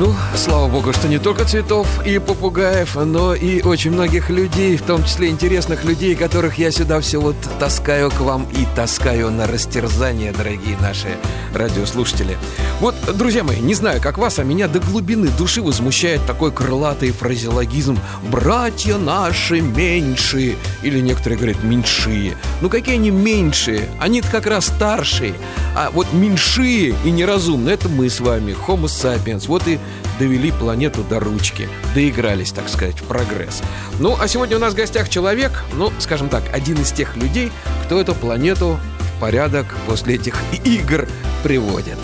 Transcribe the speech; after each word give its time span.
Ну, 0.00 0.14
слава 0.36 0.68
богу, 0.68 0.92
что 0.92 1.08
не 1.08 1.18
только 1.18 1.44
цветов 1.44 1.88
и 2.06 2.20
попугаев, 2.20 2.94
но 2.94 3.34
и 3.34 3.62
очень 3.62 3.90
многих 3.90 4.30
людей, 4.30 4.76
в 4.76 4.82
том 4.82 5.02
числе 5.02 5.28
интересных 5.28 5.84
людей, 5.84 6.14
которых 6.14 6.56
я 6.56 6.70
сюда 6.70 7.00
все 7.00 7.20
вот 7.20 7.34
таскаю 7.58 8.08
к 8.12 8.20
вам 8.20 8.46
и 8.52 8.64
таскаю 8.76 9.32
на 9.32 9.48
растерзание, 9.48 10.30
дорогие 10.30 10.76
наши 10.80 11.08
радиослушатели. 11.52 12.38
Вот, 12.78 12.94
друзья 13.16 13.42
мои, 13.42 13.58
не 13.58 13.74
знаю, 13.74 14.00
как 14.00 14.18
вас, 14.18 14.38
а 14.38 14.44
меня 14.44 14.68
до 14.68 14.78
глубины 14.78 15.30
души 15.36 15.60
возмущает 15.62 16.24
такой 16.26 16.52
крылатый 16.52 17.10
фразеологизм 17.10 17.98
«братья 18.30 18.98
наши 18.98 19.60
меньшие» 19.60 20.54
или 20.84 21.00
некоторые 21.00 21.38
говорят 21.38 21.64
«меньшие». 21.64 22.36
Ну, 22.60 22.68
какие 22.68 22.94
они 22.94 23.10
меньшие? 23.10 23.88
они 23.98 24.20
как 24.20 24.46
раз 24.46 24.66
старшие. 24.66 25.34
А 25.74 25.90
вот 25.90 26.12
меньшие 26.12 26.94
и 27.04 27.10
неразумные– 27.10 27.74
это 27.76 27.88
мы 27.88 28.08
с 28.08 28.20
вами, 28.20 28.56
Homo 28.66 28.84
sapiens. 28.84 29.46
Вот 29.48 29.66
и 29.66 29.78
довели 30.18 30.50
планету 30.50 31.02
до 31.02 31.20
ручки, 31.20 31.68
доигрались, 31.94 32.52
так 32.52 32.68
сказать, 32.68 33.00
в 33.00 33.04
прогресс. 33.04 33.62
Ну, 33.98 34.16
а 34.20 34.28
сегодня 34.28 34.56
у 34.56 34.60
нас 34.60 34.74
в 34.74 34.76
гостях 34.76 35.08
человек, 35.08 35.64
ну, 35.74 35.92
скажем 35.98 36.28
так, 36.28 36.42
один 36.52 36.80
из 36.80 36.92
тех 36.92 37.16
людей, 37.16 37.52
кто 37.84 38.00
эту 38.00 38.14
планету 38.14 38.78
в 38.98 39.20
порядок 39.20 39.66
после 39.86 40.16
этих 40.16 40.36
игр 40.64 41.08
приводит. 41.42 41.98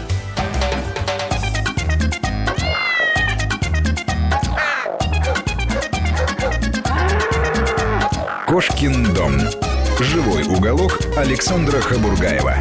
Кошкин 8.47 9.13
дом. 9.15 9.33
Живой 9.99 10.45
уголок 10.45 11.01
Александра 11.17 11.81
Хабургаева. 11.81 12.57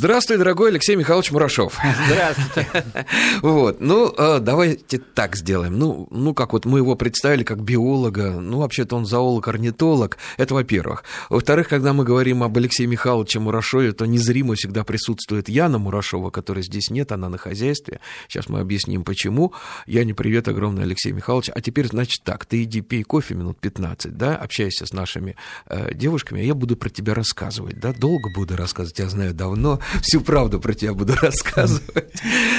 Здравствуй, 0.00 0.38
дорогой 0.38 0.70
Алексей 0.70 0.96
Михайлович 0.96 1.30
Мурашов. 1.30 1.78
Здравствуйте. 2.06 2.66
Вот, 3.42 3.80
ну, 3.80 4.12
а, 4.16 4.38
давайте 4.38 4.98
так 4.98 5.36
сделаем. 5.36 5.78
Ну, 5.78 6.08
ну, 6.10 6.32
как 6.32 6.54
вот 6.54 6.64
мы 6.64 6.78
его 6.78 6.94
представили 6.94 7.42
как 7.42 7.62
биолога, 7.62 8.30
ну, 8.30 8.60
вообще-то 8.60 8.96
он 8.96 9.04
зоолог-орнитолог, 9.04 10.16
это 10.38 10.54
во-первых. 10.54 11.04
Во-вторых, 11.28 11.68
когда 11.68 11.92
мы 11.92 12.04
говорим 12.04 12.42
об 12.42 12.56
Алексее 12.56 12.86
Михайловиче 12.86 13.40
Мурашове, 13.40 13.92
то 13.92 14.06
незримо 14.06 14.54
всегда 14.54 14.84
присутствует 14.84 15.50
Яна 15.50 15.78
Мурашова, 15.78 16.30
которой 16.30 16.62
здесь 16.62 16.88
нет, 16.90 17.12
она 17.12 17.28
на 17.28 17.36
хозяйстве. 17.36 18.00
Сейчас 18.28 18.48
мы 18.48 18.60
объясним, 18.60 19.04
почему. 19.04 19.52
Яне 19.86 20.14
привет 20.14 20.48
огромный, 20.48 20.84
Алексей 20.84 21.12
Михайлович. 21.12 21.50
А 21.54 21.60
теперь, 21.60 21.86
значит, 21.88 22.22
так, 22.24 22.46
ты 22.46 22.62
иди 22.62 22.80
пей 22.80 23.02
кофе 23.02 23.34
минут 23.34 23.58
15, 23.60 24.16
да, 24.16 24.36
общайся 24.36 24.86
с 24.86 24.94
нашими 24.94 25.36
э, 25.66 25.92
девушками, 25.94 26.40
а 26.40 26.44
я 26.44 26.54
буду 26.54 26.76
про 26.76 26.88
тебя 26.88 27.14
рассказывать, 27.14 27.78
да, 27.78 27.92
долго 27.92 28.30
буду 28.34 28.56
рассказывать, 28.56 28.98
я 28.98 29.08
знаю 29.10 29.34
давно, 29.34 29.78
всю 30.02 30.20
правду 30.20 30.60
про 30.60 30.74
тебя 30.74 30.94
буду 30.94 31.14
рассказывать. 31.22 32.12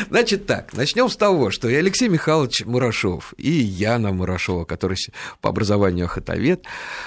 Значит 0.10 0.46
так, 0.46 0.74
начнем 0.74 1.10
с 1.10 1.16
того, 1.16 1.52
что 1.52 1.70
и 1.70 1.76
Алексей 1.76 2.10
Михайлович 2.10 2.66
Мурашов, 2.66 3.34
и 3.38 3.52
Яна 3.52 4.12
Мурашова, 4.12 4.66
который 4.66 4.98
по 5.42 5.50
образованию 5.50 6.06
охотовед, 6.06 6.66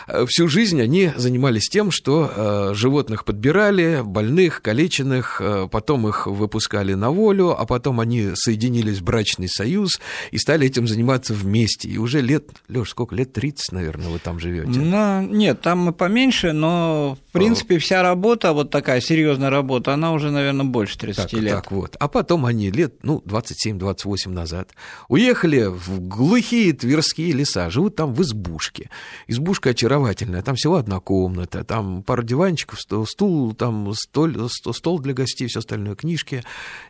э, 0.09 0.25
всю 0.27 0.49
жизнь 0.49 0.81
они 0.81 1.13
занимались 1.17 1.69
тем, 1.69 1.91
что 1.91 2.31
э, 2.35 2.75
животных 2.75 3.25
подбирали, 3.25 4.03
больных, 4.05 4.63
калеченных, 4.63 5.41
э, 5.41 5.69
потом 5.71 6.09
их 6.09 6.27
выпускали 6.27 6.95
на 6.95 7.11
волю, 7.11 7.55
а 7.59 7.67
потом 7.67 8.01
они 8.01 8.31
соединились 8.35 8.99
в 8.99 9.05
брачный 9.05 9.49
союз 9.49 10.01
и 10.31 10.39
стали 10.39 10.67
этим 10.67 10.89
заниматься 10.89 11.35
вместе. 11.35 11.89
И 11.89 11.99
уже 11.99 12.21
лет, 12.21 12.51
Леш, 12.69 12.91
сколько 12.91 13.15
лет? 13.15 13.33
30, 13.33 13.73
наверное, 13.73 14.09
вы 14.09 14.19
там 14.19 14.39
живете. 14.39 14.79
Ну, 14.79 15.23
нет, 15.23 15.61
там 15.61 15.93
поменьше, 15.93 16.53
но 16.53 17.19
в 17.29 17.33
принципе 17.33 17.79
вся 17.79 18.03
работа, 18.03 18.53
вот 18.53 18.71
такая 18.71 19.01
серьезная 19.01 19.51
работа, 19.51 19.95
она 19.95 20.13
уже, 20.15 20.31
наверное, 20.31 20.65
больше 20.65 20.99
30 20.99 21.31
так, 21.31 21.33
лет. 21.41 21.55
Так 21.55 21.73
вот. 21.73 21.97
А 21.99 22.09
потом 22.09 22.47
они 22.47 22.71
лет, 22.71 22.95
ну, 23.03 23.23
27-28 23.27 24.31
назад 24.31 24.71
уехали 25.09 25.67
в 25.67 26.01
глухие 26.01 26.73
тверские 26.73 27.33
леса, 27.33 27.71
живут 27.71 27.97
там 27.97 28.15
в 28.15 28.23
избушке. 28.23 28.91
Избушка 29.27 29.71
очаровательная, 29.71 30.43
там 30.43 30.55
всего 30.57 30.77
одна 30.77 31.01
комната, 31.01 31.65
там 31.65 32.03
пара 32.03 32.23
диванчиков, 32.23 32.81
стул, 32.81 33.55
там 33.55 33.93
стол, 33.95 34.49
стол 34.49 34.99
для 35.01 35.13
гостей, 35.13 35.49
все 35.49 35.59
остальное, 35.59 35.95
книжки. 35.95 36.43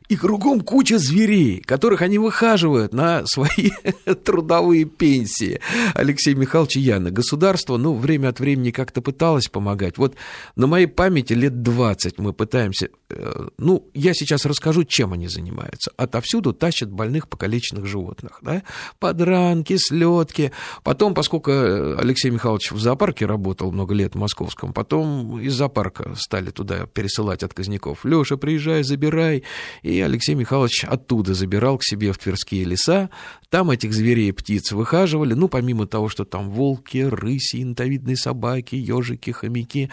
И 0.09 0.17
кругом 0.17 0.61
куча 0.61 0.99
зверей, 0.99 1.61
которых 1.61 2.03
они 2.03 2.19
выхаживают 2.19 2.93
на 2.93 3.25
свои 3.27 3.71
трудовые 4.25 4.85
пенсии. 4.85 5.61
Алексей 5.95 6.35
Михайлович 6.35 6.77
Яна. 6.77 7.11
Государство, 7.11 7.79
ну, 7.79 7.95
время 7.95 8.29
от 8.29 8.39
времени 8.39 8.71
как-то 8.71 9.01
пыталось 9.01 9.49
помогать. 9.49 9.97
Вот 9.97 10.15
на 10.57 10.67
моей 10.67 10.87
памяти 10.87 11.33
лет 11.33 11.63
20 11.63 12.19
мы 12.19 12.35
пытаемся 12.35 12.89
Э, 13.15 13.49
ну, 13.59 13.89
я 13.95 14.13
сейчас 14.15 14.45
расскажу, 14.45 14.85
чем 14.85 15.13
они 15.13 15.29
занимаются. 15.29 15.93
Отовсюду 15.97 16.53
тащат 16.53 16.91
больных 16.91 17.29
покалеченных 17.29 17.87
животных, 17.87 18.39
да, 18.43 18.63
подранки, 18.99 19.77
слетки. 19.77 20.53
Потом, 20.83 21.15
поскольку 21.15 21.51
э, 21.51 21.97
Алексей 21.99 22.31
Михайлович 22.31 22.73
в 22.73 22.81
зоопарке 22.81 23.27
работал 23.27 23.71
много 23.73 23.95
лет 23.95 24.15
в 24.15 24.19
московском, 24.19 24.73
потом 24.73 25.41
из 25.41 25.55
зоопарка 25.55 26.15
стали 26.17 26.51
туда 26.51 26.87
пересылать 26.87 27.43
отказников. 27.43 28.05
Леша, 28.05 28.37
приезжай, 28.37 28.83
забирай. 28.83 29.45
И 29.83 29.94
Алексей 30.01 30.35
Михайлович 30.35 30.85
оттуда 30.85 31.35
забирал 31.35 31.79
к 31.79 31.85
себе 31.85 32.13
в 32.13 32.19
Тверские 32.19 32.65
леса. 32.65 33.11
Там 33.51 33.71
этих 33.71 33.93
зверей 33.93 34.29
и 34.29 34.33
птиц 34.33 34.73
выхаживали. 34.73 35.35
Ну, 35.35 35.49
помимо 35.49 35.87
того, 35.87 36.09
что 36.09 36.25
там 36.25 36.51
волки, 36.51 36.99
рыси, 36.99 37.57
янтовидные 37.57 38.17
собаки, 38.17 38.75
ежики, 38.75 39.31
хомяки 39.31 39.91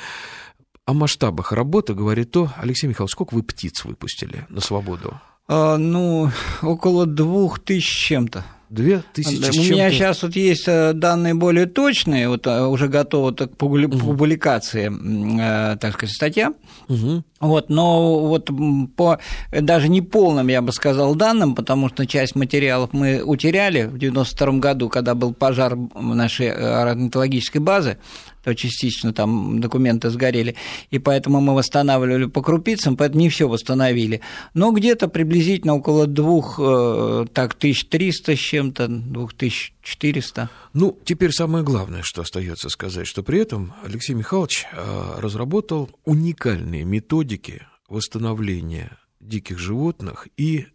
о 0.86 0.94
масштабах 0.94 1.52
работы 1.52 1.94
говорит 1.94 2.32
то, 2.32 2.52
Алексей 2.58 2.88
Михайлович, 2.88 3.14
сколько 3.14 3.34
вы 3.34 3.44
птиц 3.44 3.86
выпустили 3.86 4.46
на 4.50 4.62
свободу? 4.62 5.20
А, 5.48 5.78
ну, 5.78 6.32
около 6.62 7.06
двух 7.06 7.60
тысяч 7.60 8.08
чем-то. 8.08 8.46
Две 8.72 9.04
тысячи 9.12 9.60
У 9.60 9.74
меня 9.74 9.92
сейчас 9.92 10.24
вот 10.24 10.34
есть 10.34 10.64
э, 10.66 10.94
данные 10.94 11.34
более 11.34 11.66
точные, 11.66 12.30
вот 12.30 12.48
э, 12.48 12.66
уже 12.66 12.88
готова 12.88 13.34
к 13.34 13.58
публикации, 13.58 14.88
угу. 14.88 15.78
так 15.78 15.94
сказать, 15.96 16.16
статья. 16.16 16.54
Угу. 16.88 17.24
Вот, 17.42 17.70
но 17.70 18.20
вот 18.28 18.50
по 18.96 19.20
даже 19.52 19.90
не 19.90 20.02
полным, 20.02 20.48
я 20.48 20.62
бы 20.62 20.72
сказал, 20.72 21.16
данным, 21.16 21.54
потому 21.54 21.90
что 21.90 22.08
часть 22.08 22.36
материалов 22.36 22.92
мы 22.94 23.22
утеряли 23.22 23.84
в 23.84 23.98
92 23.98 24.54
году, 24.60 24.88
когда 24.88 25.16
был 25.16 25.34
пожар 25.34 25.76
нашей 25.94 26.52
орнитологической 26.52 27.60
базы, 27.60 27.98
то 28.44 28.56
частично 28.56 29.14
там 29.14 29.60
документы 29.60 30.10
сгорели, 30.10 30.56
и 30.90 31.00
поэтому 31.00 31.42
мы 31.42 31.56
восстанавливали 31.56 32.26
по 32.26 32.42
крупицам, 32.42 32.98
поэтому 32.98 33.22
не 33.22 33.30
все 33.30 33.48
восстановили. 33.48 34.22
Но 34.54 34.72
где-то 34.72 35.08
приблизительно 35.08 35.76
около 35.76 36.08
двух, 36.08 36.60
э, 36.60 37.26
так, 37.34 37.54
1300 37.54 38.36
с 38.36 38.40
чем-то, 38.40 38.88
2400. 38.88 40.50
Ну, 40.74 40.98
теперь 41.04 41.32
самое 41.32 41.64
главное, 41.64 42.02
что 42.04 42.22
остается 42.22 42.70
сказать, 42.70 43.08
что 43.08 43.24
при 43.24 43.40
этом 43.40 43.74
Алексей 43.84 44.14
Михайлович 44.14 44.66
э, 44.72 45.14
разработал 45.18 45.90
уникальные 46.06 46.84
методики 46.84 47.68
восстановления 47.90 48.98
диких 49.20 49.60
животных 49.60 50.28
и 50.38 50.68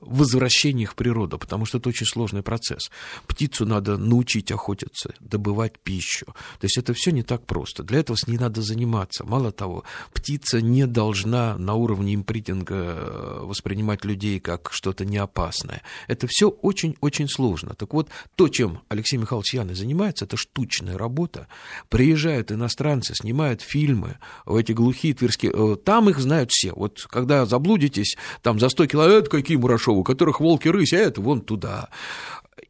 возвращение 0.00 0.84
их 0.84 0.92
в 0.92 0.94
природу, 0.94 1.38
потому 1.38 1.66
что 1.66 1.78
это 1.78 1.88
очень 1.88 2.06
сложный 2.06 2.42
процесс. 2.42 2.90
Птицу 3.26 3.66
надо 3.66 3.96
научить 3.96 4.50
охотиться, 4.50 5.14
добывать 5.20 5.78
пищу. 5.78 6.26
То 6.26 6.64
есть 6.64 6.78
это 6.78 6.94
все 6.94 7.10
не 7.10 7.22
так 7.22 7.46
просто. 7.46 7.82
Для 7.82 8.00
этого 8.00 8.16
с 8.16 8.26
ней 8.26 8.38
надо 8.38 8.62
заниматься. 8.62 9.24
Мало 9.24 9.52
того, 9.52 9.84
птица 10.12 10.60
не 10.60 10.86
должна 10.86 11.56
на 11.58 11.74
уровне 11.74 12.14
импритинга 12.14 12.74
э, 12.74 13.38
воспринимать 13.42 14.04
людей 14.04 14.40
как 14.40 14.70
что-то 14.72 15.04
неопасное. 15.04 15.82
Это 16.08 16.26
все 16.28 16.48
очень-очень 16.48 17.28
сложно. 17.28 17.74
Так 17.74 17.92
вот, 17.92 18.08
то, 18.36 18.48
чем 18.48 18.80
Алексей 18.88 19.16
Михайлович 19.16 19.54
Яны 19.54 19.74
занимается, 19.74 20.24
это 20.24 20.36
штучная 20.36 20.98
работа. 20.98 21.48
Приезжают 21.88 22.52
иностранцы, 22.52 23.14
снимают 23.14 23.62
фильмы 23.62 24.18
в 24.44 24.56
эти 24.56 24.72
глухие 24.72 25.14
тверские... 25.14 25.52
Э, 25.54 25.76
там 25.76 26.08
их 26.08 26.18
знают 26.18 26.50
все. 26.50 26.72
Вот 26.72 27.06
когда 27.08 27.46
заблудитесь, 27.46 28.16
там 28.42 28.58
за 28.58 28.68
100 28.68 28.86
километров, 28.86 29.28
Мурашову, 29.56 30.00
у 30.00 30.04
которых 30.04 30.40
волки 30.40 30.68
рысь, 30.68 30.92
а 30.92 30.96
это 30.96 31.20
вон 31.20 31.40
туда. 31.40 31.88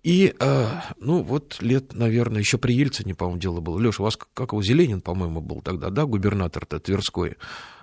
И, 0.03 0.35
э, 0.39 0.67
ну, 0.99 1.23
вот 1.23 1.59
лет, 1.61 1.95
наверное, 1.95 2.41
еще 2.41 2.59
при 2.59 2.73
Ельцине, 2.73 3.15
по-моему, 3.15 3.41
дело 3.41 3.61
было. 3.61 3.79
Леша, 3.79 4.03
у 4.03 4.05
вас, 4.05 4.17
как 4.17 4.53
его, 4.53 4.63
Зеленин, 4.63 5.01
по-моему, 5.01 5.41
был 5.41 5.61
тогда, 5.61 5.91
да, 5.91 6.07
губернатор-то 6.07 6.79
Тверской? 6.79 7.37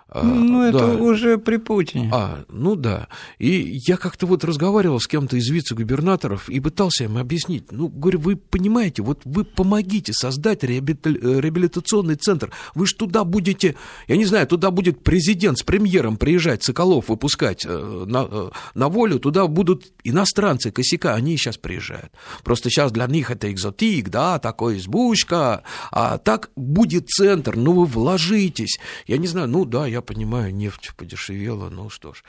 А, 0.10 0.24
ну, 0.24 0.64
это 0.64 0.80
да. 0.80 0.94
уже 0.96 1.38
при 1.38 1.58
Путине. 1.58 2.10
А, 2.14 2.46
ну 2.48 2.76
да. 2.76 3.10
И 3.40 3.78
я 3.88 3.98
как-то 3.98 4.26
вот 4.26 4.46
разговаривал 4.46 5.02
с 5.02 5.08
кем-то 5.08 5.36
из 5.36 5.50
вице-губернаторов 5.50 6.50
и 6.50 6.62
пытался 6.62 7.04
им 7.04 7.18
объяснить. 7.18 7.72
Ну, 7.72 7.90
говорю, 7.90 8.20
вы 8.20 8.38
понимаете, 8.38 9.02
вот 9.02 9.22
вы 9.26 9.44
помогите 9.44 10.14
создать 10.14 10.64
реабилитационный 10.64 12.16
центр. 12.16 12.52
Вы 12.74 12.88
же 12.88 12.96
туда 12.96 13.26
будете, 13.26 13.76
я 14.08 14.16
не 14.16 14.24
знаю, 14.24 14.48
туда 14.48 14.72
будет 14.72 15.04
президент 15.04 15.60
с 15.60 15.64
премьером 15.64 16.16
приезжать, 16.16 16.64
Соколов 16.64 17.10
выпускать 17.10 17.66
э, 17.66 18.06
на, 18.08 18.28
э, 18.30 18.50
на 18.76 18.88
волю, 18.88 19.20
туда 19.20 19.48
будут 19.48 19.92
иностранцы, 20.06 20.72
косяка, 20.72 21.16
они 21.16 21.36
сейчас 21.36 21.58
приезжают. 21.58 22.14
Просто 22.46 22.70
сейчас 22.70 22.94
для 22.94 23.08
них 23.08 23.30
это 23.30 23.52
экзотик, 23.52 24.10
да, 24.10 24.40
такой 24.40 24.78
избушка, 24.78 25.64
а 25.92 26.18
так 26.18 26.50
будет 26.56 27.10
центр, 27.10 27.58
ну 27.58 27.74
вы 27.74 27.86
вложитесь. 27.86 28.80
Я 29.06 29.18
не 29.18 29.28
знаю, 29.28 29.50
ну 29.50 29.66
да, 29.66 29.86
я 29.86 29.97
я 29.98 30.02
понимаю, 30.02 30.54
нефть 30.54 30.94
подешевела, 30.96 31.70
ну 31.70 31.90
что 31.90 32.14
ж. 32.14 32.24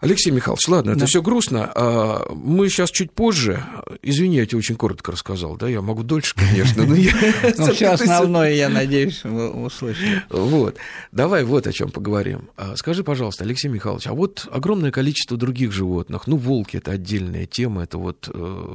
Алексей 0.00 0.30
Михайлович, 0.30 0.66
ладно, 0.68 0.92
это 0.92 1.04
все 1.04 1.20
грустно. 1.20 1.70
А 1.74 2.32
мы 2.34 2.70
сейчас 2.70 2.90
чуть 2.90 3.12
позже, 3.12 3.62
извини, 4.00 4.36
я 4.36 4.46
тебе 4.46 4.58
очень 4.58 4.76
коротко 4.76 5.12
рассказал, 5.12 5.56
да, 5.56 5.68
я 5.68 5.82
могу 5.82 6.02
дольше, 6.02 6.34
конечно, 6.34 6.86
но 6.86 6.94
я... 6.94 7.12
Ну, 7.58 7.72
все 7.74 7.88
основное, 7.88 8.52
я 8.54 8.70
надеюсь, 8.70 9.22
вы 9.24 9.50
услышали. 9.50 10.22
Вот, 10.30 10.76
давай 11.12 11.44
вот 11.44 11.66
о 11.66 11.72
чем 11.72 11.90
поговорим. 11.90 12.48
А, 12.56 12.76
скажи, 12.76 13.04
пожалуйста, 13.04 13.44
Алексей 13.44 13.68
Михайлович, 13.68 14.06
а 14.06 14.14
вот 14.14 14.48
огромное 14.50 14.90
количество 14.90 15.36
других 15.36 15.72
животных, 15.72 16.26
ну, 16.26 16.38
волки– 16.38 16.76
это 16.78 16.92
отдельная 16.92 17.44
тема, 17.44 17.82
это 17.82 17.98
вот 17.98 18.30
э, 18.32 18.66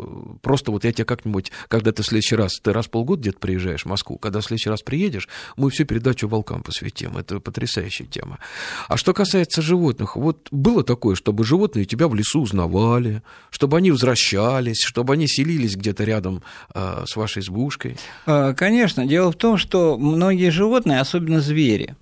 просто 0.44 0.72
вот 0.72 0.84
я 0.84 0.94
тебе 0.94 1.06
как-нибудь, 1.06 1.52
когда 1.68 1.92
ты 1.92 2.04
в 2.04 2.06
следующий 2.06 2.36
раз, 2.36 2.60
ты 2.62 2.72
раз 2.72 2.86
в 2.86 2.92
полгода 2.92 3.22
где-то 3.22 3.40
приезжаешь 3.40 3.84
в 3.84 3.88
Москву, 3.88 4.20
когда 4.20 4.42
в 4.42 4.46
следующий 4.46 4.70
раз 4.70 4.84
приедешь, 4.84 5.28
мы 5.58 5.72
всю 5.72 5.86
передачу 5.86 6.28
волкам 6.28 6.62
посвятим, 6.62 7.18
это 7.18 7.40
потрясающая 7.40 8.06
тема. 8.06 8.38
А 8.88 8.98
что 8.98 9.14
касается 9.14 9.64
животных, 9.64 10.16
вот 10.16 10.48
было 10.52 10.84
такое, 10.84 11.15
чтобы 11.16 11.44
животные 11.44 11.86
тебя 11.86 12.08
в 12.08 12.16
лесу 12.16 12.42
узнавали, 12.42 13.24
чтобы 13.50 13.78
они 13.78 13.92
возвращались, 13.92 14.82
чтобы 14.82 15.14
они 15.14 15.28
селились 15.28 15.76
где-то 15.76 16.04
рядом 16.04 16.44
э, 16.74 17.04
с 17.08 17.16
вашей 17.16 17.42
избушкой? 17.42 17.98
А, 18.26 18.54
конечно. 18.54 19.06
Дело 19.06 19.32
в 19.32 19.36
том, 19.36 19.58
что 19.58 19.98
многие 19.98 20.50
животные, 20.50 21.00
особенно 21.00 21.42
звери, 21.42 21.96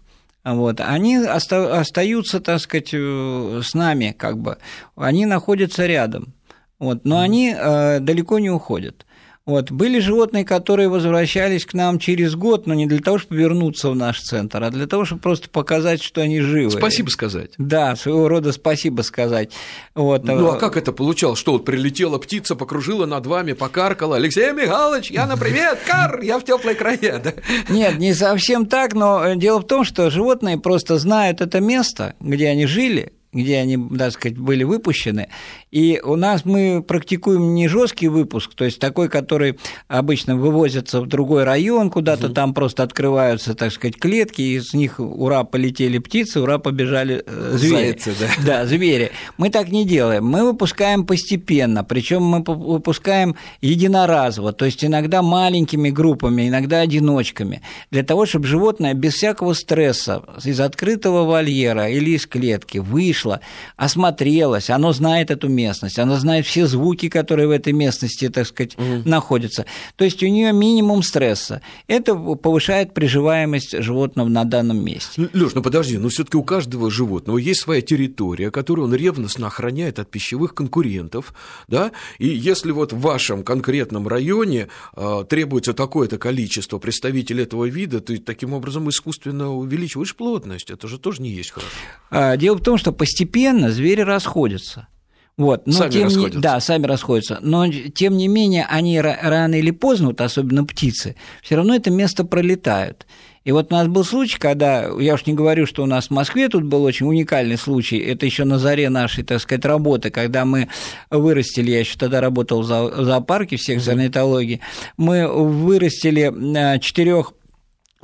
вот, 0.44 0.82
они 0.82 1.20
оста- 1.20 1.80
остаются, 1.80 2.40
так 2.42 2.60
сказать, 2.60 2.90
э, 2.94 3.62
с 3.64 3.74
нами, 3.74 4.14
как 4.18 4.38
бы, 4.38 4.58
они 4.96 5.26
находятся 5.26 5.86
рядом, 5.86 6.34
вот, 6.80 7.06
но 7.06 7.20
они 7.20 7.56
э, 7.58 8.00
далеко 8.00 8.40
не 8.40 8.50
уходят. 8.50 9.06
Вот. 9.46 9.72
Были 9.72 10.00
животные, 10.00 10.46
которые 10.46 10.88
возвращались 10.88 11.66
к 11.66 11.74
нам 11.74 12.00
через 12.00 12.36
год, 12.36 12.66
но 12.66 12.74
не 12.74 12.86
для 12.86 13.00
того, 13.00 13.18
чтобы 13.18 13.42
вернуться 13.42 13.90
в 13.90 13.96
наш 13.96 14.22
центр, 14.22 14.64
а 14.64 14.70
для 14.70 14.88
того, 14.88 15.04
чтобы 15.04 15.22
просто 15.22 15.50
показать, 15.50 16.02
что 16.02 16.22
они 16.22 16.40
живы. 16.40 16.72
Спасибо 16.72 17.10
сказать. 17.10 17.52
Да, 17.58 17.98
своего 17.98 18.30
рода 18.30 18.54
спасибо 18.54 19.02
сказать. 19.02 19.52
Вот. 19.96 20.24
Ну 20.24 20.48
а 20.48 20.58
как 20.58 20.78
это 20.78 20.94
получалось? 20.94 21.40
Что 21.40 21.54
вот 21.54 21.66
прилетела 21.66 22.20
птица, 22.20 22.56
покружила 22.56 23.06
над 23.06 23.26
вами, 23.26 23.52
покаркала. 23.52 24.16
Алексей 24.16 24.54
Михайлович, 24.54 25.12
я 25.12 25.28
на 25.28 25.36
привет, 25.36 25.80
кар, 25.86 26.22
я 26.22 26.40
в 26.40 26.46
теплой 26.46 26.76
крае. 26.76 27.20
Да? 27.22 27.34
Нет, 27.68 27.98
не 28.00 28.14
совсем 28.14 28.66
так, 28.66 28.94
но 28.94 29.34
дело 29.34 29.60
в 29.60 29.68
том, 29.68 29.84
что 29.84 30.10
животные 30.10 30.58
просто 30.58 30.98
знают 30.98 31.42
это 31.42 31.60
место, 31.60 32.16
где 32.22 32.48
они 32.48 32.66
жили, 32.66 33.12
где 33.34 33.58
они, 33.58 33.78
так 33.98 34.14
сказать, 34.14 34.38
были 34.38 34.64
выпущены. 34.64 35.28
И 35.74 36.00
у 36.04 36.16
нас 36.16 36.46
мы 36.46 36.84
практикуем 36.84 37.56
не 37.56 37.68
жесткий 37.68 38.08
выпуск, 38.08 38.54
то 38.54 38.64
есть 38.64 38.78
такой, 38.78 39.10
который 39.10 39.58
обычно 39.88 40.36
вывозится 40.36 41.02
в 41.02 41.08
другой 41.08 41.46
район, 41.46 41.90
куда-то 41.90 42.28
угу. 42.28 42.36
там 42.36 42.54
просто 42.54 42.84
открываются, 42.84 43.56
так 43.56 43.72
сказать, 43.72 43.98
клетки, 43.98 44.44
и 44.44 44.58
из 44.58 44.76
них 44.76 45.00
ура 45.00 45.44
полетели 45.44 45.98
птицы, 45.98 46.42
ура 46.42 46.60
побежали 46.60 47.24
э, 47.26 47.54
звери. 47.58 47.74
Зайцы, 47.74 48.14
да. 48.20 48.28
Да, 48.46 48.66
звери. 48.68 49.14
Мы 49.40 49.50
так 49.50 49.70
не 49.70 49.84
делаем. 49.84 50.28
Мы 50.28 50.44
выпускаем 50.44 51.08
постепенно, 51.08 51.84
причем 51.84 52.22
мы 52.22 52.44
выпускаем 52.46 53.36
единоразово, 53.62 54.54
то 54.54 54.66
есть 54.66 54.86
иногда 54.86 55.24
маленькими 55.24 55.90
группами, 55.90 56.50
иногда 56.50 56.82
одиночками, 56.82 57.64
для 57.90 58.04
того, 58.04 58.28
чтобы 58.28 58.46
животное 58.46 58.94
без 58.94 59.16
всякого 59.16 59.54
стресса 59.54 60.22
из 60.44 60.60
открытого 60.60 61.24
вольера 61.24 61.90
или 61.90 62.12
из 62.12 62.28
клетки 62.28 62.78
вышло, 62.78 63.40
осмотрелось, 63.76 64.70
оно 64.70 64.94
знает 64.94 65.32
эту 65.32 65.48
местность, 65.50 65.63
местность, 65.64 66.00
она 66.00 66.18
знает 66.18 66.46
все 66.46 66.68
звуки, 66.68 67.10
которые 67.10 67.48
в 67.48 67.52
этой 67.52 67.74
местности, 67.74 68.30
так 68.30 68.48
сказать, 68.48 68.78
угу. 68.78 69.10
находятся. 69.10 69.66
То 69.96 70.06
есть 70.06 70.22
у 70.24 70.28
нее 70.28 70.52
минимум 70.54 71.04
стресса. 71.04 71.62
Это 71.88 72.16
повышает 72.16 72.94
приживаемость 72.94 73.82
животного 73.84 74.28
на 74.28 74.44
данном 74.44 74.84
месте. 74.84 75.30
Леш, 75.34 75.54
ну 75.54 75.62
подожди, 75.62 75.98
но 75.98 76.10
все-таки 76.10 76.38
у 76.38 76.44
каждого 76.44 76.92
животного 76.92 77.38
есть 77.38 77.62
своя 77.62 77.82
территория, 77.82 78.52
которую 78.52 78.88
он 78.88 78.96
ревностно 78.96 79.48
охраняет 79.48 80.00
от 80.00 80.10
пищевых 80.10 80.54
конкурентов, 80.54 81.34
да, 81.68 81.92
и 82.20 82.28
если 82.28 82.72
вот 82.72 82.94
в 82.94 83.00
вашем 83.00 83.44
конкретном 83.44 84.08
районе 84.08 84.68
э, 84.96 85.26
требуется 85.30 85.74
такое-то 85.74 86.18
количество 86.18 86.80
представителей 86.80 87.44
этого 87.44 87.66
вида, 87.66 88.00
ты 88.00 88.18
таким 88.18 88.54
образом 88.54 88.90
искусственно 88.90 89.54
увеличиваешь 89.54 90.16
плотность, 90.16 90.70
это 90.70 90.88
же 90.88 90.98
тоже 90.98 91.22
не 91.22 91.30
есть 91.30 91.52
хорошо. 91.52 91.72
А, 92.10 92.38
дело 92.38 92.58
в 92.58 92.62
том, 92.62 92.78
что 92.78 92.92
постепенно 92.92 93.72
звери 93.72 94.02
расходятся. 94.02 94.88
Вот, 95.36 95.66
но 95.66 95.74
сами 95.74 95.92
тем 95.92 96.04
расходятся. 96.04 96.38
Не, 96.38 96.42
да, 96.42 96.60
сами 96.60 96.86
расходятся. 96.86 97.40
Но 97.42 97.68
тем 97.68 98.18
не 98.18 98.28
менее, 98.28 98.68
они 98.70 99.02
рано 99.02 99.56
или 99.56 99.72
поздно, 99.72 100.08
вот 100.08 100.22
особенно 100.22 100.64
птицы, 100.64 101.16
все 101.42 101.56
равно 101.56 101.76
это 101.76 101.90
место 101.90 102.24
пролетают. 102.24 103.08
И 103.44 103.52
вот 103.52 103.72
у 103.72 103.76
нас 103.76 103.88
был 103.88 104.06
случай, 104.06 104.38
когда, 104.40 104.90
я 105.00 105.16
уж 105.16 105.26
не 105.26 105.34
говорю, 105.34 105.66
что 105.66 105.84
у 105.84 105.86
нас 105.86 106.08
в 106.08 106.12
Москве 106.12 106.48
тут 106.48 106.64
был 106.64 106.84
очень 106.84 107.08
уникальный 107.08 107.58
случай, 107.58 107.98
это 107.98 108.26
еще 108.26 108.46
на 108.46 108.58
заре 108.58 108.90
нашей, 108.90 109.24
так 109.26 109.42
сказать, 109.42 109.66
работы, 109.66 110.12
когда 110.12 110.46
мы 110.46 110.70
вырастили, 111.10 111.72
я 111.72 111.80
еще 111.80 111.98
тогда 111.98 112.22
работал 112.22 112.62
в 112.62 112.66
зоопарке 112.66 113.58
в 113.58 113.62
секции 113.62 113.92
орнитологии, 113.92 114.62
мы 114.96 115.28
вырастили 115.28 116.32
э, 116.32 116.80
четырех 116.80 117.34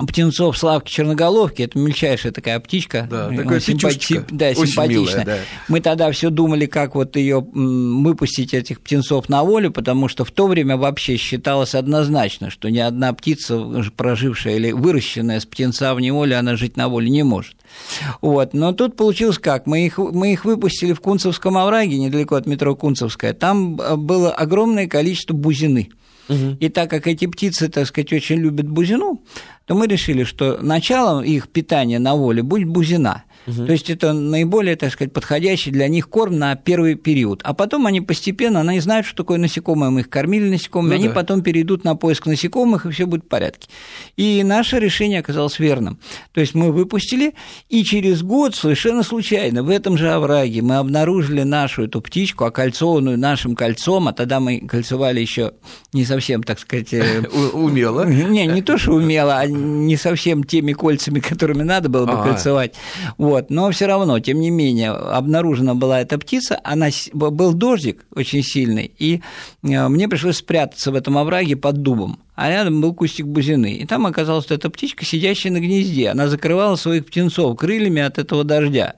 птенцов 0.06 0.56
Славки 0.58 0.90
Черноголовки, 0.90 1.62
это 1.62 1.78
мельчайшая 1.78 2.32
такая 2.32 2.58
птичка, 2.60 3.06
да, 3.10 3.28
такая 3.28 3.60
симпати... 3.60 4.24
да, 4.30 4.54
симпатичная. 4.54 5.24
Милая, 5.24 5.24
да. 5.24 5.36
Мы 5.68 5.80
тогда 5.80 6.10
все 6.12 6.30
думали, 6.30 6.66
как 6.66 6.94
вот 6.94 7.16
ее 7.16 7.40
выпустить 7.40 8.54
этих 8.54 8.80
птенцов 8.80 9.28
на 9.28 9.42
волю, 9.42 9.70
потому 9.70 10.08
что 10.08 10.24
в 10.24 10.30
то 10.30 10.46
время 10.46 10.76
вообще 10.76 11.16
считалось 11.16 11.74
однозначно, 11.74 12.50
что 12.50 12.68
ни 12.70 12.78
одна 12.78 13.12
птица, 13.12 13.58
прожившая 13.96 14.56
или 14.56 14.72
выращенная 14.72 15.40
с 15.40 15.46
птенца 15.46 15.94
в 15.94 16.00
неволе, 16.00 16.36
она 16.36 16.56
жить 16.56 16.76
на 16.76 16.88
воле 16.88 17.10
не 17.10 17.22
может. 17.22 17.56
Вот. 18.20 18.54
Но 18.54 18.72
тут 18.72 18.96
получилось 18.96 19.38
как? 19.38 19.66
Мы 19.66 19.86
их, 19.86 19.98
мы 19.98 20.32
их 20.32 20.44
выпустили 20.44 20.92
в 20.92 21.00
Кунцевском 21.00 21.56
овраге, 21.56 21.98
недалеко 21.98 22.36
от 22.36 22.46
метро 22.46 22.74
Кунцевская. 22.74 23.32
Там 23.32 23.76
было 23.76 24.30
огромное 24.30 24.86
количество 24.86 25.34
бузины. 25.34 25.90
И 26.60 26.68
так 26.68 26.90
как 26.90 27.06
эти 27.06 27.26
птицы, 27.26 27.68
так 27.68 27.86
сказать, 27.86 28.12
очень 28.12 28.36
любят 28.36 28.68
бузину, 28.68 29.22
то 29.66 29.74
мы 29.74 29.86
решили, 29.86 30.24
что 30.24 30.58
началом 30.62 31.24
их 31.24 31.48
питания 31.48 31.98
на 31.98 32.14
воле 32.14 32.42
будет 32.42 32.68
бузина. 32.68 33.24
Угу. 33.46 33.66
То 33.66 33.72
есть 33.72 33.90
это 33.90 34.12
наиболее, 34.12 34.76
так 34.76 34.92
сказать, 34.92 35.12
подходящий 35.12 35.70
для 35.70 35.88
них 35.88 36.08
корм 36.08 36.38
на 36.38 36.54
первый 36.56 36.94
период. 36.94 37.40
А 37.44 37.54
потом 37.54 37.86
они 37.86 38.00
постепенно, 38.00 38.60
они 38.60 38.80
знают, 38.80 39.06
что 39.06 39.16
такое 39.16 39.38
насекомое, 39.38 39.90
мы 39.90 40.00
их 40.00 40.10
кормили 40.10 40.48
насекомыми, 40.48 40.90
ну, 40.90 40.96
они 40.96 41.08
да. 41.08 41.14
потом 41.14 41.42
перейдут 41.42 41.84
на 41.84 41.94
поиск 41.94 42.26
насекомых, 42.26 42.86
и 42.86 42.90
все 42.90 43.06
будет 43.06 43.24
в 43.24 43.28
порядке. 43.28 43.68
И 44.16 44.42
наше 44.44 44.78
решение 44.78 45.20
оказалось 45.20 45.58
верным. 45.58 45.98
То 46.32 46.40
есть 46.40 46.54
мы 46.54 46.72
выпустили, 46.72 47.34
и 47.68 47.84
через 47.84 48.22
год 48.22 48.54
совершенно 48.54 49.02
случайно 49.02 49.62
в 49.62 49.70
этом 49.70 49.96
же 49.96 50.10
овраге 50.10 50.62
мы 50.62 50.76
обнаружили 50.76 51.42
нашу 51.42 51.84
эту 51.84 52.00
птичку, 52.00 52.44
окольцованную 52.44 53.18
нашим 53.18 53.54
кольцом, 53.54 54.08
а 54.08 54.12
тогда 54.12 54.40
мы 54.40 54.60
кольцевали 54.60 55.20
еще 55.20 55.52
не 55.92 56.04
совсем, 56.04 56.42
так 56.42 56.58
сказать... 56.58 56.92
Э, 56.92 57.22
умело? 57.52 58.06
Не, 58.06 58.46
не 58.46 58.62
то, 58.62 58.78
что 58.78 58.92
умело, 58.92 59.38
а 59.38 59.46
не 59.46 59.96
совсем 59.96 60.44
теми 60.44 60.72
кольцами, 60.72 61.20
которыми 61.20 61.62
надо 61.62 61.88
было 61.88 62.06
бы 62.06 62.22
кольцевать. 62.22 62.74
Вот. 63.30 63.48
Но 63.48 63.70
все 63.70 63.86
равно, 63.86 64.18
тем 64.18 64.40
не 64.40 64.50
менее, 64.50 64.90
обнаружена 64.90 65.76
была 65.76 66.00
эта 66.00 66.18
птица, 66.18 66.58
она, 66.64 66.88
был 67.12 67.54
дождик 67.54 68.04
очень 68.12 68.42
сильный, 68.42 68.90
и 68.98 69.22
э, 69.62 69.88
мне 69.88 70.08
пришлось 70.08 70.38
спрятаться 70.38 70.90
в 70.90 70.96
этом 70.96 71.16
овраге 71.16 71.54
под 71.54 71.82
дубом 71.82 72.18
а 72.40 72.48
рядом 72.48 72.80
был 72.80 72.94
кустик 72.94 73.26
бузины. 73.26 73.74
И 73.74 73.84
там 73.84 74.06
оказалась 74.06 74.46
эта 74.48 74.70
птичка, 74.70 75.04
сидящая 75.04 75.52
на 75.52 75.60
гнезде. 75.60 76.08
Она 76.08 76.26
закрывала 76.26 76.76
своих 76.76 77.04
птенцов 77.04 77.54
крыльями 77.58 78.00
от 78.00 78.18
этого 78.18 78.44
дождя. 78.44 78.94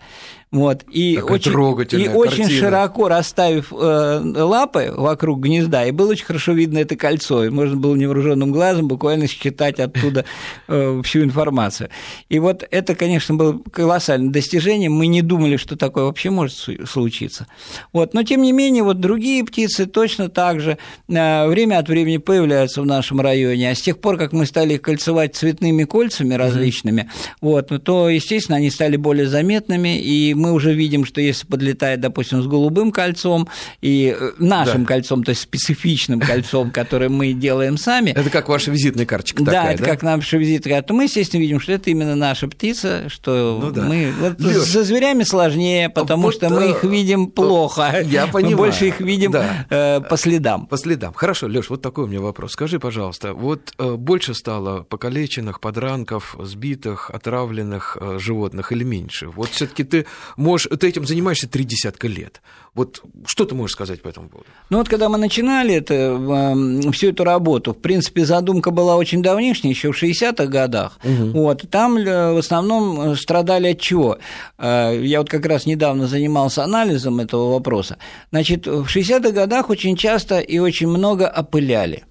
Вот, 0.53 0.85
и 0.91 1.17
Какая 1.17 1.33
очень, 1.33 1.99
и 1.99 2.09
очень 2.09 2.47
широко 2.47 3.09
расставив 3.09 3.73
э, 3.73 4.21
лапы 4.23 4.93
вокруг 4.95 5.41
гнезда, 5.41 5.87
и 5.87 5.93
было 5.93 6.11
очень 6.11 6.27
хорошо 6.27 6.53
видно 6.53 6.77
это 6.77 6.95
кольцо, 6.95 7.45
и 7.45 7.49
можно 7.49 7.79
было 7.79 7.95
невооруженным 7.95 8.53
глазом 8.53 8.87
буквально 8.87 9.29
считать 9.29 9.81
оттуда 9.81 10.27
э, 10.69 11.01
всю 11.05 11.23
информацию. 11.23 11.89
И 12.29 12.39
вот 12.39 12.69
это, 12.71 12.95
конечно, 12.95 13.35
было 13.35 13.63
колоссальное 13.73 14.31
достижение, 14.31 14.91
мы 14.91 15.07
не 15.07 15.23
думали, 15.23 15.57
что 15.57 15.75
такое 15.79 16.05
вообще 16.05 16.29
может 16.29 16.55
случиться. 16.87 17.47
Вот, 17.95 18.13
но 18.13 18.23
тем 18.23 18.43
не 18.43 18.53
менее, 18.53 18.83
вот 18.83 19.01
другие 19.01 19.43
птицы 19.45 19.87
точно 19.87 20.29
так 20.29 20.61
же 20.61 20.77
э, 21.09 21.49
время 21.49 21.79
от 21.79 21.89
времени 21.89 22.19
появляются 22.19 22.83
в 22.83 22.87
нашем 22.87 23.23
районе, 23.23 23.71
а 23.71 23.75
с 23.75 23.81
тех 23.81 23.99
пор, 23.99 24.19
как 24.19 24.35
мы 24.35 24.45
стали 24.45 24.75
их 24.75 24.83
кольцевать 24.83 25.35
цветными 25.35 25.85
кольцами 25.85 26.35
различными, 26.35 27.01
mm-hmm. 27.01 27.37
вот, 27.41 27.85
то, 27.85 28.11
естественно, 28.11 28.59
они 28.59 28.71
стали 28.71 28.97
более 28.97 29.29
заметными, 29.29 29.99
и 29.99 30.35
мы 30.43 30.53
уже 30.53 30.75
видим, 30.75 31.05
что 31.05 31.21
если 31.21 31.47
подлетает, 31.47 32.01
допустим, 32.01 32.43
с 32.43 32.47
голубым 32.47 32.91
кольцом 32.91 33.49
и 33.81 34.17
э, 34.19 34.33
нашим 34.39 34.83
да. 34.83 34.89
кольцом, 34.89 35.23
то 35.23 35.31
есть 35.31 35.43
специфичным 35.43 36.21
кольцом, 36.21 36.71
которое 36.73 37.09
мы 37.09 37.33
делаем 37.33 37.79
сами. 37.79 38.11
Это 38.11 38.29
как 38.29 38.49
ваша 38.49 38.71
визитная 38.71 39.07
карточка 39.07 39.45
такая, 39.45 39.65
да? 39.65 39.73
это 39.73 39.85
как 39.85 40.03
наша 40.03 40.37
визитная 40.37 40.75
карта. 40.75 40.93
Мы, 40.95 41.05
естественно, 41.05 41.41
видим, 41.41 41.61
что 41.61 41.73
это 41.73 41.91
именно 41.91 42.17
наша 42.17 42.49
птица, 42.49 43.09
что 43.09 43.61
ну, 43.63 43.71
да. 43.71 43.83
мы... 43.83 44.13
Вот 44.19 44.41
Лёш, 44.41 44.65
со 44.65 44.83
зверями 44.83 45.23
сложнее, 45.23 45.89
потому 45.89 46.25
вот, 46.25 46.35
что 46.35 46.51
мы 46.51 46.71
их 46.71 46.83
видим 46.85 47.29
плохо. 47.29 48.03
Я 48.05 48.27
понимаю. 48.27 48.57
Мы 48.57 48.57
больше 48.57 48.89
их 48.89 49.01
видим 49.01 49.31
да. 49.31 49.67
э, 49.71 50.01
по 50.01 50.17
следам. 50.17 50.67
По 50.67 50.77
следам. 50.77 51.13
Хорошо, 51.15 51.47
Лёш, 51.47 51.71
вот 51.71 51.83
такой 51.83 52.05
у 52.05 52.07
меня 52.09 52.21
вопрос. 52.21 52.53
Скажи, 52.53 52.81
пожалуйста, 52.81 53.35
вот 53.35 53.73
э, 53.79 53.95
больше 53.95 54.35
стало 54.35 54.83
покалеченных, 54.83 55.61
подранков, 55.61 56.37
сбитых, 56.41 57.11
отравленных 57.11 57.97
э, 58.01 58.19
животных 58.19 58.73
или 58.73 58.85
меньше? 58.85 59.29
Вот 59.29 59.51
все 59.51 59.67
таки 59.67 59.85
ты 59.85 60.07
можешь, 60.37 60.69
ты 60.79 60.89
этим 60.89 61.07
занимаешься 61.07 61.49
три 61.49 61.65
десятка 61.65 62.09
лет. 62.09 62.41
Вот 62.75 63.03
что 63.27 63.45
ты 63.45 63.55
можешь 63.55 63.75
сказать 63.75 64.01
по 64.01 64.09
этому 64.09 64.29
поводу? 64.29 64.49
Ну 64.71 64.79
вот 64.79 64.89
когда 64.89 65.09
мы 65.09 65.19
начинали 65.19 65.75
это, 65.75 65.95
эм, 65.95 66.93
всю 66.93 67.09
эту 67.11 67.25
работу, 67.25 67.73
в 67.75 67.79
принципе, 67.79 68.25
задумка 68.25 68.71
была 68.71 68.97
очень 68.97 69.23
давнишняя, 69.23 69.73
еще 69.73 69.93
в 69.93 70.03
60-х 70.03 70.47
годах. 70.47 70.99
Угу. 71.05 71.31
Вот, 71.33 71.69
там 71.71 71.97
в 71.97 72.39
основном 72.39 73.15
страдали 73.17 73.69
от 73.69 73.81
чего? 73.81 74.19
Э, 74.59 74.99
я 75.03 75.19
вот 75.19 75.29
как 75.29 75.45
раз 75.45 75.67
недавно 75.67 76.07
занимался 76.07 76.65
анализом 76.65 77.21
этого 77.21 77.53
вопроса. 77.53 77.99
Значит, 78.31 78.67
в 78.67 78.87
60-х 78.87 79.31
годах 79.33 79.69
очень 79.69 79.97
часто 79.97 80.39
и 80.41 80.59
очень 80.59 80.89
много 80.89 81.33
опыляли. 81.37 82.05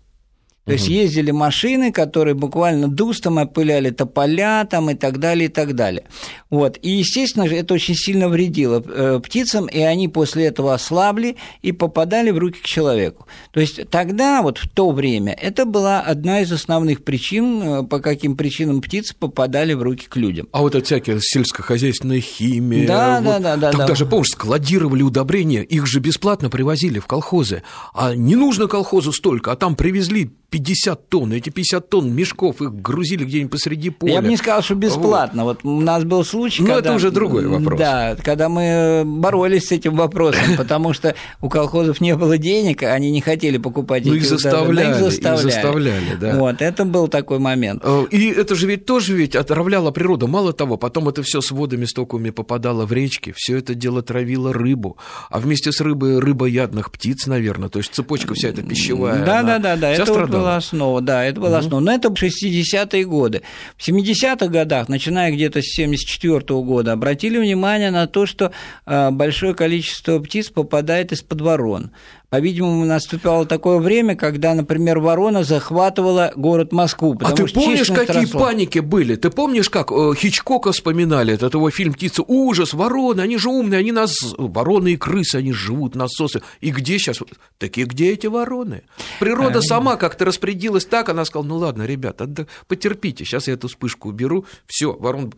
То 0.65 0.73
есть 0.73 0.87
ездили 0.87 1.31
машины, 1.31 1.91
которые 1.91 2.35
буквально 2.35 2.87
дустом 2.87 3.37
опыляли 3.37 3.89
тополя 3.89 4.63
там 4.65 4.91
и 4.91 4.93
так 4.93 5.17
далее, 5.17 5.45
и 5.45 5.51
так 5.51 5.73
далее. 5.73 6.03
Вот. 6.51 6.77
И, 6.83 6.91
естественно, 6.91 7.43
это 7.43 7.73
очень 7.73 7.95
сильно 7.95 8.29
вредило 8.29 8.83
э, 8.85 9.19
птицам, 9.23 9.65
и 9.65 9.79
они 9.79 10.07
после 10.07 10.45
этого 10.45 10.75
ослабли 10.75 11.37
и 11.63 11.71
попадали 11.71 12.29
в 12.29 12.37
руки 12.37 12.59
к 12.61 12.65
человеку. 12.65 13.27
То 13.51 13.59
есть 13.59 13.89
тогда, 13.89 14.43
вот 14.43 14.59
в 14.59 14.69
то 14.69 14.91
время, 14.91 15.33
это 15.33 15.65
была 15.65 16.01
одна 16.01 16.41
из 16.41 16.51
основных 16.51 17.03
причин, 17.03 17.61
э, 17.63 17.83
по 17.83 17.99
каким 17.99 18.37
причинам 18.37 18.81
птицы 18.81 19.15
попадали 19.15 19.73
в 19.73 19.81
руки 19.81 20.05
к 20.07 20.15
людям. 20.15 20.47
А 20.51 20.61
вот 20.61 20.75
это 20.75 20.85
всякие 20.85 21.17
сельскохозяйственная 21.21 22.21
химия. 22.21 22.85
Да, 22.85 23.19
вот, 23.19 23.23
да, 23.23 23.39
да, 23.39 23.57
да. 23.57 23.71
Тогда 23.71 23.87
да. 23.87 23.95
же, 23.95 24.05
помнишь, 24.05 24.27
складировали 24.27 25.01
удобрения, 25.01 25.63
их 25.63 25.87
же 25.87 25.99
бесплатно 25.99 26.51
привозили 26.51 26.99
в 26.99 27.07
колхозы. 27.07 27.63
А 27.95 28.13
не 28.13 28.35
нужно 28.35 28.67
колхозу 28.67 29.11
столько, 29.11 29.51
а 29.51 29.55
там 29.55 29.75
привезли 29.75 30.31
50 30.51 31.07
тонн. 31.07 31.31
Эти 31.31 31.49
50 31.49 31.89
тонн 31.89 32.13
мешков 32.13 32.61
их 32.61 32.73
грузили 32.73 33.23
где-нибудь 33.23 33.51
посреди 33.51 33.89
поля. 33.89 34.15
Я 34.15 34.21
бы 34.21 34.27
не 34.27 34.35
сказал, 34.35 34.61
что 34.61 34.75
бесплатно. 34.75 35.45
Вот, 35.45 35.63
вот 35.63 35.71
у 35.71 35.79
нас 35.79 36.03
был 36.03 36.25
случай, 36.25 36.61
Но 36.61 36.75
когда... 36.75 36.89
это 36.89 36.95
уже 36.97 37.09
другой 37.09 37.47
вопрос. 37.47 37.79
Да, 37.79 38.17
когда 38.21 38.49
мы 38.49 39.03
боролись 39.05 39.67
с 39.67 39.71
этим 39.71 39.95
вопросом, 39.95 40.43
потому 40.57 40.91
что 40.91 41.15
у 41.39 41.47
колхозов 41.47 42.01
не 42.01 42.17
было 42.17 42.37
денег, 42.37 42.83
они 42.83 43.11
не 43.11 43.21
хотели 43.21 43.57
покупать 43.57 44.05
ну, 44.05 44.13
эти 44.13 44.23
их 44.23 44.27
заставляли, 44.27 44.91
их 44.91 44.95
заставляли. 44.97 45.47
Их 45.47 45.53
заставляли, 45.53 46.15
да. 46.19 46.35
Вот, 46.37 46.61
это 46.61 46.83
был 46.83 47.07
такой 47.07 47.39
момент. 47.39 47.81
Э, 47.85 48.05
и 48.11 48.29
это 48.29 48.53
же 48.55 48.67
ведь 48.67 48.85
тоже 48.85 49.15
ведь 49.15 49.37
отравляло 49.37 49.91
природу. 49.91 50.27
Мало 50.27 50.51
того, 50.51 50.75
потом 50.75 51.07
это 51.07 51.23
все 51.23 51.39
с 51.39 51.51
водами 51.51 51.85
стоковыми 51.85 52.31
попадало 52.31 52.85
в 52.85 52.91
речки, 52.91 53.33
все 53.37 53.57
это 53.57 53.73
дело 53.73 54.01
травило 54.01 54.51
рыбу, 54.51 54.97
а 55.29 55.39
вместе 55.39 55.71
с 55.71 55.79
рыбой 55.79 56.19
рыбоядных 56.19 56.91
птиц, 56.91 57.25
наверное, 57.25 57.69
то 57.69 57.79
есть 57.79 57.93
цепочка 57.93 58.33
вся 58.33 58.49
эта 58.49 58.61
пищевая. 58.63 59.23
Да, 59.25 59.43
да, 59.43 59.57
да, 59.57 59.77
да, 59.77 59.91
это 59.91 60.11
вот 60.11 60.40
была 60.41 60.55
основа, 60.57 61.01
да, 61.01 61.23
это 61.23 61.39
была 61.39 61.59
основа. 61.59 61.79
Но 61.81 61.91
это 61.91 62.09
60-е 62.09 63.05
годы. 63.05 63.41
В 63.77 63.87
70-х 63.87 64.47
годах, 64.47 64.89
начиная 64.89 65.31
где-то 65.31 65.61
с 65.61 65.75
74 65.75 66.39
-го 66.39 66.63
года, 66.63 66.91
обратили 66.93 67.37
внимание 67.37 67.91
на 67.91 68.07
то, 68.07 68.25
что 68.25 68.51
а, 68.85 69.11
большое 69.11 69.53
количество 69.53 70.19
птиц 70.19 70.49
попадает 70.49 71.11
из-под 71.11 71.41
ворон. 71.41 71.91
По-видимому, 72.31 72.85
наступало 72.85 73.45
такое 73.45 73.79
время, 73.79 74.15
когда, 74.15 74.53
например, 74.53 74.99
ворона 74.99 75.43
захватывала 75.43 76.31
город 76.37 76.71
Москву. 76.71 77.17
А 77.19 77.33
ты 77.33 77.45
помнишь, 77.45 77.89
какие 77.89 78.21
росла. 78.21 78.39
паники 78.39 78.79
были? 78.79 79.17
Ты 79.17 79.29
помнишь, 79.29 79.69
как 79.69 79.91
э, 79.91 80.13
Хичкока 80.15 80.71
вспоминали, 80.71 81.33
это 81.33 81.47
его 81.47 81.69
фильм 81.71 81.91
«Птица»? 81.91 82.23
Ужас, 82.25 82.73
вороны, 82.73 83.19
они 83.19 83.37
же 83.37 83.49
умные, 83.49 83.79
они 83.79 83.91
нас... 83.91 84.15
Вороны 84.37 84.93
и 84.93 84.95
крысы, 84.95 85.35
они 85.35 85.51
живут, 85.51 85.95
насосы. 85.95 86.41
И 86.61 86.71
где 86.71 86.99
сейчас? 86.99 87.17
Такие, 87.57 87.85
где 87.85 88.13
эти 88.13 88.27
вороны? 88.27 88.83
Природа 89.19 89.59
а... 89.59 89.61
сама 89.61 89.97
как-то 89.97 90.23
распорядилась 90.23 90.85
так, 90.85 91.09
она 91.09 91.25
сказала, 91.25 91.45
ну 91.45 91.57
ладно, 91.57 91.83
ребята, 91.83 92.29
потерпите, 92.69 93.25
сейчас 93.25 93.49
я 93.49 93.55
эту 93.55 93.67
вспышку 93.67 94.07
уберу, 94.07 94.45
все, 94.67 94.93
ворон 94.93 95.33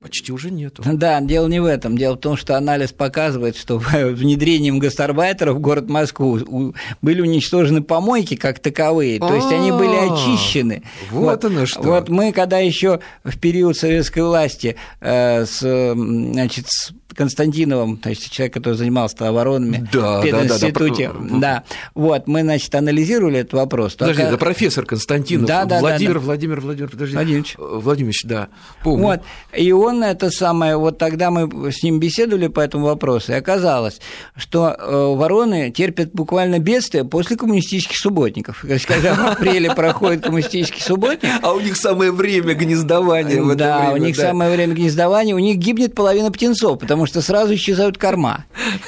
Почти 0.00 0.32
уже 0.32 0.50
нету. 0.50 0.82
Да, 0.98 1.20
дело 1.20 1.48
не 1.48 1.60
в 1.60 1.64
этом. 1.64 1.98
Дело 1.98 2.14
в 2.14 2.20
том, 2.20 2.36
что 2.36 2.56
анализ 2.56 2.92
показывает, 2.92 3.56
что 3.56 3.78
внедрением 3.78 4.78
гастарбайтеров 4.78 5.56
в 5.56 5.60
город 5.60 5.88
Москву 5.88 6.72
были 7.02 7.20
уничтожены 7.20 7.82
помойки 7.82 8.36
как 8.36 8.60
таковые. 8.60 9.18
То 9.18 9.34
есть 9.34 9.50
они 9.50 9.72
были 9.72 9.96
а, 9.96 10.14
очищены. 10.14 10.84
Вот 11.10 11.44
оно 11.44 11.66
что. 11.66 11.82
Вот 11.82 12.08
мы, 12.08 12.32
когда 12.32 12.58
еще 12.58 13.00
в 13.24 13.38
период 13.38 13.76
советской 13.76 14.20
власти 14.20 14.76
э, 15.00 15.44
с, 15.44 15.58
значит, 15.94 16.66
с 16.68 16.92
Константиновым, 17.18 17.96
то 17.96 18.10
есть 18.10 18.30
человек, 18.30 18.54
который 18.54 18.74
занимался 18.74 19.28
оборонами 19.28 19.88
да, 19.92 20.20
в 20.20 20.22
пединституте. 20.22 21.08
Да, 21.08 21.14
да, 21.14 21.28
да. 21.28 21.38
да. 21.40 21.64
Вот, 21.94 22.28
мы, 22.28 22.42
значит, 22.42 22.72
анализировали 22.76 23.40
этот 23.40 23.54
вопрос. 23.54 23.94
Подожди, 23.94 24.22
Только... 24.22 24.34
это 24.34 24.38
профессор 24.38 24.86
Константинов. 24.86 25.48
Да, 25.48 25.64
да, 25.64 25.80
Владимир, 25.80 26.14
да, 26.14 26.20
да. 26.20 26.24
Владимир, 26.26 26.60
Владимир, 26.60 26.90
подожди. 26.90 27.14
Владимирович. 27.16 27.56
Владимирович, 27.58 28.22
да, 28.22 28.48
помню. 28.84 29.04
Вот, 29.04 29.20
и 29.52 29.72
он 29.72 30.04
это 30.04 30.30
самое, 30.30 30.76
вот 30.76 30.98
тогда 30.98 31.32
мы 31.32 31.72
с 31.72 31.82
ним 31.82 31.98
беседовали 31.98 32.46
по 32.46 32.60
этому 32.60 32.86
вопросу, 32.86 33.32
и 33.32 33.34
оказалось, 33.34 34.00
что 34.36 34.76
э, 34.78 35.14
вороны 35.16 35.72
терпят 35.72 36.12
буквально 36.12 36.60
бедствие 36.60 37.02
после 37.02 37.36
коммунистических 37.36 37.96
субботников. 37.96 38.60
То 38.62 38.74
есть, 38.74 38.86
когда 38.86 39.14
в 39.14 39.26
апреле 39.26 39.74
проходит 39.74 40.22
коммунистический 40.22 40.82
субботник... 40.82 41.28
А 41.42 41.52
у 41.52 41.58
них 41.58 41.76
самое 41.76 42.12
время 42.12 42.54
гнездования 42.54 43.42
в 43.42 43.48
это 43.48 43.58
Да, 43.58 43.90
у 43.92 43.96
них 43.96 44.14
самое 44.14 44.54
время 44.54 44.74
гнездования, 44.74 45.34
у 45.34 45.40
них 45.40 45.56
гибнет 45.56 45.96
половина 45.96 46.30
птенцов, 46.30 46.78
потому 46.78 47.07
что 47.08 47.20
сразу 47.20 47.54
исчезают 47.54 47.98
корма. 47.98 48.44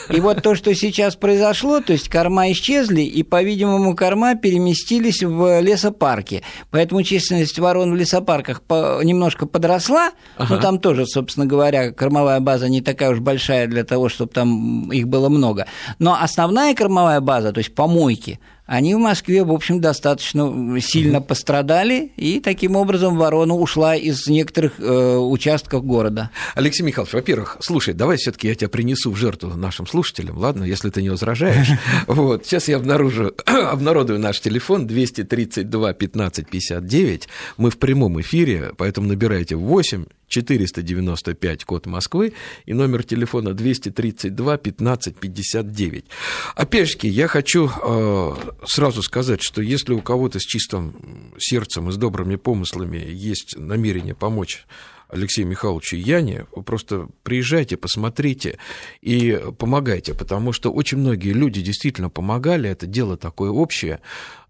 И 0.09 0.21
вот 0.21 0.43
то, 0.43 0.55
что 0.55 0.75
сейчас 0.75 1.17
произошло, 1.17 1.81
то 1.81 1.93
есть 1.93 2.09
корма 2.09 2.53
исчезли, 2.53 3.03
и, 3.03 3.23
по-видимому, 3.23 3.97
корма 3.97 4.37
переместились 4.37 5.23
в 5.23 5.61
лесопарки. 5.61 6.43
Поэтому 6.71 7.03
численность 7.03 7.59
ворон 7.59 7.93
в 7.93 7.97
лесопарках 7.97 8.63
немножко 8.69 9.47
подросла, 9.47 10.11
ага. 10.37 10.55
но 10.55 10.61
там 10.61 10.79
тоже, 10.79 11.07
собственно 11.07 11.47
говоря, 11.47 11.93
кормовая 11.93 12.41
база 12.41 12.69
не 12.69 12.81
такая 12.81 13.11
уж 13.11 13.19
большая 13.19 13.67
для 13.67 13.85
того, 13.85 14.09
чтобы 14.09 14.33
там 14.33 14.93
их 14.93 15.09
было 15.09 15.29
много. 15.29 15.67
Но 15.99 16.17
основная 16.21 16.75
кормовая 16.75 17.21
база, 17.21 17.53
то 17.53 17.59
есть 17.59 17.75
помойки, 17.75 18.39
они 18.71 18.95
в 18.95 18.99
Москве, 18.99 19.43
в 19.43 19.51
общем, 19.51 19.81
достаточно 19.81 20.81
сильно 20.81 21.21
пострадали, 21.21 22.13
и 22.15 22.39
таким 22.39 22.77
образом 22.77 23.19
ворона 23.19 23.53
ушла 23.55 23.97
из 23.97 24.29
некоторых 24.29 24.75
э, 24.79 25.17
участков 25.17 25.85
города. 25.85 26.31
Алексей 26.55 26.85
Михайлович, 26.85 27.13
во-первых, 27.13 27.57
слушай, 27.59 27.95
давай 27.95 28.17
все 28.17 28.31
таки 28.31 28.47
я 28.47 28.55
тебя 28.55 28.69
принесу 28.69 29.11
в 29.11 29.17
жертву 29.17 29.57
нашим 29.57 29.89
слушателям, 29.89 30.39
ладно, 30.39 30.63
если 30.63 30.89
ты 30.91 31.03
не 31.03 31.11
возражаешь. 31.11 31.67
Вот, 32.07 32.47
сейчас 32.47 32.69
я 32.69 32.77
обнаружу, 32.77 33.35
обнародую 33.45 34.21
наш 34.21 34.41
телефон 34.41 34.87
232 34.87 35.93
15 35.93 36.49
59. 36.49 37.29
Мы 37.57 37.71
в 37.71 37.79
прямом 37.79 38.21
эфире, 38.21 38.71
поэтому 38.77 39.09
набирайте 39.09 39.57
8 39.57 40.05
495 40.31 41.65
код 41.65 41.87
Москвы 41.87 42.33
и 42.65 42.73
номер 42.73 43.03
телефона 43.03 43.53
232 43.53 44.57
15 44.57 45.17
59. 45.17 46.05
Опять 46.55 46.89
же, 46.89 46.97
я 47.03 47.29
хочу 47.29 47.69
э, 47.69 48.35
сразу 48.65 49.03
сказать, 49.03 49.43
что 49.43 49.61
если 49.61 49.93
у 49.93 50.01
кого-то 50.01 50.39
с 50.39 50.43
чистым 50.43 51.35
сердцем 51.39 51.91
и 51.91 51.93
с 51.93 51.97
добрыми 51.97 52.37
помыслами 52.37 52.99
есть 52.99 53.57
намерение 53.59 54.15
помочь 54.15 54.67
Алексею 55.11 55.49
Михайловичу 55.49 55.97
Яне, 55.97 56.47
просто 56.65 57.09
приезжайте, 57.23 57.77
посмотрите 57.77 58.59
и 59.01 59.41
помогайте, 59.59 60.15
потому 60.15 60.53
что 60.53 60.71
очень 60.71 60.99
многие 60.99 61.33
люди 61.33 61.61
действительно 61.61 62.11
помогали, 62.11 62.71
это 62.71 62.87
дело 62.87 63.17
такое 63.17 63.51
общее. 63.51 64.01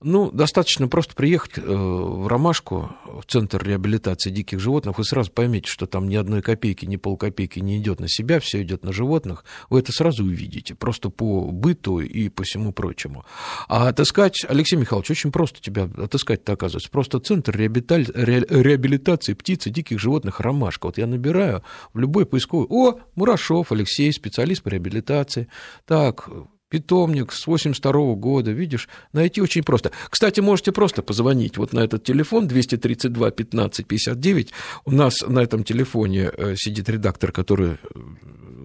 Ну, 0.03 0.31
достаточно 0.31 0.89
просто 0.89 1.15
приехать 1.15 1.59
э, 1.59 1.63
в 1.63 2.27
Ромашку, 2.27 2.91
в 3.05 3.23
Центр 3.27 3.63
реабилитации 3.63 4.31
диких 4.31 4.59
животных, 4.59 4.97
вы 4.97 5.05
сразу 5.05 5.31
поймете, 5.31 5.71
что 5.71 5.87
там 5.87 6.09
ни 6.09 6.17
одной 6.17 6.41
копейки, 6.41 6.87
ни 6.87 6.97
полкопейки 6.97 7.59
не 7.59 7.77
идет 7.77 8.01
на 8.01 8.09
себя, 8.09 8.41
все 8.41 8.63
идет 8.63 8.83
на 8.83 8.93
животных. 8.93 9.45
Вы 9.69 9.81
это 9.81 9.93
сразу 9.93 10.25
увидите, 10.25 10.75
просто 10.75 11.11
по 11.11 11.51
быту 11.51 12.01
и 12.01 12.31
по 12.31 12.45
всему 12.45 12.73
прочему. 12.73 13.27
А 13.69 13.89
отыскать, 13.89 14.47
Алексей 14.49 14.77
Михайлович, 14.77 15.11
очень 15.11 15.33
просто 15.33 15.61
тебя 15.61 15.91
отыскать-то 15.99 16.55
оказывается. 16.55 16.91
Просто 16.91 17.21
Центр 17.21 17.55
реабилитации 17.55 19.35
птиц 19.35 19.67
и 19.67 19.71
диких 19.71 20.01
животных 20.01 20.41
Ромашка. 20.41 20.87
Вот 20.87 20.97
я 20.97 21.07
набираю 21.07 21.63
в 21.93 21.99
любой 21.99 22.25
поисковой, 22.25 22.67
о, 22.71 23.01
Мурашов 23.17 23.71
Алексей, 23.71 24.11
специалист 24.15 24.63
по 24.63 24.71
реабилитации. 24.71 25.49
Так, 25.85 26.31
питомник 26.71 27.33
с 27.33 27.47
82 27.47 28.15
года, 28.15 28.53
видишь, 28.53 28.89
найти 29.13 29.43
очень 29.43 29.63
просто. 29.63 29.91
Кстати, 30.09 30.41
можете 30.41 30.73
просто 30.73 31.03
позвонить 31.03 31.59
вот 31.59 31.73
на 31.73 31.81
этот 31.81 32.05
телефон 32.05 32.49
232 32.49 33.31
15 33.31 33.87
59. 33.87 34.53
У 34.85 34.93
нас 34.93 35.15
на 35.27 35.41
этом 35.41 35.65
телефоне 35.65 36.31
э, 36.37 36.55
сидит 36.57 36.89
редактор, 36.89 37.33
который 37.33 37.73
э, 37.73 37.77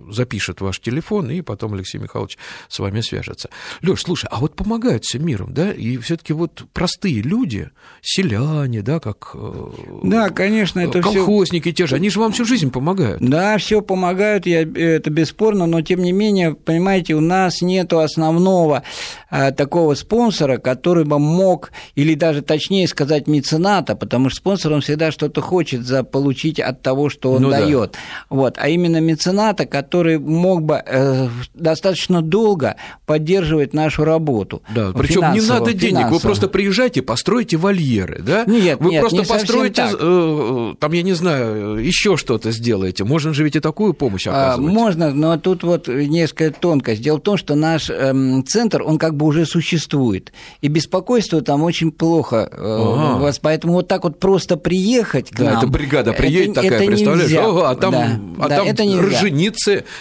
запишет 0.09 0.61
ваш 0.61 0.79
телефон, 0.79 1.29
и 1.31 1.41
потом 1.41 1.73
Алексей 1.73 1.97
Михайлович 1.97 2.37
с 2.67 2.79
вами 2.79 3.01
свяжется. 3.01 3.49
Леш, 3.81 4.01
слушай, 4.01 4.27
а 4.31 4.39
вот 4.39 4.55
помогают 4.55 5.03
всем 5.03 5.25
миром, 5.25 5.53
да, 5.53 5.71
и 5.71 5.97
все-таки 5.97 6.33
вот 6.33 6.65
простые 6.73 7.21
люди, 7.21 7.69
селяне, 8.01 8.81
да, 8.81 8.99
как 8.99 9.31
э, 9.33 9.69
да, 10.03 10.29
конечно, 10.29 10.79
это 10.79 11.01
колхозники 11.01 11.69
всё... 11.69 11.75
те 11.75 11.87
же, 11.87 11.95
они 11.95 12.09
же 12.09 12.19
вам 12.19 12.31
всю 12.31 12.45
жизнь 12.45 12.71
помогают. 12.71 13.21
Да, 13.21 13.57
все 13.57 13.81
помогают, 13.81 14.45
я, 14.45 14.61
это 14.61 15.09
бесспорно, 15.09 15.65
но 15.65 15.81
тем 15.81 16.01
не 16.01 16.11
менее, 16.11 16.53
понимаете, 16.53 17.13
у 17.15 17.21
нас 17.21 17.61
нет 17.61 17.93
основного 17.93 18.83
э, 19.29 19.51
такого 19.51 19.95
спонсора, 19.95 20.57
который 20.57 21.05
бы 21.05 21.19
мог, 21.19 21.71
или 21.95 22.15
даже 22.15 22.41
точнее 22.41 22.87
сказать, 22.87 23.27
мецената, 23.27 23.95
потому 23.95 24.29
что 24.29 24.37
спонсор, 24.37 24.73
он 24.73 24.81
всегда 24.81 25.11
что-то 25.11 25.41
хочет 25.41 25.85
за 25.85 26.03
получить 26.03 26.59
от 26.59 26.81
того, 26.81 27.09
что 27.09 27.31
он 27.33 27.43
ну, 27.43 27.49
дает. 27.49 27.93
Да. 27.93 27.99
Вот, 28.29 28.57
а 28.57 28.69
именно 28.69 28.99
мецената, 29.01 29.65
который 29.65 29.94
мог 30.03 30.63
бы 30.63 30.81
э, 30.85 31.27
достаточно 31.53 32.21
долго 32.21 32.75
поддерживать 33.05 33.73
нашу 33.73 34.03
работу. 34.03 34.61
Да, 34.73 34.91
причем 34.93 35.33
не 35.33 35.41
надо 35.41 35.73
денег, 35.73 36.09
вы 36.09 36.19
просто 36.19 36.47
приезжайте, 36.47 37.01
постройте 37.01 37.57
вольеры, 37.57 38.21
да? 38.21 38.45
Нет, 38.45 38.79
вы 38.79 38.91
нет, 38.91 39.01
просто 39.01 39.19
не 39.19 39.25
построите, 39.25 39.83
э, 39.83 39.95
э, 39.99 40.73
там, 40.79 40.91
я 40.91 41.01
не 41.01 41.13
знаю, 41.13 41.75
еще 41.75 42.17
что-то 42.17 42.51
сделаете. 42.51 43.03
Можно 43.03 43.33
же 43.33 43.43
ведь 43.43 43.55
и 43.55 43.59
такую 43.59 43.93
помощь 43.93 44.27
а, 44.27 44.31
оказывать. 44.31 44.73
Можно, 44.73 45.11
но 45.11 45.37
тут 45.37 45.63
вот 45.63 45.87
несколько 45.87 46.51
тонкость. 46.51 47.01
Дело 47.01 47.17
в 47.17 47.21
том, 47.21 47.37
что 47.37 47.55
наш 47.55 47.89
эм, 47.89 48.45
центр, 48.45 48.81
он 48.81 48.97
как 48.97 49.15
бы 49.15 49.25
уже 49.25 49.45
существует, 49.45 50.31
и 50.61 50.67
беспокойство 50.67 51.41
там 51.41 51.63
очень 51.63 51.91
плохо 51.91 52.49
э, 52.51 52.55
ага. 52.57 53.17
у 53.17 53.19
вас, 53.19 53.39
поэтому 53.39 53.73
вот 53.73 53.87
так 53.87 54.03
вот 54.03 54.19
просто 54.19 54.57
приехать 54.57 55.29
к 55.29 55.37
да, 55.37 55.43
нам... 55.45 55.57
это 55.57 55.67
бригада 55.67 56.13
приедет 56.13 56.51
это, 56.51 56.61
такая, 56.61 56.79
это 56.79 56.87
представляешь? 56.87 57.29
Нельзя. 57.29 57.47
О, 57.47 57.63
а 57.63 57.75
там, 57.75 57.91
да, 57.91 58.19
а 58.39 58.49
да, 58.49 58.57
там 58.57 58.67
это 58.67 58.83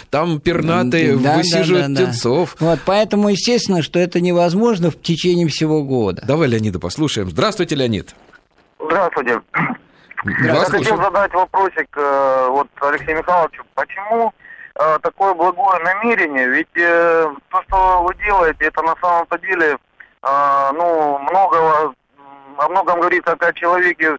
там 0.09 0.39
пернатые 0.39 1.17
да, 1.17 1.37
высиживают 1.37 1.87
да, 1.87 1.93
да, 1.93 2.01
птенцов. 2.03 2.55
Вот, 2.59 2.79
поэтому, 2.85 3.29
естественно, 3.29 3.81
что 3.81 3.99
это 3.99 4.21
невозможно 4.21 4.91
в 4.91 5.01
течение 5.01 5.47
всего 5.47 5.83
года. 5.83 6.23
Давай 6.25 6.47
Леонида 6.47 6.79
послушаем. 6.79 7.29
Здравствуйте, 7.29 7.75
Леонид. 7.75 8.15
Здравствуйте. 8.79 9.41
Я 10.43 10.55
хотел 10.55 10.97
задать 10.97 11.33
вопросик 11.33 11.87
э, 11.95 12.47
вот 12.49 12.67
Алексею 12.81 13.19
Михайловичу. 13.19 13.63
Почему 13.75 14.33
э, 14.75 14.97
такое 15.03 15.35
благое 15.35 15.83
намерение? 15.83 16.49
Ведь 16.49 16.75
э, 16.75 17.31
то, 17.49 17.63
что 17.67 18.03
вы 18.03 18.15
делаете, 18.15 18.65
это 18.65 18.81
на 18.81 18.95
самом-то 19.01 19.37
деле 19.39 19.77
ну, 20.73 21.19
много, 21.19 21.93
о 22.57 22.69
многом 22.69 22.99
говорит 22.99 23.23
как 23.25 23.43
о 23.43 23.53
человеке 23.53 24.17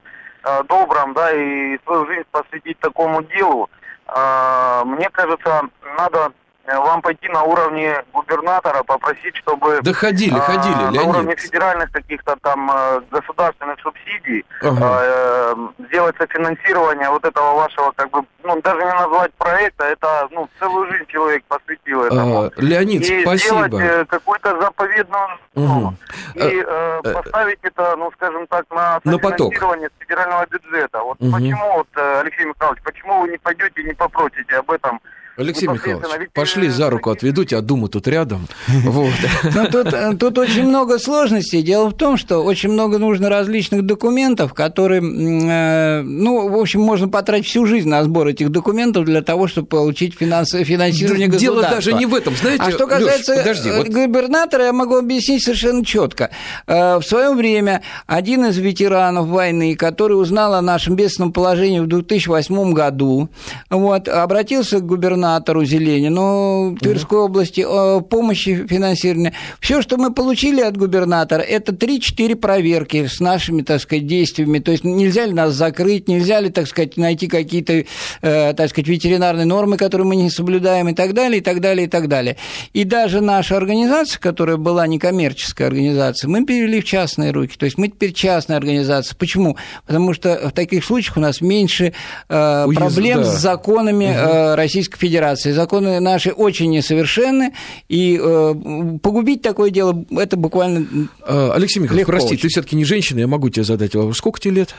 добром, 0.69 1.15
да, 1.15 1.33
и 1.33 1.77
свою 1.85 2.07
жизнь 2.07 2.23
посвятить 2.31 2.79
такому 2.79 3.25
делу. 3.25 3.69
Мне 4.09 5.11
кажется, 5.11 5.63
надо 5.99 6.33
вам 6.75 7.03
пойти 7.03 7.29
на 7.29 7.43
уровне 7.43 8.03
губернатора, 8.13 8.83
попросить, 8.83 9.37
чтобы... 9.37 9.81
Да 9.83 9.93
ходили, 9.93 10.37
а, 10.37 10.41
ходили, 10.41 10.75
На 10.75 10.91
Леонид. 10.91 11.09
уровне 11.09 11.37
федеральных 11.37 11.93
каких-то 11.93 12.37
там 12.43 12.71
э, 12.71 13.01
государственных 13.11 13.79
субсидий 13.81 14.45
ага. 14.63 15.01
э, 15.03 15.55
сделать 15.89 16.17
софинансирование 16.19 17.09
вот 17.09 17.25
этого 17.25 17.55
вашего, 17.55 17.93
как 17.93 18.11
бы, 18.11 18.23
ну, 18.43 18.61
даже 18.63 18.79
не 18.79 18.93
назвать 18.93 19.33
проекта, 19.35 19.85
это, 19.85 20.29
ну, 20.31 20.49
целую 20.59 20.91
жизнь 20.91 21.07
человек 21.07 21.45
посвятил 21.45 22.03
этому. 22.03 22.43
А, 22.45 22.51
Леонид, 22.57 23.03
и 23.03 23.23
спасибо. 23.23 23.67
сделать 23.69 23.75
э, 23.75 24.05
какую-то 24.07 24.61
заповедную... 24.61 25.29
Угу. 25.55 25.95
И 26.35 26.65
э, 26.67 27.01
поставить 27.03 27.59
это, 27.63 27.97
ну, 27.97 28.11
скажем 28.13 28.47
так, 28.49 28.65
на 28.71 29.01
софинансирование 29.05 29.89
на 29.89 30.05
федерального 30.05 30.47
бюджета. 30.47 31.01
Вот 31.03 31.17
угу. 31.21 31.33
почему, 31.33 31.73
вот, 31.77 31.89
Алексей 31.97 32.45
Михайлович, 32.45 32.83
почему 32.83 33.21
вы 33.23 33.29
не 33.29 33.39
пойдете 33.39 33.83
и 33.83 33.85
не 33.85 33.95
попросите 33.95 34.57
об 34.57 34.71
этом 34.71 35.01
Алексей 35.37 35.69
Михайлович, 35.69 36.31
пошли 36.33 36.69
за 36.69 36.89
руку, 36.89 37.11
отведу 37.11 37.45
тебя, 37.45 37.61
думаю, 37.61 37.89
тут 37.89 38.09
рядом. 38.09 38.49
Вот. 38.87 39.13
Ну, 39.55 39.67
тут, 39.67 40.19
тут 40.19 40.39
очень 40.39 40.65
много 40.65 40.99
сложностей. 40.99 41.61
Дело 41.61 41.89
в 41.89 41.97
том, 41.97 42.17
что 42.17 42.39
очень 42.39 42.71
много 42.71 42.99
нужно 42.99 43.29
различных 43.29 43.83
документов, 43.85 44.55
которые, 44.55 45.01
э, 45.03 46.03
ну, 46.03 46.49
в 46.49 46.57
общем, 46.57 46.81
можно 46.81 47.09
потратить 47.09 47.47
всю 47.49 47.67
жизнь 47.67 47.89
на 47.89 48.03
сбор 48.05 48.29
этих 48.29 48.51
документов 48.51 49.05
для 49.05 49.23
того, 49.23 49.49
чтобы 49.49 49.67
получить 49.67 50.15
финанс, 50.15 50.51
финансирование 50.51 51.27
да, 51.29 51.35
государства. 51.35 51.63
Дело 51.63 51.75
даже 51.75 51.93
не 51.95 52.07
в 52.07 52.15
этом, 52.15 52.37
знаете. 52.37 52.65
А 52.65 52.71
что 52.71 52.87
касается 52.87 53.35
Лёш, 53.35 53.43
подожди, 53.43 53.71
вот... 53.71 53.89
губернатора, 53.89 54.65
я 54.65 54.73
могу 54.73 54.97
объяснить 54.97 55.43
совершенно 55.43 55.85
четко. 55.85 56.31
Э, 56.67 56.97
в 56.97 57.03
свое 57.03 57.35
время 57.35 57.83
один 58.07 58.47
из 58.47 58.57
ветеранов 58.57 59.27
войны, 59.27 59.75
который 59.77 60.15
узнал 60.15 60.55
о 60.55 60.63
нашем 60.63 60.97
бедственном 60.97 61.33
положении 61.33 61.81
в 61.81 61.87
2008 61.87 62.73
году, 62.73 63.29
вот, 63.69 64.09
обратился 64.09 64.79
к 64.79 64.87
губернатору 64.87 65.26
губернатору 65.27 65.65
Зеленину 65.65 66.77
Тверской 66.81 67.19
угу. 67.19 67.27
области 67.27 67.67
помощи 68.09 68.67
финансирования. 68.67 69.33
Все, 69.61 69.83
что 69.83 69.97
мы 69.97 70.13
получили 70.13 70.61
от 70.61 70.77
губернатора, 70.77 71.43
это 71.43 71.73
3-4 71.73 72.37
проверки 72.37 73.07
с 73.07 73.21
нашими, 73.21 73.63
так 73.63 73.81
сказать, 73.81 74.07
действиями. 74.07 74.59
То 74.59 74.73
есть 74.73 74.85
нельзя 74.85 75.27
ли 75.27 75.33
нас 75.33 75.55
закрыть, 75.55 76.09
нельзя 76.09 76.41
ли, 76.41 76.51
так 76.51 76.67
сказать, 76.67 76.97
найти 76.97 77.27
какие-то, 77.27 77.85
э, 78.23 78.55
так 78.55 78.71
сказать, 78.71 78.89
ветеринарные 78.89 79.47
нормы, 79.47 79.77
которые 79.77 80.07
мы 80.07 80.17
не 80.17 80.31
соблюдаем 80.31 80.89
и 80.89 80.95
так 80.95 81.13
далее, 81.13 81.39
и 81.39 81.43
так 81.43 81.61
далее, 81.61 81.87
и 81.87 81.91
так 81.91 82.09
далее. 82.09 82.37
И 82.73 82.85
даже 82.85 83.21
наша 83.21 83.57
организация, 83.57 84.21
которая 84.21 84.57
была 84.57 84.87
некоммерческая 84.87 85.69
организация, 85.69 86.29
мы 86.29 86.45
перевели 86.45 86.81
в 86.81 86.85
частные 86.85 87.33
руки. 87.33 87.57
То 87.59 87.67
есть 87.67 87.79
мы 87.79 87.89
теперь 87.89 88.13
частная 88.13 88.57
организация. 88.57 89.17
Почему? 89.17 89.57
Потому 89.87 90.15
что 90.15 90.49
в 90.49 90.53
таких 90.53 90.85
случаях 90.85 91.17
у 91.17 91.21
нас 91.21 91.41
меньше 91.41 91.93
э, 92.29 92.65
Уезд, 92.67 92.81
проблем 92.81 93.19
да. 93.19 93.25
с 93.25 93.41
законами 93.41 94.07
угу. 94.07 94.15
э, 94.15 94.55
Российской 94.55 94.99
Федерации 94.99 95.16
Федерации. 95.17 95.53
Законы 95.53 95.99
наши 96.01 96.31
очень 96.31 96.71
несовершенны, 96.71 97.53
и 97.89 98.21
э, 98.23 98.55
погубить 99.03 99.41
такое 99.41 99.71
дело– 99.71 100.05
это 100.11 100.37
буквально 100.37 100.87
а, 101.23 101.53
Алексей 101.55 101.81
Михайлович, 101.81 102.07
прости, 102.07 102.35
очень. 102.35 102.43
ты 102.43 102.49
все 102.49 102.63
таки 102.63 102.77
не 102.77 102.85
женщина, 102.85 103.21
я 103.21 103.27
могу 103.27 103.49
тебе 103.49 103.65
задать 103.65 103.95
вопрос. 103.95 104.19
Сколько 104.19 104.41
тебе 104.41 104.55
лет? 104.57 104.75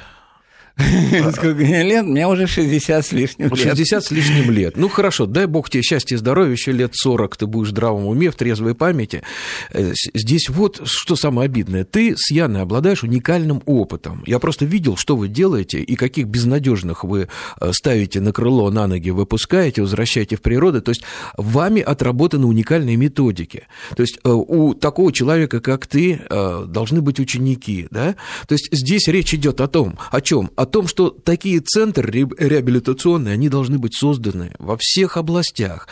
Сколько 1.34 1.56
мне 1.56 1.84
лет? 1.84 2.06
Мне 2.06 2.28
уже 2.28 2.46
60 2.46 3.06
с 3.06 3.12
лишним 3.12 3.50
лет. 3.50 3.58
60 3.58 4.04
с 4.04 4.12
лишним 4.12 4.52
лет. 4.52 4.78
Ну, 4.78 4.90
хорошо, 4.90 5.26
дай 5.26 5.48
бог 5.48 5.70
тебе 5.70 5.82
счастья 5.82 6.16
и 6.16 6.20
здоровья, 6.20 6.52
еще 6.52 6.72
лет 6.72 6.92
40 6.94 7.36
ты 7.36 7.48
будешь 7.48 7.70
в 7.70 7.72
здравом 7.72 8.06
уме, 8.06 8.30
в 8.30 8.36
трезвой 8.36 8.76
памяти. 8.76 9.24
Э, 9.72 9.94
здесь 10.13 10.50
вот 10.50 10.82
что 10.86 11.16
самое 11.16 11.48
обидное. 11.48 11.84
Ты 11.84 12.16
с 12.16 12.30
Яной 12.30 12.62
обладаешь 12.62 13.04
уникальным 13.04 13.63
опытом. 13.66 14.24
Я 14.28 14.38
просто 14.40 14.66
видел, 14.66 14.98
что 14.98 15.18
вы 15.18 15.28
делаете 15.28 15.80
и 15.80 15.96
каких 15.96 16.28
безнадежных 16.28 17.04
вы 17.04 17.28
э, 17.60 17.72
ставите 17.74 18.22
на 18.22 18.32
крыло, 18.32 18.70
на 18.70 18.86
ноги, 18.86 19.10
выпускаете, 19.10 19.82
возвращаете 19.82 20.36
в 20.36 20.42
природу. 20.42 20.82
То 20.82 20.92
есть 20.92 21.02
вами 21.38 21.82
отработаны 21.82 22.46
уникальные 22.46 22.98
методики. 22.98 23.68
То 23.96 24.04
есть 24.04 24.20
э, 24.24 24.30
у 24.30 24.76
такого 24.76 25.12
человека, 25.12 25.60
как 25.60 25.88
ты, 25.88 26.22
должны 26.30 27.02
быть 27.02 27.20
ученики. 27.20 27.88
Да? 27.90 28.16
То 28.48 28.54
есть 28.54 28.70
здесь 28.72 29.08
речь 29.08 29.34
идет 29.34 29.62
о 29.62 29.68
том, 29.68 29.98
о 30.12 30.22
чем? 30.22 30.52
О 30.56 30.67
том, 30.68 30.88
что 30.88 31.10
такие 31.10 31.60
центры 31.60 32.12
реабилитационные, 32.12 33.34
они 33.34 33.50
должны 33.50 33.80
быть 33.80 33.96
созданы 33.96 34.54
во 34.60 34.78
всех 34.80 35.18
областях, 35.18 35.88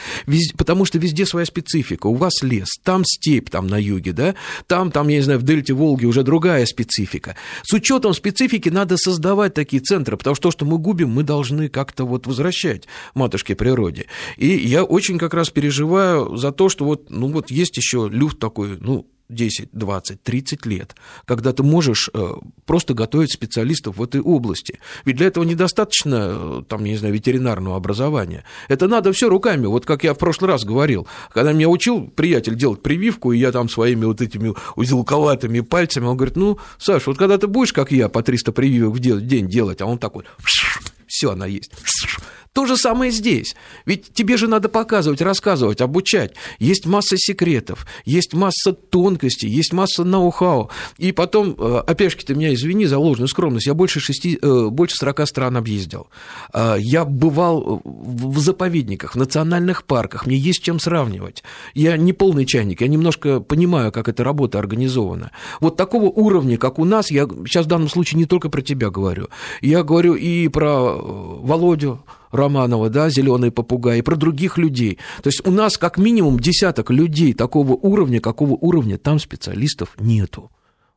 потому 0.57 0.85
что 0.85 0.99
везде 0.99 1.25
своя 1.25 1.45
специфика. 1.45 2.07
У 2.07 2.15
вас 2.15 2.43
лес, 2.43 2.67
там 2.83 3.03
степь, 3.05 3.49
там 3.49 3.67
на 3.67 3.77
юге, 3.77 4.13
да, 4.13 4.35
там, 4.67 4.91
там, 4.91 5.07
я 5.07 5.17
не 5.17 5.23
знаю, 5.23 5.39
в 5.39 5.43
дельте 5.43 5.73
Волги 5.73 6.05
уже 6.05 6.23
другая 6.23 6.65
специфика. 6.65 7.35
С 7.63 7.73
учетом 7.73 8.13
специфики 8.13 8.69
надо 8.69 8.97
создавать 8.97 9.53
такие 9.53 9.81
центры, 9.81 10.17
потому 10.17 10.35
что 10.35 10.43
то, 10.43 10.51
что 10.51 10.65
мы 10.65 10.77
губим, 10.77 11.09
мы 11.09 11.23
должны 11.23 11.69
как-то 11.69 12.05
вот 12.05 12.27
возвращать 12.27 12.87
матушке 13.13 13.55
природе. 13.55 14.05
И 14.37 14.47
я 14.47 14.83
очень 14.83 15.17
как 15.17 15.33
раз 15.33 15.49
переживаю 15.49 16.37
за 16.37 16.51
то, 16.51 16.69
что 16.69 16.85
вот, 16.85 17.09
ну 17.09 17.27
вот 17.27 17.51
есть 17.51 17.77
еще 17.77 18.09
люфт 18.11 18.39
такой, 18.39 18.77
ну, 18.79 19.07
10, 19.29 19.69
20, 19.71 20.23
30 20.23 20.65
лет, 20.65 20.95
когда 21.25 21.51
ты 21.51 21.63
можешь 21.63 22.09
э, 22.13 22.33
просто 22.65 22.93
готовить 22.93 23.31
специалистов 23.31 23.97
в 23.97 24.03
этой 24.03 24.21
области. 24.21 24.79
Ведь 25.03 25.17
для 25.17 25.27
этого 25.27 25.43
недостаточно, 25.43 26.29
э, 26.31 26.63
там, 26.67 26.83
не 26.83 26.95
знаю, 26.95 27.13
ветеринарного 27.13 27.75
образования. 27.75 28.43
Это 28.67 28.87
надо 28.87 29.11
все 29.13 29.29
руками. 29.29 29.65
Вот 29.65 29.85
как 29.85 30.03
я 30.03 30.13
в 30.13 30.17
прошлый 30.17 30.49
раз 30.51 30.63
говорил, 30.63 31.07
когда 31.33 31.53
меня 31.53 31.69
учил 31.69 32.07
приятель 32.07 32.55
делать 32.55 32.83
прививку, 32.83 33.31
и 33.31 33.39
я 33.39 33.51
там 33.51 33.69
своими 33.69 34.05
вот 34.05 34.21
этими 34.21 34.53
узелковатыми 34.75 35.61
пальцами, 35.61 36.05
он 36.05 36.17
говорит, 36.17 36.35
ну, 36.35 36.59
Саш, 36.77 37.07
вот 37.07 37.17
когда 37.17 37.37
ты 37.37 37.47
будешь, 37.47 37.73
как 37.73 37.91
я, 37.91 38.09
по 38.09 38.21
300 38.21 38.51
прививок 38.51 38.95
в 38.95 38.99
день 38.99 39.47
делать, 39.47 39.81
а 39.81 39.85
он 39.85 39.97
такой, 39.97 40.25
все, 41.07 41.31
она 41.31 41.45
есть 41.45 41.71
то 42.55 42.65
же 42.65 42.77
самое 42.77 43.11
здесь. 43.11 43.53
Ведь 43.85 44.13
тебе 44.13 44.37
же 44.37 44.47
надо 44.47 44.69
показывать, 44.69 45.21
рассказывать, 45.21 45.81
обучать. 45.81 46.35
Есть 46.57 46.85
масса 46.85 47.17
секретов, 47.17 47.85
есть 48.05 48.33
масса 48.33 48.71
тонкостей, 48.71 49.49
есть 49.49 49.73
масса 49.73 50.05
ноу-хау. 50.05 50.69
И 50.97 51.11
потом, 51.11 51.57
э, 51.59 51.83
опять 51.85 52.13
же, 52.13 52.17
ты 52.25 52.33
меня 52.33 52.53
извини 52.53 52.85
за 52.85 52.97
ложную 52.97 53.27
скромность, 53.27 53.67
я 53.67 53.73
больше, 53.73 53.99
шести, 53.99 54.39
э, 54.41 54.67
больше 54.69 54.95
40 54.95 55.27
стран 55.27 55.57
объездил. 55.57 56.07
Э, 56.53 56.77
я 56.79 57.03
бывал 57.03 57.81
в 57.83 58.39
заповедниках, 58.39 59.15
в 59.15 59.17
национальных 59.17 59.83
парках, 59.83 60.25
мне 60.25 60.37
есть 60.37 60.63
чем 60.63 60.79
сравнивать. 60.79 61.43
Я 61.73 61.97
не 61.97 62.13
полный 62.13 62.45
чайник, 62.45 62.79
я 62.79 62.87
немножко 62.87 63.41
понимаю, 63.41 63.91
как 63.91 64.07
эта 64.07 64.23
работа 64.23 64.59
организована. 64.59 65.31
Вот 65.59 65.75
такого 65.75 66.05
уровня, 66.05 66.57
как 66.57 66.79
у 66.79 66.85
нас, 66.85 67.11
я 67.11 67.27
сейчас 67.45 67.65
в 67.65 67.67
данном 67.67 67.89
случае 67.89 68.19
не 68.19 68.25
только 68.25 68.47
про 68.49 68.61
тебя 68.61 68.89
говорю, 68.89 69.27
я 69.61 69.83
говорю 69.83 70.15
и 70.15 70.47
про 70.47 70.95
Володю, 70.95 71.99
Романова, 72.35 72.89
да, 72.89 73.09
«Зеленый 73.09 73.51
попугай», 73.51 73.99
и 73.99 74.01
про 74.01 74.15
других 74.15 74.57
людей. 74.57 74.97
То 75.23 75.27
есть 75.27 75.45
у 75.45 75.51
нас 75.51 75.77
как 75.77 75.97
минимум 75.97 76.39
десяток 76.39 76.91
людей 76.91 77.33
такого 77.33 77.73
уровня, 77.73 78.19
какого 78.19 78.53
уровня 78.53 78.97
там 78.97 79.19
специалистов 79.19 79.89
нету. 79.99 80.49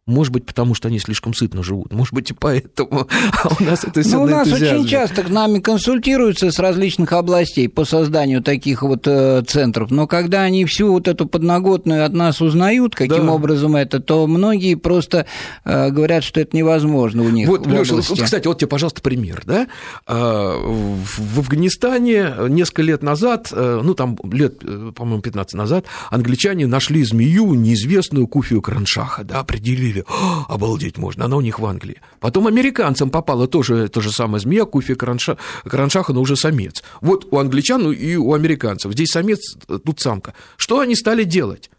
Может 0.09 0.33
быть, 0.33 0.47
потому 0.47 0.75
что 0.75 0.89
они 0.89 0.99
слишком 0.99 1.35
сытно 1.35 1.63
живут. 1.63 1.93
Может 1.93 2.15
быть, 2.15 2.31
и 2.31 2.35
поэтому. 2.35 3.07
А 3.45 3.49
у 3.61 3.63
нас 3.63 3.85
это 3.85 4.03
все 4.03 4.17
ну, 4.19 4.25
на 4.25 4.25
У 4.25 4.29
нас 4.39 4.49
энтузиазме. 4.49 4.79
очень 4.81 4.89
часто 4.89 5.23
к 5.23 5.29
нами 5.29 5.61
консультируются 5.61 6.51
с 6.51 6.59
различных 6.59 7.13
областей 7.13 7.69
по 7.69 7.85
созданию 7.85 8.43
таких 8.43 8.83
вот 8.83 9.07
э, 9.07 9.43
центров. 9.47 9.91
Но 9.91 10.07
когда 10.07 10.43
они 10.43 10.65
всю 10.65 10.91
вот 10.91 11.07
эту 11.09 11.27
подноготную 11.27 12.05
от 12.05 12.13
нас 12.15 12.41
узнают, 12.41 12.95
каким 12.95 13.27
Да. 13.27 13.33
образом 13.33 13.77
это, 13.77 14.01
то 14.01 14.27
многие 14.27 14.75
просто 14.75 15.27
э, 15.65 15.91
говорят, 15.91 16.25
что 16.25 16.41
это 16.41 16.57
невозможно 16.57 17.23
у 17.23 17.29
них. 17.31 17.47
Вот, 17.49 17.67
Леша, 17.67 17.95
вот, 17.97 18.21
кстати, 18.23 18.47
вот 18.49 18.59
тебе, 18.59 18.69
пожалуйста, 18.69 19.03
пример, 19.03 19.43
да? 19.47 19.67
А, 20.07 20.57
В 20.59 21.39
в 21.39 21.39
Афганистане 21.41 22.35
несколько 22.49 22.83
лет 22.83 23.03
назад, 23.03 23.49
э, 23.53 23.81
ну, 23.85 23.95
там 23.95 24.17
лет, 24.33 24.63
э, 24.63 24.93
по-моему, 24.95 25.21
15 25.23 25.55
назад, 25.55 25.85
англичане 26.11 26.67
нашли 26.67 27.05
змею, 27.05 27.55
неизвестную 27.55 28.27
Куфию 28.27 28.63
Краншаха, 28.63 29.25
да, 29.25 29.41
определили, 29.41 29.98
«А, 30.09 30.45
обалдеть 30.49 30.99
можно, 30.99 31.25
она 31.25 31.37
у 31.37 31.41
них 31.41 31.59
в 31.59 31.67
Англии. 31.67 32.01
Потом 32.21 32.47
американцам 32.47 33.11
попала 33.11 33.47
тоже 33.47 33.89
та 33.89 34.01
же 34.01 34.13
самая 34.13 34.41
змея, 34.41 34.65
Куфия 34.65 34.97
Кранша, 34.97 35.39
Краншаха, 35.65 36.13
но 36.13 36.21
уже 36.21 36.37
самец. 36.37 36.83
Вот 37.01 37.27
у 37.31 37.39
англичан 37.39 37.91
и 37.93 38.17
у 38.17 38.35
американцев. 38.35 38.93
Здесь 38.93 39.09
самец, 39.11 39.57
тут 39.67 40.01
самка. 40.01 40.35
Что 40.57 40.81
они 40.81 40.95
стали 40.95 41.25
делать? 41.25 41.71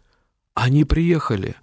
Они 0.54 0.84
приехали 0.84 1.54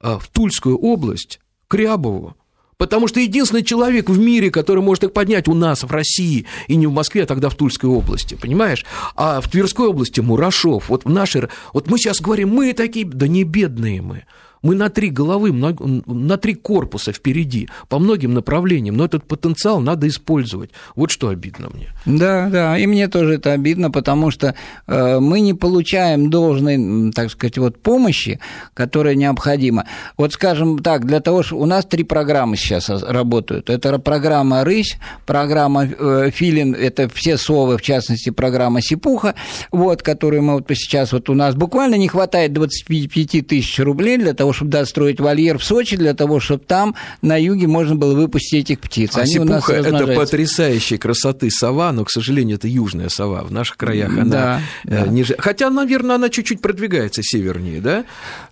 а, 0.00 0.18
в 0.18 0.28
Тульскую 0.28 0.76
область, 0.76 1.40
к 1.68 1.74
Рябову, 1.74 2.36
Потому 2.82 3.06
что 3.06 3.20
единственный 3.20 3.62
человек 3.62 4.10
в 4.10 4.18
мире, 4.18 4.50
который 4.50 4.82
может 4.82 5.04
их 5.04 5.12
поднять 5.12 5.46
у 5.46 5.54
нас, 5.54 5.84
в 5.84 5.90
России, 5.92 6.46
и 6.66 6.74
не 6.74 6.88
в 6.88 6.92
Москве, 6.92 7.22
а 7.22 7.26
тогда 7.26 7.48
в 7.48 7.54
Тульской 7.54 7.88
области, 7.88 8.34
понимаешь? 8.34 8.84
А 9.14 9.40
в 9.40 9.48
Тверской 9.48 9.86
области 9.86 10.18
Мурашов. 10.18 10.88
Вот 10.88 11.04
в 11.04 11.08
нашей... 11.08 11.42
Вот 11.72 11.88
мы 11.88 11.98
сейчас 11.98 12.20
говорим, 12.20 12.48
мы 12.48 12.72
такие... 12.72 13.06
Да 13.06 13.28
не 13.28 13.44
бедные 13.44 14.02
мы. 14.02 14.24
Мы 14.62 14.74
на 14.76 14.90
три 14.90 15.10
головы, 15.10 15.52
на 15.52 16.36
три 16.36 16.54
корпуса 16.54 17.12
впереди, 17.12 17.68
по 17.88 17.98
многим 17.98 18.32
направлениям, 18.32 18.96
но 18.96 19.04
этот 19.04 19.24
потенциал 19.24 19.80
надо 19.80 20.06
использовать. 20.06 20.70
Вот 20.94 21.10
что 21.10 21.28
обидно 21.28 21.68
мне. 21.68 21.88
Да, 22.06 22.48
да, 22.48 22.78
и 22.78 22.86
мне 22.86 23.08
тоже 23.08 23.34
это 23.34 23.52
обидно, 23.52 23.90
потому 23.90 24.30
что 24.30 24.54
э, 24.86 25.18
мы 25.20 25.40
не 25.40 25.54
получаем 25.54 26.30
должной, 26.30 27.12
так 27.12 27.30
сказать, 27.30 27.58
вот 27.58 27.78
помощи, 27.78 28.38
которая 28.74 29.14
необходима. 29.16 29.86
Вот, 30.16 30.32
скажем 30.32 30.78
так, 30.78 31.06
для 31.06 31.20
того, 31.20 31.42
что 31.42 31.56
у 31.56 31.66
нас 31.66 31.84
три 31.84 32.04
программы 32.04 32.56
сейчас 32.56 32.88
работают. 32.88 33.68
Это 33.68 33.98
программа 33.98 34.64
«Рысь», 34.64 34.96
программа 35.26 35.86
э, 35.86 36.30
«Филин», 36.32 36.74
это 36.74 37.08
все 37.08 37.36
совы, 37.36 37.78
в 37.78 37.82
частности, 37.82 38.30
программа 38.30 38.80
«Сипуха», 38.80 39.34
вот, 39.70 40.02
которую 40.02 40.42
мы 40.42 40.54
вот 40.54 40.66
сейчас, 40.68 41.12
вот 41.12 41.28
у 41.28 41.34
нас 41.34 41.54
буквально 41.54 41.96
не 41.96 42.08
хватает 42.08 42.52
25 42.52 43.46
тысяч 43.46 43.78
рублей 43.80 44.18
для 44.18 44.34
того, 44.34 44.51
чтобы 44.52 44.70
достроить 44.70 45.20
вольер 45.20 45.58
в 45.58 45.64
Сочи, 45.64 45.96
для 45.96 46.14
того, 46.14 46.40
чтобы 46.40 46.62
там 46.66 46.94
на 47.20 47.36
юге 47.36 47.66
можно 47.66 47.94
было 47.96 48.14
выпустить 48.14 48.64
этих 48.70 48.80
птиц. 48.80 49.12
А 49.16 49.20
Они 49.22 49.32
сипуха– 49.32 49.72
это 49.74 50.06
потрясающей 50.06 50.98
красоты 50.98 51.50
сова, 51.50 51.92
но, 51.92 52.04
к 52.04 52.10
сожалению, 52.10 52.56
это 52.56 52.68
южная 52.68 53.08
сова. 53.08 53.42
В 53.42 53.52
наших 53.52 53.76
краях 53.76 54.16
она 54.16 54.24
Да, 54.24 54.60
э, 54.84 55.04
да. 55.04 55.06
ниже. 55.06 55.34
Хотя, 55.38 55.70
наверное, 55.70 56.16
она 56.16 56.28
чуть-чуть 56.28 56.60
продвигается 56.60 57.22
севернее, 57.22 57.80
да? 57.80 58.04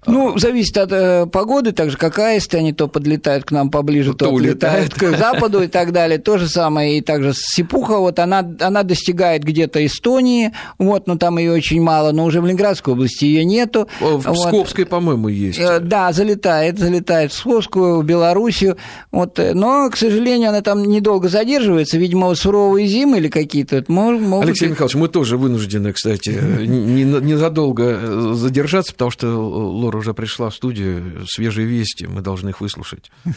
Ну, 0.06 0.38
зависит 0.38 0.76
от 0.78 0.92
э, 0.92 1.26
погоды, 1.26 1.72
так 1.72 1.90
же 1.90 1.96
как 1.96 2.18
аисты, 2.18 2.58
они 2.58 2.72
то 2.72 2.88
подлетают 2.88 3.44
к 3.44 3.50
нам 3.50 3.70
поближе, 3.70 4.12
то, 4.12 4.26
То 4.26 4.30
улетают. 4.30 4.94
к 4.94 5.16
западу 5.16 5.62
и 5.62 5.66
так 5.68 5.92
далее. 5.92 6.18
То 6.18 6.38
же 6.38 6.48
самое 6.48 6.98
и 6.98 7.00
также 7.00 7.32
сипуха, 7.34 7.98
вот 7.98 8.18
она, 8.18 8.38
она 8.60 8.82
достигает 8.82 9.42
где-то 9.42 9.84
Эстонии, 9.84 10.52
вот, 10.78 11.06
но 11.06 11.16
там 11.16 11.38
ее 11.38 11.52
очень 11.52 11.82
мало, 11.82 12.12
но 12.12 12.24
уже 12.24 12.40
в 12.40 12.46
Ленинградской 12.46 12.94
области 12.94 13.24
ее 13.24 13.44
нету. 13.44 13.88
В 14.00 14.18
Вот. 14.18 14.34
Псковской, 14.34 14.86
по-моему, 14.86 15.28
есть. 15.28 15.58
Да, 15.90 16.12
залетает, 16.12 16.78
залетает 16.78 17.32
в 17.32 17.34
Псковскую, 17.34 18.00
в 18.00 18.04
Белоруссию, 18.04 18.76
вот, 19.10 19.40
э, 19.40 19.54
но, 19.54 19.90
к 19.90 19.96
сожалению, 19.96 20.50
она 20.50 20.62
там 20.62 20.84
недолго 20.84 21.28
задерживается, 21.28 21.98
видимо, 21.98 22.32
суровые 22.36 22.86
зимы 22.86 23.18
или 23.18 23.26
какие-то, 23.26 23.84
могут... 23.88 24.44
Алексей 24.44 24.68
Михайлович, 24.68 24.94
мы 24.94 25.08
тоже 25.08 25.36
вынуждены, 25.36 25.92
кстати, 25.92 26.28
не- 26.64 27.02
незадолго 27.02 27.82
э, 28.00 28.32
задержаться, 28.34 28.92
потому 28.92 29.10
что 29.10 29.26
Лора 29.30 29.98
уже 29.98 30.14
пришла 30.14 30.50
в 30.50 30.54
студию, 30.54 31.26
свежие 31.26 31.66
вести, 31.66 32.06
мы 32.06 32.20
должны 32.20 32.50
их 32.50 32.60
выслушать. 32.60 33.10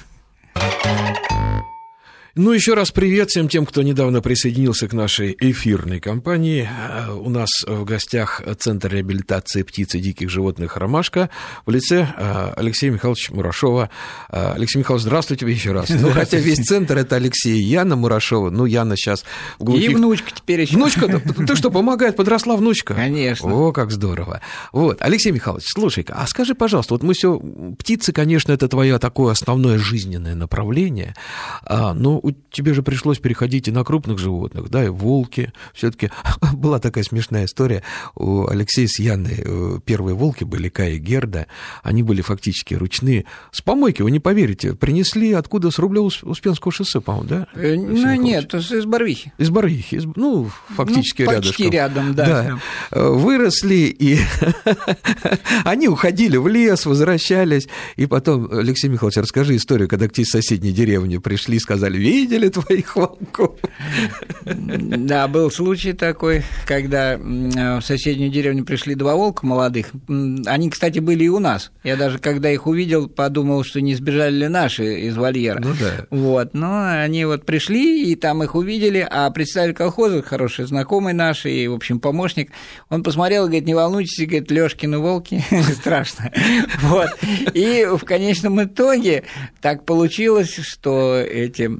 Ну, 2.35 2.51
еще 2.51 2.73
раз 2.73 2.89
привет 2.89 3.29
всем 3.29 3.47
тем, 3.47 3.63
кто 3.63 3.83
недавно 3.83 4.19
присоединился 4.19 4.87
к 4.87 4.93
нашей 4.93 5.37
эфирной 5.39 5.99
компании. 5.99 6.67
Э, 6.67 7.11
У 7.11 7.29
нас 7.29 7.47
в 7.67 7.83
гостях 7.85 8.41
Центр 8.57 8.91
реабилитации 8.91 9.61
птиц 9.61 9.93
и 9.93 9.99
диких 9.99 10.31
животных 10.31 10.75
«Ромашка» 10.77 11.29
в 11.67 11.69
лице 11.69 12.07
э, 12.17 12.53
Алексея 12.55 12.89
Михайловича 12.89 13.35
Мурашова. 13.35 13.91
Э, 14.31 14.53
Алексей 14.55 14.79
Михайлович, 14.79 15.03
здравствуйте 15.03 15.45
еще 15.45 15.73
раз. 15.73 15.89
Ну, 15.91 16.09
хотя 16.09 16.39
весь 16.39 16.57
центр– 16.65 16.97
это 16.97 17.17
Алексей 17.17 17.55
и 17.59 17.61
Яна 17.61 17.95
Мурашова. 17.95 18.49
Ну, 18.49 18.65
Яна 18.65 18.97
сейчас 18.97 19.25
в 19.59 19.61
И 19.61 19.65
глухих 19.65 19.97
внучка 19.97 20.31
теперь 20.33 20.61
еще. 20.61 20.75
Внучка, 20.75 21.07
ты- 21.07 21.55
что, 21.55 21.69
помогает, 21.69 22.15
подросла 22.15 22.55
внучка? 22.55 22.95
Конечно. 22.95 23.53
О, 23.53 23.71
как 23.71 23.91
здорово. 23.91 24.41
Вот, 24.71 24.97
Алексей 25.03 25.31
Михайлович, 25.31 25.65
слушай-ка, 25.67 26.15
а 26.17 26.25
скажи, 26.25 26.55
пожалуйста, 26.55 26.95
вот 26.95 27.03
мы 27.03 27.13
все, 27.13 27.39
птицы, 27.77 28.11
конечно, 28.11 28.51
это 28.51 28.67
твое 28.67 28.97
такое 28.97 29.33
основное 29.33 29.77
жизненное 29.77 30.33
направление, 30.33 31.13
а, 31.61 31.93
но 31.93 32.22
у 32.23 32.31
тебе 32.31 32.73
же 32.73 32.81
пришлось 32.81 33.19
переходить 33.19 33.67
и 33.67 33.71
на 33.71 33.83
крупных 33.83 34.17
животных, 34.17 34.69
да, 34.69 34.83
и 34.85 34.89
волки, 34.89 35.53
все-таки 35.73 36.09
была 36.53 36.79
такая 36.79 37.03
смешная 37.03 37.45
история, 37.45 37.83
у 38.15 38.47
Алексея 38.47 38.87
с 38.87 38.97
Яной 38.97 39.35
э, 39.37 39.79
первые 39.85 40.15
волки 40.15 40.43
были 40.43 40.69
Кая 40.69 40.93
и 40.93 40.97
Герда, 40.97 41.45
они 41.83 42.01
были 42.01 42.21
фактически 42.21 42.73
ручные, 42.73 43.25
с 43.51 43.61
помойки, 43.61 44.01
вы 44.01 44.09
не 44.11 44.19
поверите, 44.19 44.73
принесли 44.73 45.33
откуда, 45.33 45.69
с 45.69 45.77
Рублево-Успенского 45.79 46.71
шоссе, 46.71 46.99
по-моему, 47.01 47.27
да? 47.29 47.47
Э, 47.53 47.75
Ну, 47.75 48.15
нет, 48.15 48.53
из 48.55 48.85
Барвихи. 48.85 49.33
Из 49.37 49.49
Барвихи, 49.49 49.97
из- 49.97 50.05
ну, 50.15 50.49
фактически 50.75 51.23
Ну, 51.23 51.31
рядышком. 51.31 51.51
почти 51.65 51.69
рядом, 51.69 52.15
да. 52.15 52.59
Э, 52.91 53.09
Выросли, 53.09 53.93
и 53.99 54.17
они 55.65 55.87
уходили 55.87 56.37
в 56.37 56.47
лес, 56.47 56.85
возвращались. 56.85 57.67
И 57.95 58.05
потом, 58.05 58.49
Алексей 58.51 58.87
Михайлович, 58.87 59.17
расскажи 59.17 59.55
историю, 59.55 59.87
когда 59.87 60.07
к 60.07 60.13
тебе 60.13 60.23
из 60.23 60.29
соседней 60.29 60.71
деревни 60.71 61.17
пришли 61.17 61.57
и 61.57 61.59
сказали, 61.59 61.97
видели 62.13 62.49
твоих 62.49 62.95
волков? 62.95 63.57
Да, 64.45 65.27
был 65.27 65.51
случай 65.51 65.93
такой, 65.93 66.43
когда 66.65 67.17
в 67.17 67.81
соседнюю 67.81 68.31
деревню 68.31 68.65
пришли 68.65 68.95
два 68.95 69.15
волка 69.15 69.45
молодых. 69.45 69.91
Они, 70.45 70.69
кстати, 70.69 70.99
были 70.99 71.25
и 71.25 71.29
у 71.29 71.39
нас. 71.39 71.71
Я 71.83 71.95
даже, 71.95 72.19
когда 72.19 72.49
их 72.51 72.67
увидел, 72.67 73.07
подумал, 73.07 73.63
что 73.63 73.81
не 73.81 73.95
сбежали 73.95 74.35
ли 74.35 74.47
наши 74.47 75.01
из 75.01 75.17
вольера. 75.17 75.59
Ну 75.59 75.73
да. 75.79 76.05
Вот, 76.09 76.53
но 76.53 77.01
они 77.01 77.25
вот 77.25 77.45
пришли, 77.45 78.11
и 78.11 78.15
там 78.15 78.43
их 78.43 78.55
увидели, 78.55 79.05
а 79.09 79.29
представитель 79.31 79.75
колхоза, 79.75 80.21
хороший 80.21 80.65
знакомый 80.65 81.13
наш, 81.13 81.45
и, 81.45 81.67
в 81.67 81.73
общем, 81.73 81.99
помощник, 81.99 82.51
он 82.89 83.03
посмотрел 83.03 83.45
и 83.45 83.47
говорит, 83.47 83.65
не 83.65 83.73
волнуйтесь, 83.73 84.25
говорит, 84.25 84.51
Лёшкины 84.51 84.99
волки, 84.99 85.43
страшно. 85.73 86.31
Вот. 86.81 87.09
И 87.53 87.87
в 87.91 88.03
конечном 88.05 88.63
итоге 88.63 89.23
так 89.61 89.85
получилось, 89.85 90.55
что 90.61 91.17
эти 91.17 91.71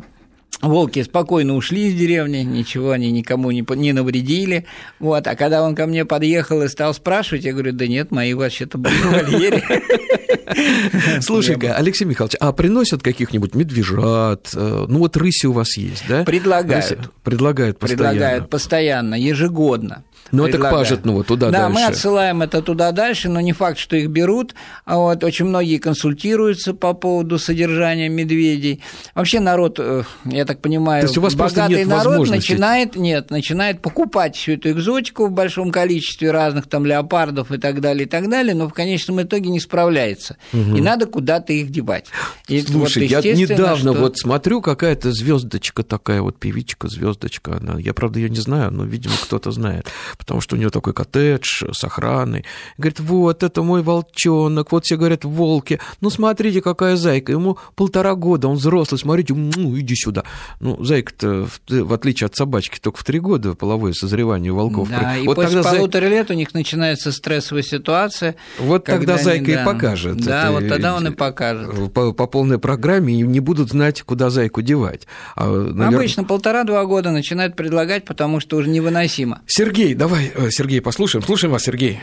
Волки 0.64 1.04
спокойно 1.04 1.56
ушли 1.56 1.90
из 1.90 1.94
деревни, 1.96 2.38
ничего 2.38 2.92
они 2.92 3.12
никому 3.12 3.52
не, 3.52 3.66
не 3.76 3.92
навредили. 3.92 4.66
Вот. 5.00 5.28
А 5.28 5.36
когда 5.36 5.62
он 5.62 5.76
ко 5.76 5.86
мне 5.88 6.06
подъехал 6.06 6.62
и 6.64 6.70
стал 6.70 6.94
спрашивать, 6.94 7.44
я 7.44 7.52
говорю, 7.52 7.74
да 7.74 7.86
нет, 7.86 8.12
мои 8.12 8.34
вообще-то 8.34 8.78
были 8.78 8.94
в 8.96 9.12
вольере. 9.12 9.64
Слушай-ка, 11.22 11.76
Алексей 11.76 12.06
Михайлович, 12.06 12.36
а 12.40 12.54
приносят 12.54 13.04
каких-нибудь 13.04 13.56
медвежат? 13.56 14.52
Э, 14.56 14.86
Ну, 14.88 15.00
вот 15.00 15.18
рыси 15.18 15.48
у 15.48 15.52
вас 15.52 15.76
есть, 15.78 16.06
да? 16.08 16.24
Предлагают. 16.24 17.12
Предлагают 17.24 17.80
постоянно. 17.80 18.10
Предлагают 18.10 18.50
постоянно, 18.50 19.16
ежегодно. 19.16 20.04
Ну, 20.34 20.48
это 20.48 20.58
к. 20.58 20.72
Пажетному, 20.72 21.24
туда 21.24 21.52
да, 21.52 21.60
дальше. 21.60 21.74
мы 21.74 21.86
отсылаем 21.86 22.42
это 22.42 22.62
туда 22.62 22.92
дальше, 22.92 23.30
но 23.30 23.40
не 23.40 23.54
факт, 23.54 23.78
что 23.78 23.96
их 23.96 24.10
берут. 24.10 24.56
А 24.86 24.98
Вот, 24.98 25.24
очень 25.24 25.46
многие 25.46 25.78
консультируются 25.78 26.74
по 26.74 26.94
поводу 26.94 27.38
содержания 27.38 28.10
медведей. 28.10 28.82
Вообще 29.14 29.40
народ, 29.40 29.80
э, 29.80 30.04
я 30.26 30.46
так 30.46 30.62
понимаю, 30.62 31.02
То 31.02 31.08
есть 31.08 31.18
у 31.18 31.22
вас 31.22 31.36
богатый 31.36 31.78
нет 31.78 31.88
народ 31.88 32.28
начинает, 32.30 32.96
нет, 32.96 33.30
начинает 33.30 33.82
покупать 33.82 34.36
всю 34.36 34.54
эту 34.54 34.72
экзотику 34.72 35.28
в 35.28 35.32
большом 35.32 35.72
количестве 35.72 36.32
разных 36.32 36.68
там 36.68 36.86
леопардов 36.86 37.52
и 37.52 37.58
так 37.58 37.80
далее, 37.82 38.06
и 38.06 38.10
так 38.10 38.30
далее, 38.30 38.56
но 38.56 38.68
в 38.68 38.74
конечном 38.74 39.22
итоге 39.22 39.50
не 39.50 39.60
справляется. 39.60 40.38
И 40.52 40.82
надо 40.82 41.06
куда-то 41.06 41.54
их 41.54 41.70
девать. 41.70 42.08
И 42.48 42.62
Слушай, 42.62 43.08
вот, 43.08 43.24
я 43.24 43.34
недавно 43.34 43.94
что- 43.94 44.02
вот 44.02 44.18
смотрю, 44.18 44.62
какая-то 44.62 45.12
звездочка 45.12 45.84
такая, 45.84 46.22
вот 46.22 46.40
певичка, 46.40 46.88
звездочка, 46.88 47.58
она, 47.58 47.80
я 47.80 47.94
правда 47.94 48.20
ее 48.20 48.30
не 48.30 48.40
знаю, 48.40 48.72
но, 48.72 48.84
видимо, 48.84 49.14
кто-то 49.22 49.52
знает. 49.52 49.88
Потому 50.24 50.40
что 50.40 50.56
у 50.56 50.60
него 50.60 50.70
такой 50.70 50.94
коттедж 50.94 51.66
с 51.74 51.84
охраной. 51.84 52.46
Говорит, 52.78 53.02
вот, 53.02 53.44
это 53.44 53.62
мой 53.62 53.82
волчонок, 53.82 54.72
вот 54.72 54.86
все 54.86 54.96
говорят, 54.96 55.26
волки, 55.26 55.82
ну, 56.00 56.10
смотрите, 56.10 56.62
какая 56.62 56.96
зайка, 56.96 57.34
ему 57.34 57.58
полтора 57.76 58.16
года, 58.16 58.48
он 58.48 58.56
взрослый, 58.56 58.98
смотрите, 58.98 59.34
ну, 59.34 59.78
иди 59.78 59.96
сюда. 59.96 60.24
Ну, 60.62 60.82
зайка-то, 60.82 61.48
в 61.68 61.94
отличие 61.94 62.28
от 62.28 62.36
собачки, 62.36 62.80
только 62.80 63.00
в 63.00 63.04
три 63.04 63.20
года 63.20 63.54
половое 63.54 63.92
созревание 63.92 64.54
волков. 64.54 64.90
Да, 64.90 65.18
и 65.18 65.26
вот 65.26 65.36
после 65.36 65.62
тогда 65.62 65.78
полутора 65.78 66.04
зай... 66.04 66.12
лет 66.12 66.32
у 66.32 66.34
них 66.34 66.54
начинается 66.54 67.12
стрессовая 67.12 67.64
ситуация. 67.64 68.36
Вот 68.60 68.86
тогда 68.86 69.16
они, 69.16 69.24
зайка 69.24 69.54
да, 69.54 69.62
и 69.62 69.66
покажет. 69.66 70.18
Да, 70.18 70.44
это, 70.44 70.52
вот 70.54 70.70
тогда 70.70 70.96
он 70.96 71.08
и 71.08 71.12
покажет. 71.12 71.94
По, 71.94 72.14
по 72.14 72.28
полной 72.28 72.60
программе 72.60 73.14
и 73.14 73.22
не 73.24 73.40
будут 73.42 73.72
знать, 73.72 74.02
куда 74.04 74.30
зайку 74.30 74.62
девать. 74.62 75.08
А, 75.36 75.50
навер... 75.50 75.98
Обычно 75.98 76.24
полтора-два 76.24 76.86
года 76.86 77.12
начинают 77.12 77.56
предлагать, 77.56 78.06
потому 78.06 78.40
что 78.40 78.58
уже 78.58 78.70
невыносимо. 78.70 79.42
Сергей, 79.48 79.94
давай, 79.96 80.13
э, 80.16 80.50
Сергей, 80.50 80.82
послушаем. 80.82 81.24
Слушаем 81.24 81.52
вас, 81.52 81.64
Сергей. 81.64 82.02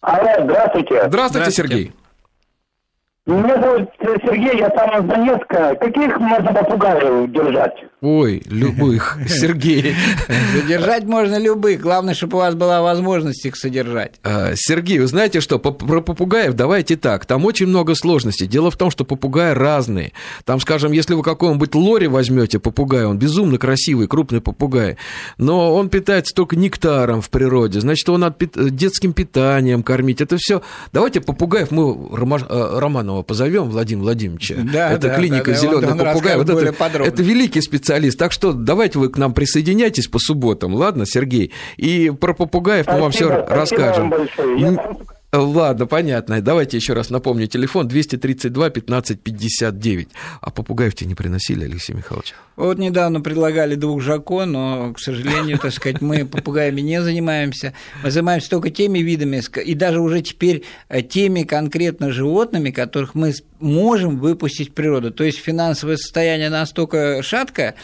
Алло, 0.00 0.44
здравствуйте. 0.44 1.06
Здравствуйте, 1.06 1.08
здравствуйте. 1.08 1.52
Сергей. 1.52 1.92
Меня 3.24 3.54
зовут 3.62 3.88
Сергей, 4.00 4.58
я 4.58 4.68
сам 4.70 4.98
из 4.98 5.08
Донецка. 5.08 5.76
Каких 5.76 6.18
можно 6.18 6.52
попугаев 6.52 7.30
держать? 7.30 7.74
Ой, 8.00 8.42
любых, 8.46 9.16
Сергей. 9.28 9.94
Содержать 10.56 11.04
можно 11.04 11.38
любых, 11.38 11.80
главное, 11.80 12.14
чтобы 12.14 12.38
у 12.38 12.40
вас 12.40 12.56
была 12.56 12.82
возможность 12.82 13.46
их 13.46 13.54
содержать. 13.54 14.14
А, 14.24 14.54
Сергей, 14.56 14.98
вы 14.98 15.06
знаете 15.06 15.40
что, 15.40 15.60
про 15.60 16.00
попугаев 16.00 16.54
давайте 16.54 16.96
так, 16.96 17.24
там 17.24 17.44
очень 17.44 17.68
много 17.68 17.94
сложностей. 17.94 18.48
Дело 18.48 18.72
в 18.72 18.76
том, 18.76 18.90
что 18.90 19.04
попугаи 19.04 19.52
разные. 19.52 20.10
Там, 20.44 20.58
скажем, 20.58 20.90
если 20.90 21.14
вы 21.14 21.22
какого-нибудь 21.22 21.76
лори 21.76 22.08
возьмете 22.08 22.58
попугая, 22.58 23.06
он 23.06 23.18
безумно 23.18 23.56
красивый, 23.56 24.08
крупный 24.08 24.40
попугай, 24.40 24.96
но 25.38 25.72
он 25.72 25.90
питается 25.90 26.34
только 26.34 26.56
нектаром 26.56 27.20
в 27.20 27.30
природе, 27.30 27.78
значит, 27.78 28.08
его 28.08 28.18
надо 28.18 28.34
детским 28.68 29.12
питанием 29.12 29.84
кормить. 29.84 30.20
Это 30.20 30.38
все. 30.38 30.60
Давайте 30.92 31.20
попугаев 31.20 31.70
мы 31.70 31.92
э, 31.92 32.78
Романова 33.12 33.22
позовем, 33.22 33.70
Владимира 33.70 34.04
Владимировича. 34.04 34.56
Да, 34.72 34.92
это 34.92 35.08
да, 35.08 35.16
клиника 35.16 35.50
да, 35.50 35.56
зеленый 35.56 35.98
попугай. 35.98 36.36
Вот 36.36 36.48
это, 36.48 36.74
это 37.04 37.22
великий 37.22 37.60
специалист. 37.60 38.18
Так 38.18 38.32
что 38.32 38.52
давайте 38.52 38.98
вы 38.98 39.10
к 39.10 39.18
нам 39.18 39.34
присоединяйтесь 39.34 40.08
по 40.08 40.18
субботам, 40.18 40.74
ладно, 40.74 41.04
Сергей? 41.04 41.52
И 41.76 42.10
про 42.18 42.32
попугаев 42.32 42.86
мы 42.86 43.00
вам 43.00 43.10
все 43.10 43.44
расскажем. 43.46 44.10
Вам 44.10 44.98
Ладно, 45.34 45.86
понятно. 45.86 46.42
Давайте 46.42 46.76
еще 46.76 46.92
раз 46.92 47.08
напомню. 47.08 47.46
Телефон 47.46 47.88
232 47.88 48.68
15 48.68 49.18
59. 49.18 50.08
А 50.42 50.50
попугаев 50.50 50.94
тебе 50.94 51.08
не 51.08 51.14
приносили, 51.14 51.64
Алексей 51.64 51.94
Михайлович? 51.94 52.34
Вот 52.56 52.76
недавно 52.76 53.22
предлагали 53.22 53.74
двух 53.74 54.02
жако, 54.02 54.44
но, 54.44 54.92
к 54.92 55.00
сожалению, 55.00 55.58
так 55.58 55.72
сказать, 55.72 56.02
мы 56.02 56.26
попугаями 56.26 56.82
не 56.82 57.00
занимаемся. 57.00 57.72
Мы 58.04 58.10
занимаемся 58.10 58.50
только 58.50 58.68
теми 58.68 58.98
видами, 58.98 59.40
и 59.64 59.74
даже 59.74 60.00
уже 60.00 60.20
теперь 60.20 60.64
э, 60.90 61.00
теми 61.00 61.44
конкретно 61.44 62.12
животными, 62.12 62.70
которых 62.70 63.14
мы 63.14 63.32
можем 63.62 64.18
выпустить 64.18 64.74
природу. 64.74 65.10
То 65.10 65.24
есть 65.24 65.38
финансовое 65.38 65.96
состояние 65.96 66.50
настолько 66.50 67.22
шаткое, 67.22 67.74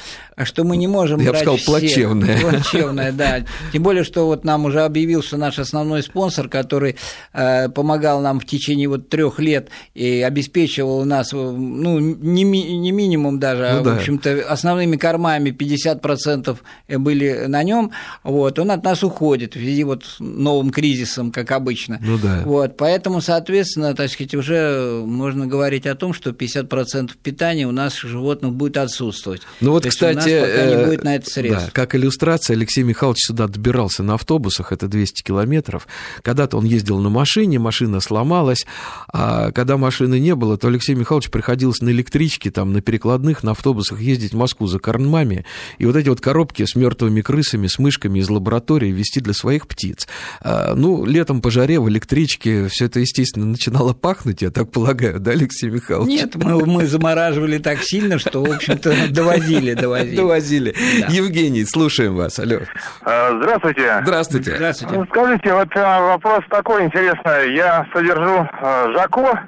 что 0.44 0.64
мы 0.64 0.76
не 0.76 0.86
можем 0.86 1.20
Я 1.20 1.32
бы 1.32 1.36
сказал, 1.36 1.56
всех. 1.56 1.66
плачевное. 1.66 2.40
Плачевное, 2.42 3.12
да. 3.12 3.44
Тем 3.72 3.82
более, 3.82 4.04
что 4.04 4.26
вот 4.26 4.44
нам 4.44 4.64
уже 4.64 4.82
объявил, 4.82 5.22
что 5.22 5.36
наш 5.36 5.58
основной 5.58 6.02
спонсор, 6.02 6.48
который 6.48 6.96
э, 7.32 7.68
помогал 7.68 8.20
нам 8.20 8.40
в 8.40 8.46
течение 8.46 8.88
вот 8.88 9.08
трех 9.08 9.38
лет 9.38 9.68
и 9.94 10.22
обеспечивал 10.22 11.04
нас, 11.04 11.32
ну, 11.32 11.98
не, 11.98 12.44
ми, 12.44 12.62
не 12.76 12.92
минимум 12.92 13.38
даже, 13.38 13.68
а, 13.68 13.74
ну, 13.74 13.80
а, 13.80 13.84
да. 13.84 13.94
в 13.94 13.96
общем-то, 13.98 14.44
основными 14.48 14.96
кормами 14.96 15.50
50% 15.50 16.58
были 16.88 17.46
на 17.46 17.62
нем, 17.62 17.92
вот, 18.22 18.58
он 18.58 18.70
от 18.70 18.84
нас 18.84 19.02
уходит 19.02 19.54
в 19.54 19.58
связи 19.58 19.84
вот 19.84 20.04
новым 20.18 20.70
кризисом, 20.70 21.32
как 21.32 21.50
обычно. 21.52 21.98
Ну 22.00 22.18
да. 22.18 22.42
Вот, 22.44 22.76
поэтому, 22.76 23.20
соответственно, 23.20 23.94
так 23.94 24.10
сказать, 24.10 24.34
уже 24.34 25.02
можно 25.04 25.46
говорить 25.46 25.67
о 25.86 25.94
том, 25.94 26.12
что 26.12 26.30
50% 26.30 27.12
питания 27.22 27.66
у 27.66 27.72
нас 27.72 27.98
животных 27.98 28.52
будет 28.52 28.76
отсутствовать. 28.76 29.42
Ну 29.60 29.72
вот, 29.72 29.82
То 29.82 29.90
кстати, 29.90 30.16
пока 30.16 30.66
не 30.66 30.72
э, 30.72 30.86
будет 30.86 31.04
на 31.04 31.16
это 31.16 31.30
средств. 31.30 31.66
Да, 31.66 31.70
как 31.72 31.94
иллюстрация, 31.94 32.54
Алексей 32.56 32.82
Михайлович 32.82 33.20
сюда 33.20 33.48
добирался 33.48 34.02
на 34.02 34.14
автобусах, 34.14 34.72
это 34.72 34.88
200 34.88 35.22
километров. 35.22 35.86
Когда-то 36.22 36.56
он 36.56 36.64
ездил 36.64 36.98
на 36.98 37.08
машине, 37.08 37.58
машина 37.58 38.00
сломалась, 38.00 38.66
а 39.12 39.52
когда 39.52 39.76
машины 39.76 40.18
не 40.18 40.34
было, 40.34 40.56
то 40.56 40.68
Алексей 40.68 40.94
Михайлович 40.94 41.30
приходилось 41.30 41.80
на 41.80 41.90
электричке, 41.90 42.50
там, 42.50 42.72
на 42.72 42.80
перекладных, 42.80 43.42
на 43.42 43.52
автобусах 43.52 44.00
ездить 44.00 44.32
в 44.32 44.36
Москву 44.36 44.66
за 44.66 44.78
кормами, 44.78 45.44
и 45.78 45.86
вот 45.86 45.96
эти 45.96 46.08
вот 46.08 46.20
коробки 46.20 46.64
с 46.64 46.74
мертвыми 46.74 47.20
крысами, 47.20 47.66
с 47.66 47.78
мышками 47.78 48.18
из 48.18 48.30
лаборатории 48.30 48.90
вести 48.90 49.20
для 49.20 49.34
своих 49.34 49.66
птиц. 49.66 50.06
А, 50.40 50.74
ну, 50.74 51.04
летом 51.04 51.40
по 51.40 51.50
жаре 51.50 51.80
в 51.80 51.88
электричке 51.88 52.68
все 52.68 52.86
это, 52.86 53.00
естественно, 53.00 53.46
начинало 53.46 53.92
пахнуть, 53.92 54.42
я 54.42 54.50
так 54.50 54.70
полагаю, 54.70 55.20
да, 55.20 55.32
Алексей 55.32 55.57
Михайлович? 55.66 56.08
Нет, 56.08 56.34
мы, 56.36 56.64
мы 56.64 56.86
замораживали 56.86 57.58
так 57.58 57.78
сильно, 57.82 58.18
что, 58.18 58.42
в 58.42 58.52
общем-то, 58.52 59.12
довозили, 59.12 59.74
довозили 59.74 60.28
довозили. 60.28 60.74
Да. 61.00 61.06
Евгений, 61.08 61.64
слушаем 61.64 62.16
вас. 62.16 62.38
Алло. 62.38 62.58
А, 63.02 63.30
здравствуйте. 63.38 64.00
Здравствуйте. 64.02 64.56
Здравствуйте. 64.56 64.94
Ну, 64.96 65.06
скажите, 65.06 65.52
вот 65.54 65.68
а, 65.76 66.00
вопрос 66.00 66.40
такой 66.50 66.84
интересный. 66.84 67.54
Я 67.54 67.86
содержу 67.92 68.48
а, 68.60 68.92
Жако, 68.92 69.40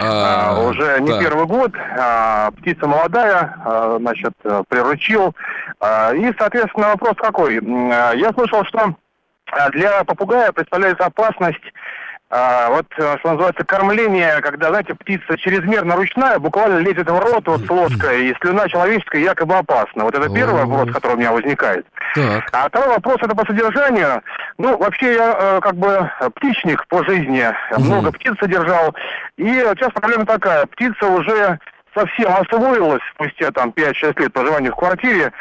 а, 0.00 0.60
уже 0.68 1.00
не 1.00 1.10
да. 1.10 1.20
первый 1.20 1.46
год, 1.46 1.72
птица 2.58 2.86
молодая, 2.86 3.56
значит, 4.00 4.32
приручил. 4.68 5.34
И, 6.14 6.32
соответственно, 6.38 6.88
вопрос 6.88 7.14
какой. 7.16 7.54
Я 7.54 8.32
слышал, 8.34 8.64
что 8.64 8.94
для 9.72 10.04
попугая 10.04 10.52
представляется 10.52 11.06
опасность 11.06 11.62
а, 12.36 12.68
вот, 12.68 12.86
э, 12.98 13.16
что 13.20 13.30
называется, 13.30 13.64
кормление, 13.64 14.40
когда, 14.40 14.70
знаете, 14.70 14.96
птица 14.96 15.38
чрезмерно 15.38 15.94
ручная, 15.94 16.40
буквально 16.40 16.78
лезет 16.78 17.08
в 17.08 17.16
рот 17.16 17.46
вот 17.46 17.60
с 17.60 17.70
ложкой, 17.70 18.26
и 18.26 18.34
слюна 18.40 18.68
человеческая 18.68 19.22
якобы 19.22 19.54
опасна. 19.54 20.02
Вот 20.02 20.16
это 20.16 20.28
первый 20.28 20.64
вопрос, 20.64 20.92
который 20.92 21.14
у 21.14 21.18
меня 21.18 21.30
возникает. 21.30 21.86
Так. 22.16 22.48
А 22.50 22.68
второй 22.68 22.88
вопрос, 22.88 23.18
это 23.22 23.36
по 23.36 23.46
содержанию. 23.46 24.20
Ну, 24.58 24.76
вообще, 24.76 25.14
я 25.14 25.36
э, 25.38 25.60
как 25.60 25.76
бы 25.76 26.10
птичник 26.34 26.84
по 26.88 27.04
жизни, 27.04 27.46
много 27.78 28.10
птиц 28.10 28.34
содержал, 28.40 28.96
и 29.36 29.46
сейчас 29.46 29.92
проблема 29.92 30.26
такая, 30.26 30.66
птица 30.66 31.06
уже 31.06 31.60
совсем 31.94 32.32
освоилась 32.34 33.02
спустя 33.14 33.52
там 33.52 33.70
5-6 33.70 34.20
лет 34.20 34.32
проживания 34.32 34.72
в 34.72 34.76
квартире, 34.76 35.32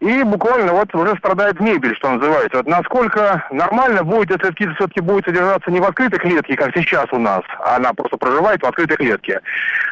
и 0.00 0.22
буквально 0.22 0.72
вот 0.72 0.94
уже 0.94 1.16
страдает 1.16 1.60
мебель, 1.60 1.94
что 1.96 2.10
называется. 2.10 2.58
Вот 2.58 2.66
насколько 2.66 3.46
нормально 3.50 4.04
будет, 4.04 4.30
если 4.30 4.52
птица 4.52 4.74
все-таки 4.74 5.00
будет 5.00 5.24
содержаться 5.24 5.70
не 5.70 5.80
в 5.80 5.84
открытой 5.84 6.18
клетке, 6.18 6.56
как 6.56 6.74
сейчас 6.74 7.06
у 7.12 7.18
нас, 7.18 7.42
а 7.60 7.76
она 7.76 7.92
просто 7.94 8.16
проживает 8.16 8.62
в 8.62 8.66
открытой 8.66 8.96
клетке, 8.96 9.40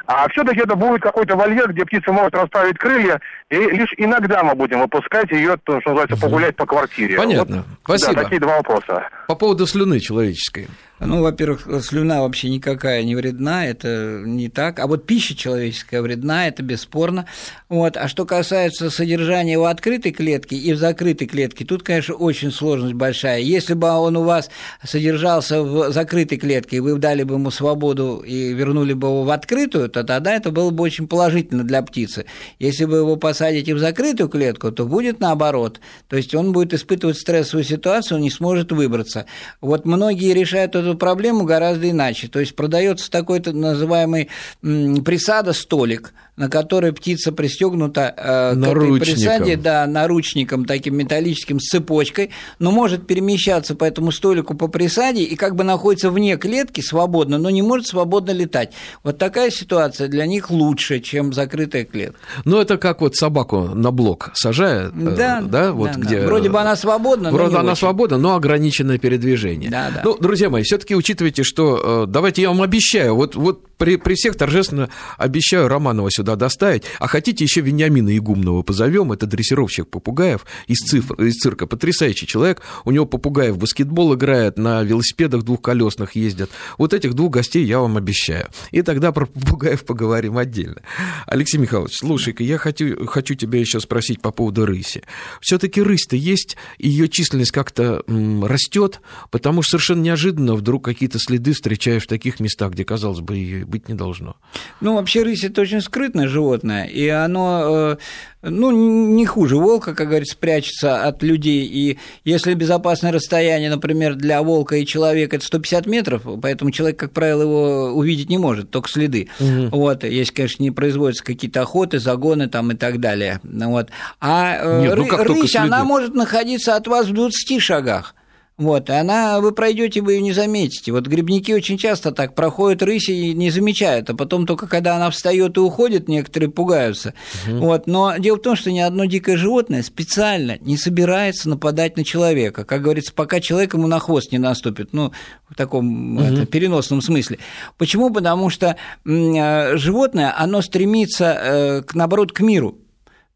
а 0.06 0.28
все-таки 0.30 0.60
это 0.60 0.76
будет 0.76 1.00
какой-то 1.00 1.36
вольер, 1.36 1.72
где 1.72 1.84
птица 1.84 2.12
может 2.12 2.34
расставить 2.34 2.78
крылья, 2.78 3.20
и 3.48 3.56
лишь 3.56 3.94
иногда 3.96 4.42
мы 4.42 4.54
будем 4.54 4.80
выпускать 4.80 5.30
ее, 5.30 5.56
что 5.62 5.80
называется, 5.84 6.16
погулять 6.16 6.56
по 6.56 6.66
квартире. 6.66 7.16
Понятно. 7.16 7.64
Вот, 7.86 7.98
Спасибо. 7.98 8.14
Да, 8.14 8.22
такие 8.24 8.40
два 8.40 8.56
вопроса. 8.56 9.08
По 9.28 9.34
поводу 9.34 9.66
слюны 9.66 10.00
человеческой. 10.00 10.68
Ну, 11.04 11.20
во-первых, 11.20 11.66
слюна 11.82 12.22
вообще 12.22 12.48
никакая 12.48 13.02
не 13.02 13.16
вредна, 13.16 13.66
это 13.66 14.22
не 14.24 14.48
так. 14.48 14.78
А 14.78 14.86
вот 14.86 15.04
пища 15.04 15.36
человеческая 15.36 16.00
вредна, 16.00 16.46
это 16.46 16.62
бесспорно. 16.62 17.26
Вот. 17.68 17.96
А 17.96 18.06
что 18.06 18.24
касается 18.24 18.88
содержания 18.88 19.58
в 19.58 19.64
открытой 19.64 19.91
клетке 19.98 20.56
и 20.56 20.72
в 20.72 20.78
закрытой 20.78 21.26
клетке, 21.26 21.64
тут, 21.64 21.82
конечно, 21.82 22.14
очень 22.14 22.50
сложность 22.50 22.94
большая. 22.94 23.40
Если 23.40 23.74
бы 23.74 23.88
он 23.88 24.16
у 24.16 24.22
вас 24.22 24.50
содержался 24.84 25.62
в 25.62 25.92
закрытой 25.92 26.36
клетке, 26.36 26.76
и 26.76 26.80
вы 26.80 26.98
дали 26.98 27.22
бы 27.22 27.34
ему 27.34 27.50
свободу 27.50 28.22
и 28.26 28.52
вернули 28.52 28.92
бы 28.92 29.08
его 29.08 29.24
в 29.24 29.30
открытую, 29.30 29.88
то 29.88 30.04
тогда 30.04 30.34
это 30.34 30.50
было 30.50 30.70
бы 30.70 30.84
очень 30.84 31.06
положительно 31.06 31.64
для 31.64 31.82
птицы. 31.82 32.26
Если 32.58 32.84
вы 32.84 32.98
его 32.98 33.16
посадите 33.16 33.74
в 33.74 33.78
закрытую 33.78 34.28
клетку, 34.28 34.72
то 34.72 34.86
будет 34.86 35.20
наоборот. 35.20 35.80
То 36.08 36.16
есть 36.16 36.34
он 36.34 36.52
будет 36.52 36.74
испытывать 36.74 37.18
стрессовую 37.18 37.64
ситуацию, 37.64 38.16
он 38.16 38.22
не 38.22 38.30
сможет 38.30 38.72
выбраться. 38.72 39.26
Вот 39.60 39.84
многие 39.84 40.32
решают 40.32 40.74
эту 40.74 40.96
проблему 40.96 41.44
гораздо 41.44 41.90
иначе. 41.90 42.28
То 42.28 42.40
есть 42.40 42.56
продается 42.56 43.10
такой-то 43.10 43.52
называемый 43.52 44.28
присада 44.60 45.52
столик, 45.52 46.12
на 46.36 46.48
которой 46.48 46.92
птица 46.92 47.30
пристегнута 47.30 48.14
э, 48.16 48.54
к 48.54 48.66
этой 48.66 49.00
присаде, 49.00 49.56
да, 49.56 49.81
наручником 49.86 50.64
таким 50.64 50.96
металлическим 50.96 51.60
с 51.60 51.68
цепочкой, 51.68 52.30
но 52.58 52.70
может 52.70 53.06
перемещаться 53.06 53.74
по 53.74 53.84
этому 53.84 54.12
столику 54.12 54.54
по 54.54 54.68
присаде 54.68 55.22
и 55.22 55.36
как 55.36 55.56
бы 55.56 55.64
находится 55.64 56.10
вне 56.10 56.36
клетки 56.36 56.80
свободно, 56.80 57.38
но 57.38 57.50
не 57.50 57.62
может 57.62 57.86
свободно 57.86 58.30
летать. 58.30 58.72
Вот 59.02 59.18
такая 59.18 59.50
ситуация 59.50 60.08
для 60.08 60.26
них 60.26 60.50
лучше, 60.50 61.00
чем 61.00 61.32
закрытая 61.32 61.84
клетка. 61.84 62.18
Ну, 62.44 62.60
это 62.60 62.78
как 62.78 63.00
вот 63.00 63.16
собаку 63.16 63.70
на 63.74 63.90
блок 63.90 64.30
сажают, 64.34 64.94
э, 64.94 65.14
да, 65.16 65.40
да, 65.40 65.72
вот 65.72 65.92
да, 65.92 65.98
где... 65.98 66.20
Да. 66.20 66.26
Вроде 66.26 66.48
бы 66.48 66.60
она 66.60 66.76
свободна, 66.76 67.30
Вроде 67.30 67.54
но 67.54 67.60
она 67.60 67.72
очень. 67.72 67.80
свободна, 67.80 68.18
но 68.18 68.34
ограниченное 68.34 68.98
передвижение. 68.98 69.70
Да, 69.70 69.90
да. 69.94 70.02
Ну, 70.04 70.16
друзья 70.18 70.50
мои, 70.50 70.62
все 70.62 70.78
таки 70.78 70.94
учитывайте, 70.94 71.42
что... 71.42 72.04
Э, 72.04 72.10
давайте 72.10 72.42
я 72.42 72.48
вам 72.48 72.62
обещаю, 72.62 73.14
вот, 73.14 73.34
вот 73.34 73.71
при, 73.82 73.96
при 73.96 74.14
всех 74.14 74.36
торжественно 74.36 74.90
обещаю 75.18 75.66
Романова 75.66 76.08
сюда 76.08 76.36
доставить. 76.36 76.84
А 77.00 77.08
хотите, 77.08 77.42
еще 77.42 77.62
Вениамина 77.62 78.16
Игумного 78.16 78.62
позовем, 78.62 79.10
это 79.10 79.26
дрессировщик 79.26 79.88
попугаев 79.88 80.46
из, 80.68 80.78
цифр, 80.88 81.20
из 81.20 81.34
цирка, 81.34 81.66
потрясающий 81.66 82.28
человек. 82.28 82.62
У 82.84 82.92
него 82.92 83.06
попугаи 83.06 83.50
в 83.50 83.58
баскетбол 83.58 84.14
играет, 84.14 84.56
на 84.56 84.84
велосипедах 84.84 85.42
двухколесных 85.42 86.14
ездят. 86.14 86.48
Вот 86.78 86.94
этих 86.94 87.14
двух 87.14 87.32
гостей 87.32 87.64
я 87.64 87.80
вам 87.80 87.96
обещаю. 87.96 88.50
И 88.70 88.82
тогда 88.82 89.10
про 89.10 89.26
попугаев 89.26 89.84
поговорим 89.84 90.38
отдельно. 90.38 90.82
Алексей 91.26 91.58
Михайлович, 91.58 91.96
слушай-ка, 91.96 92.44
я 92.44 92.58
хочу, 92.58 93.04
хочу 93.06 93.34
тебя 93.34 93.58
еще 93.58 93.80
спросить 93.80 94.22
по 94.22 94.30
поводу 94.30 94.64
рыси. 94.64 95.02
Все-таки 95.40 95.82
рысь-то 95.82 96.14
есть, 96.14 96.56
ее 96.78 97.08
численность 97.08 97.50
как-то 97.50 98.04
растет, 98.06 99.00
потому 99.32 99.62
что 99.62 99.72
совершенно 99.72 100.02
неожиданно 100.02 100.54
вдруг 100.54 100.84
какие-то 100.84 101.18
следы 101.18 101.52
встречаешь 101.52 102.04
в 102.04 102.06
таких 102.06 102.38
местах, 102.38 102.74
где, 102.74 102.84
казалось 102.84 103.18
бы, 103.18 103.34
ее 103.34 103.71
быть 103.72 103.88
не 103.88 103.94
должно. 103.94 104.36
Ну, 104.80 104.94
вообще 104.94 105.24
рысь 105.24 105.42
это 105.42 105.62
очень 105.62 105.80
скрытное 105.80 106.28
животное, 106.28 106.84
и 106.84 107.08
оно 107.08 107.62
э, 107.64 107.96
ну, 108.42 108.70
не 108.70 109.24
хуже 109.24 109.56
волка, 109.56 109.94
как 109.94 110.08
говорится, 110.08 110.36
прячется 110.36 111.04
от 111.04 111.22
людей. 111.22 111.64
И 111.64 111.98
если 112.24 112.54
безопасное 112.54 113.12
расстояние, 113.12 113.70
например, 113.70 114.14
для 114.14 114.42
волка 114.42 114.76
и 114.76 114.86
человека 114.86 115.36
это 115.36 115.44
150 115.44 115.86
метров, 115.86 116.22
поэтому 116.40 116.70
человек, 116.70 116.98
как 116.98 117.12
правило, 117.12 117.42
его 117.42 117.84
увидеть 117.94 118.28
не 118.28 118.38
может, 118.38 118.70
только 118.70 118.88
следы. 118.88 119.28
Угу. 119.40 119.68
Вот, 119.76 120.04
если, 120.04 120.34
конечно, 120.34 120.62
не 120.62 120.70
производятся 120.70 121.24
какие-то 121.24 121.62
охоты, 121.62 121.98
загоны 121.98 122.48
там 122.48 122.72
и 122.72 122.74
так 122.74 123.00
далее. 123.00 123.40
Вот. 123.42 123.88
А 124.20 124.56
э, 124.60 124.82
Нет, 124.82 124.96
ну, 124.96 125.24
рысь, 125.24 125.56
она 125.56 125.84
может 125.84 126.14
находиться 126.14 126.76
от 126.76 126.86
вас 126.86 127.06
в 127.06 127.12
20 127.12 127.62
шагах. 127.62 128.14
Вот, 128.58 128.90
и 128.90 128.92
она, 128.92 129.40
вы 129.40 129.52
пройдете, 129.52 130.02
вы 130.02 130.14
ее 130.14 130.20
не 130.20 130.32
заметите. 130.32 130.92
Вот 130.92 131.06
грибники 131.06 131.52
очень 131.52 131.78
часто 131.78 132.12
так 132.12 132.34
проходят 132.34 132.82
рыси 132.82 133.10
и 133.10 133.34
не 133.34 133.50
замечают, 133.50 134.10
а 134.10 134.14
потом 134.14 134.46
только 134.46 134.66
когда 134.66 134.94
она 134.94 135.10
встает 135.10 135.56
и 135.56 135.60
уходит, 135.60 136.06
некоторые 136.06 136.50
пугаются. 136.50 137.14
Угу. 137.48 137.56
Вот, 137.58 137.86
но 137.86 138.14
дело 138.18 138.36
в 138.36 138.42
том, 138.42 138.54
что 138.54 138.70
ни 138.70 138.80
одно 138.80 139.06
дикое 139.06 139.38
животное 139.38 139.82
специально 139.82 140.58
не 140.60 140.76
собирается 140.76 141.48
нападать 141.48 141.96
на 141.96 142.04
человека. 142.04 142.64
Как 142.64 142.82
говорится, 142.82 143.14
пока 143.14 143.40
человек 143.40 143.72
ему 143.72 143.86
на 143.86 143.98
хвост 143.98 144.32
не 144.32 144.38
наступит, 144.38 144.92
ну, 144.92 145.12
в 145.48 145.54
таком 145.54 146.16
угу. 146.16 146.22
это, 146.22 146.44
переносном 146.44 147.00
смысле. 147.00 147.38
Почему? 147.78 148.10
Потому 148.10 148.50
что 148.50 148.76
э, 149.06 149.76
животное, 149.78 150.34
оно 150.36 150.60
стремится, 150.60 151.24
э, 151.24 151.82
наоборот, 151.94 152.32
к 152.32 152.40
миру. 152.40 152.81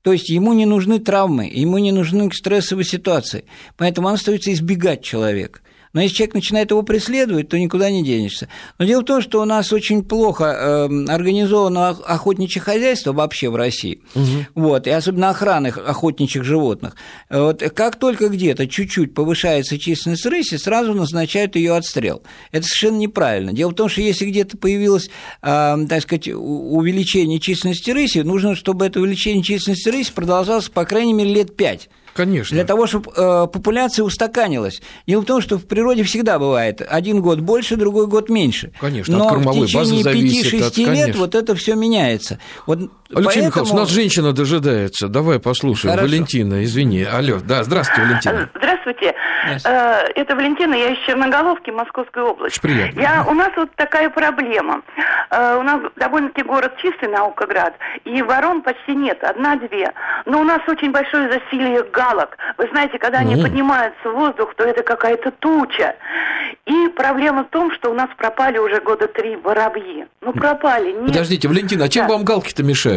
То 0.07 0.13
есть 0.13 0.29
ему 0.29 0.53
не 0.53 0.67
нужны 0.67 1.01
травмы, 1.01 1.51
ему 1.53 1.79
не 1.79 1.91
нужны 1.91 2.31
стрессовые 2.33 2.85
ситуации. 2.85 3.43
Поэтому 3.77 4.07
он 4.07 4.15
остается 4.15 4.53
избегать 4.53 5.03
человека. 5.03 5.59
Но 5.97 6.03
если 6.03 6.17
человек 6.17 6.35
начинает 6.35 6.71
его 6.73 6.83
преследовать, 6.83 7.49
то 7.49 7.59
никуда 7.59 7.91
не 7.91 8.05
денешься. 8.05 8.49
Но 8.79 8.85
дело 8.85 9.01
в 9.01 9.07
том, 9.07 9.23
что 9.23 9.41
у 9.41 9.47
нас 9.47 9.73
очень 9.73 10.05
плохо 10.05 10.45
э, 10.45 11.05
организовано 11.09 11.89
охотничье 11.89 12.61
хозяйство 12.61 13.15
вообще 13.15 13.49
в 13.49 13.57
России. 13.57 14.03
Угу. 14.15 14.47
Вот, 14.57 14.87
и 14.87 14.91
особенно 14.91 15.31
охраны 15.31 15.69
охотничьих 15.69 16.45
животных. 16.45 16.97
Вот, 17.31 17.63
как 17.75 17.97
только 17.97 18.29
где-то 18.29 18.69
чуть-чуть 18.69 19.15
повышается 19.15 19.79
численность 19.79 20.27
рыси, 20.27 20.59
сразу 20.59 20.93
назначают 20.93 21.57
ее 21.57 21.75
отстрел. 21.75 22.23
Это 22.53 22.67
совершенно 22.67 22.99
неправильно. 22.99 23.55
Дело 23.55 23.71
в 23.71 23.75
том, 23.75 23.89
что 23.89 24.03
если 24.03 24.27
где-то 24.27 24.59
появилось, 24.59 25.09
э, 25.41 25.77
так 25.89 26.03
сказать, 26.03 26.29
увеличение 26.29 27.41
численности 27.41 27.91
рыси, 27.91 28.19
нужно, 28.19 28.55
чтобы 28.55 28.85
это 28.85 29.01
увеличение 29.01 29.43
численности 29.43 29.89
рыси 29.89 30.13
продолжалось 30.15 30.69
по 30.69 30.85
крайней 30.85 31.15
мере 31.15 31.33
лет 31.33 31.57
пять. 31.57 31.89
Конечно. 32.17 32.55
Для 32.55 32.65
того, 32.65 32.87
чтобы 32.87 33.13
э, 33.15 33.47
популяция 33.53 34.03
устаканилась. 34.03 34.81
Дело 35.07 35.21
в 35.21 35.27
том, 35.27 35.43
что 35.43 35.59
в 35.59 35.67
природе 35.67 36.03
всегда 36.03 36.39
бывает 36.39 36.81
один 36.89 37.21
год 37.21 37.41
больше, 37.41 37.77
другой 37.77 38.07
год 38.07 38.31
меньше. 38.31 38.73
Конечно, 38.81 39.19
Но 39.19 39.27
от 39.27 39.31
кормовой 39.35 39.67
в 39.67 39.71
течение 39.71 40.03
5-6 40.03 40.95
лет 40.95 41.17
вот 41.17 41.35
это 41.35 41.55
все 41.55 41.75
меняется. 41.75 42.39
Вот 42.67 42.91
Алексей 43.15 43.43
поэтому... 43.43 43.47
Михайлович, 43.47 43.73
у 43.73 43.77
нас 43.77 43.89
женщина 43.91 44.33
дожидается. 44.33 45.09
Давай 45.09 45.39
послушаем. 45.39 45.95
Хорошо. 45.95 46.09
Валентина, 46.09 46.65
извини. 46.65 47.05
Алло, 47.05 47.39
да, 47.43 47.63
здравствуйте, 47.65 48.03
Валентина. 48.03 48.51
Здравствуйте. 48.87 49.15
Yes. 49.49 50.13
Это 50.15 50.35
Валентина, 50.35 50.75
я 50.75 50.93
из 50.93 50.99
Черноголовки, 51.07 51.71
Московской 51.71 52.23
области. 52.23 52.61
приятно. 52.61 53.01
Я, 53.01 53.25
у 53.29 53.35
нас 53.35 53.51
вот 53.57 53.71
такая 53.77 54.11
проблема. 54.11 54.83
Э, 55.31 55.57
у 55.59 55.63
нас 55.63 55.81
довольно-таки 55.97 56.43
город 56.43 56.73
чистый, 56.79 57.09
Наукоград, 57.09 57.75
и 58.05 58.23
ворон 58.23 58.63
почти 58.63 58.95
нет, 58.95 59.23
одна-две. 59.23 59.93
Но 60.25 60.41
у 60.41 60.45
нас 60.45 60.61
очень 60.67 60.91
большое 60.91 61.31
засилие 61.31 61.85
галок. 61.93 62.37
Вы 62.59 62.69
знаете, 62.73 62.99
когда 62.99 63.19
они 63.19 63.35
mm. 63.35 63.43
поднимаются 63.43 64.11
в 64.11 64.15
воздух, 64.15 64.55
то 64.57 64.65
это 64.65 64.83
какая-то 64.83 65.31
туча. 65.33 65.95
И 66.67 66.89
проблема 66.97 67.45
в 67.45 67.49
том, 67.51 67.73
что 67.73 67.91
у 67.91 67.95
нас 67.95 68.09
пропали 68.17 68.59
уже 68.59 68.81
года 68.81 69.07
три 69.07 69.37
воробьи. 69.37 70.07
Ну, 70.21 70.33
пропали. 70.33 70.93
Нет. 70.93 71.09
Подождите, 71.09 71.49
Валентина, 71.49 71.85
а 71.85 71.89
чем 71.89 72.07
да. 72.07 72.15
вам 72.15 72.25
галки-то 72.25 72.63
мешают? 72.63 72.96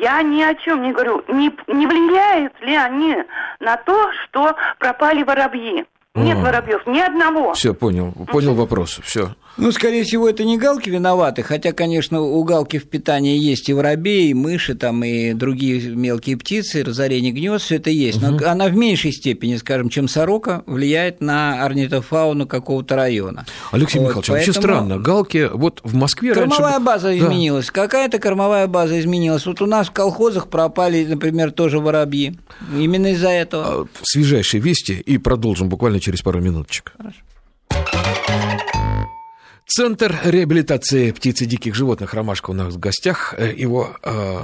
Я 0.00 0.22
ни 0.22 0.42
о 0.42 0.54
чем 0.54 0.82
не 0.82 0.92
говорю. 0.92 1.22
Не, 1.28 1.50
не 1.66 1.86
влияют 1.86 2.58
ли 2.60 2.74
они 2.74 3.16
на 3.60 3.76
то, 3.76 4.10
что 4.24 4.54
пропали 4.78 5.22
воробьи? 5.22 5.84
Нет 6.14 6.38
а. 6.38 6.40
воробьев, 6.40 6.86
ни 6.86 6.98
одного. 6.98 7.52
Все, 7.54 7.74
понял, 7.74 8.12
понял 8.32 8.54
вопрос, 8.54 9.00
все. 9.02 9.34
Ну, 9.56 9.72
скорее 9.72 10.04
всего, 10.04 10.28
это 10.28 10.44
не 10.44 10.56
галки 10.56 10.88
виноваты, 10.88 11.42
хотя, 11.42 11.72
конечно, 11.72 12.20
у 12.20 12.42
галки 12.44 12.78
в 12.78 12.88
питании 12.88 13.36
есть 13.36 13.68
и 13.68 13.72
воробей, 13.72 14.30
и 14.30 14.34
мыши, 14.34 14.74
там, 14.74 15.04
и 15.04 15.34
другие 15.34 15.90
мелкие 15.90 16.36
птицы, 16.36 16.82
разорение 16.82 17.32
гнезд, 17.32 17.64
все 17.64 17.76
это 17.76 17.90
есть. 17.90 18.22
Но 18.22 18.36
угу. 18.36 18.44
она 18.46 18.68
в 18.68 18.76
меньшей 18.76 19.12
степени, 19.12 19.56
скажем, 19.56 19.90
чем 19.90 20.08
сорока, 20.08 20.62
влияет 20.66 21.20
на 21.20 21.64
орнитофауну 21.64 22.46
какого-то 22.46 22.96
района. 22.96 23.44
Алексей 23.72 23.98
вот, 23.98 24.08
Михайлович, 24.08 24.28
поэтому... 24.28 24.46
вообще 24.46 24.52
странно. 24.52 24.98
Галки 24.98 25.50
вот 25.52 25.80
в 25.84 25.94
Москве 25.94 26.32
Кормовая 26.32 26.72
раньше... 26.72 26.84
база 26.84 27.18
изменилась. 27.18 27.66
Да. 27.66 27.72
Какая-то 27.72 28.18
кормовая 28.18 28.66
база 28.66 28.98
изменилась. 28.98 29.46
Вот 29.46 29.60
у 29.60 29.66
нас 29.66 29.88
в 29.88 29.92
колхозах 29.92 30.48
пропали, 30.48 31.04
например, 31.04 31.50
тоже 31.50 31.80
воробьи. 31.80 32.38
Именно 32.74 33.12
из-за 33.12 33.30
этого. 33.30 33.82
А, 33.82 33.86
свежайшие 34.02 34.60
вести 34.60 34.94
и 34.94 35.18
продолжим 35.18 35.68
буквально 35.68 36.00
через 36.00 36.22
пару 36.22 36.40
минуточек. 36.40 36.92
Хорошо. 36.96 37.18
Центр 39.72 40.18
реабилитации 40.24 41.12
птиц 41.12 41.42
и 41.42 41.46
диких 41.46 41.76
животных 41.76 42.12
«Ромашка» 42.12 42.50
у 42.50 42.54
нас 42.54 42.74
в 42.74 42.80
гостях. 42.80 43.34
Э, 43.38 43.54
его 43.56 43.90
э, 44.02 44.38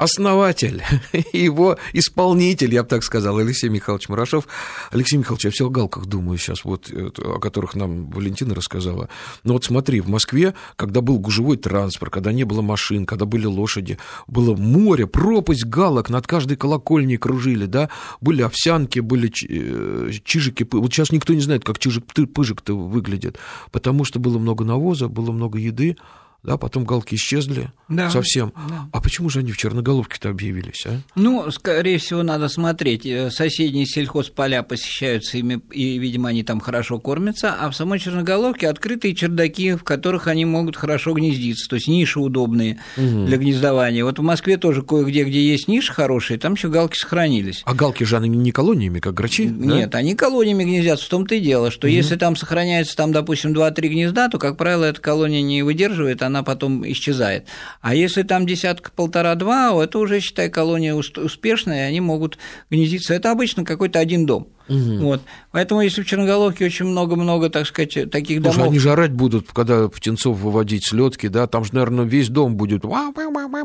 основатель, 0.00 0.82
его 1.34 1.76
исполнитель, 1.92 2.72
я 2.72 2.82
бы 2.82 2.88
так 2.88 3.04
сказал, 3.04 3.36
Алексей 3.36 3.68
Михайлович 3.68 4.08
Мурашов. 4.08 4.48
Алексей 4.90 5.18
Михайлович, 5.18 5.44
я 5.44 5.50
все 5.50 5.66
о 5.66 5.70
галках 5.70 6.06
думаю 6.06 6.38
сейчас, 6.38 6.64
вот, 6.64 6.90
о 6.90 7.38
которых 7.38 7.74
нам 7.74 8.10
Валентина 8.10 8.54
рассказала. 8.54 9.10
Но 9.44 9.52
вот 9.52 9.64
смотри, 9.64 10.00
в 10.00 10.08
Москве, 10.08 10.54
когда 10.76 11.02
был 11.02 11.18
гужевой 11.18 11.58
транспорт, 11.58 12.14
когда 12.14 12.32
не 12.32 12.44
было 12.44 12.62
машин, 12.62 13.04
когда 13.04 13.26
были 13.26 13.44
лошади, 13.44 13.98
было 14.26 14.56
море, 14.56 15.06
пропасть 15.06 15.66
галок, 15.66 16.08
над 16.08 16.26
каждой 16.26 16.56
колокольней 16.56 17.18
кружили, 17.18 17.66
да, 17.66 17.90
были 18.22 18.40
овсянки, 18.40 19.00
были 19.00 19.30
э, 19.48 20.12
чижики. 20.24 20.66
Вот 20.72 20.90
сейчас 20.94 21.12
никто 21.12 21.34
не 21.34 21.42
знает, 21.42 21.62
как 21.62 21.78
чижик-пыжик-то 21.78 22.74
выглядит, 22.74 23.38
потому 23.70 24.04
что 24.04 24.18
было 24.18 24.38
много 24.38 24.64
навоза, 24.64 25.08
было 25.08 25.30
много 25.30 25.58
еды, 25.58 25.98
да, 26.42 26.56
потом 26.56 26.84
галки 26.84 27.16
исчезли 27.16 27.70
да, 27.88 28.08
совсем. 28.08 28.52
Да. 28.68 28.88
А 28.92 29.00
почему 29.02 29.28
же 29.28 29.40
они 29.40 29.52
в 29.52 29.58
Черноголовке-то 29.58 30.30
объявились, 30.30 30.86
а? 30.86 31.00
Ну, 31.14 31.50
скорее 31.50 31.98
всего, 31.98 32.22
надо 32.22 32.48
смотреть. 32.48 33.04
Э, 33.04 33.30
соседние 33.30 33.84
сельхозполя 33.84 34.62
посещаются 34.62 35.36
ими, 35.36 35.60
и, 35.70 35.98
видимо, 35.98 36.30
они 36.30 36.42
там 36.42 36.60
хорошо 36.60 36.98
кормятся, 36.98 37.54
а 37.60 37.70
в 37.70 37.76
самой 37.76 37.98
Черноголовке 37.98 38.68
открытые 38.68 39.14
чердаки, 39.14 39.72
в 39.72 39.84
которых 39.84 40.28
они 40.28 40.46
могут 40.46 40.76
хорошо 40.76 41.12
гнездиться, 41.12 41.68
то 41.68 41.76
есть 41.76 41.88
ниши 41.88 42.18
удобные 42.20 42.78
угу. 42.96 43.26
для 43.26 43.36
гнездования. 43.36 44.02
Вот 44.04 44.18
в 44.18 44.22
Москве 44.22 44.56
тоже 44.56 44.82
кое-где, 44.82 45.24
где 45.24 45.46
есть 45.46 45.68
ниши 45.68 45.92
хорошие, 45.92 46.38
там 46.38 46.54
еще 46.54 46.70
галки 46.70 46.96
сохранились. 46.96 47.62
А 47.66 47.74
галки 47.74 48.04
же 48.04 48.16
они 48.16 48.30
не 48.30 48.50
колониями, 48.50 49.00
как 49.00 49.12
грачи? 49.12 49.44
Нет, 49.44 49.90
да? 49.90 49.98
они 49.98 50.14
колониями 50.14 50.64
гнездятся, 50.64 51.04
в 51.04 51.08
том-то 51.10 51.34
и 51.34 51.40
дело, 51.40 51.70
что 51.70 51.86
угу. 51.86 51.92
если 51.92 52.16
там 52.16 52.34
сохраняется, 52.34 52.96
там, 52.96 53.12
допустим, 53.12 53.52
2-3 53.52 53.88
гнезда, 53.88 54.28
то, 54.30 54.38
как 54.38 54.56
правило, 54.56 54.84
эта 54.84 55.02
колония 55.02 55.42
не 55.42 55.62
выдерживает, 55.62 56.22
она 56.22 56.29
потом 56.42 56.86
исчезает. 56.90 57.46
А 57.80 57.94
если 57.94 58.22
там 58.22 58.46
десятка 58.46 58.90
полтора-два, 58.90 59.72
это 59.82 59.98
уже, 59.98 60.20
считай, 60.20 60.48
колония 60.48 60.94
успешная, 60.94 61.86
и 61.86 61.88
они 61.88 62.00
могут 62.00 62.38
гнездиться. 62.70 63.14
Это 63.14 63.30
обычно 63.30 63.64
какой-то 63.64 63.98
один 63.98 64.26
дом. 64.26 64.48
Угу. 64.68 64.98
Вот. 65.00 65.22
Поэтому, 65.50 65.80
если 65.80 66.02
в 66.02 66.06
Черноголовке 66.06 66.64
очень 66.64 66.86
много-много, 66.86 67.50
так 67.50 67.66
сказать, 67.66 68.10
таких 68.10 68.40
домов... 68.40 68.54
Слушай, 68.54 68.68
они 68.68 68.78
же 68.78 68.92
орать 68.92 69.12
будут, 69.12 69.48
когда 69.52 69.88
птенцов 69.88 70.38
выводить 70.38 70.86
с 70.86 70.92
лётки, 70.92 71.26
да, 71.26 71.48
там 71.48 71.64
же, 71.64 71.74
наверное, 71.74 72.04
весь 72.04 72.28
дом 72.28 72.56
будет... 72.56 72.84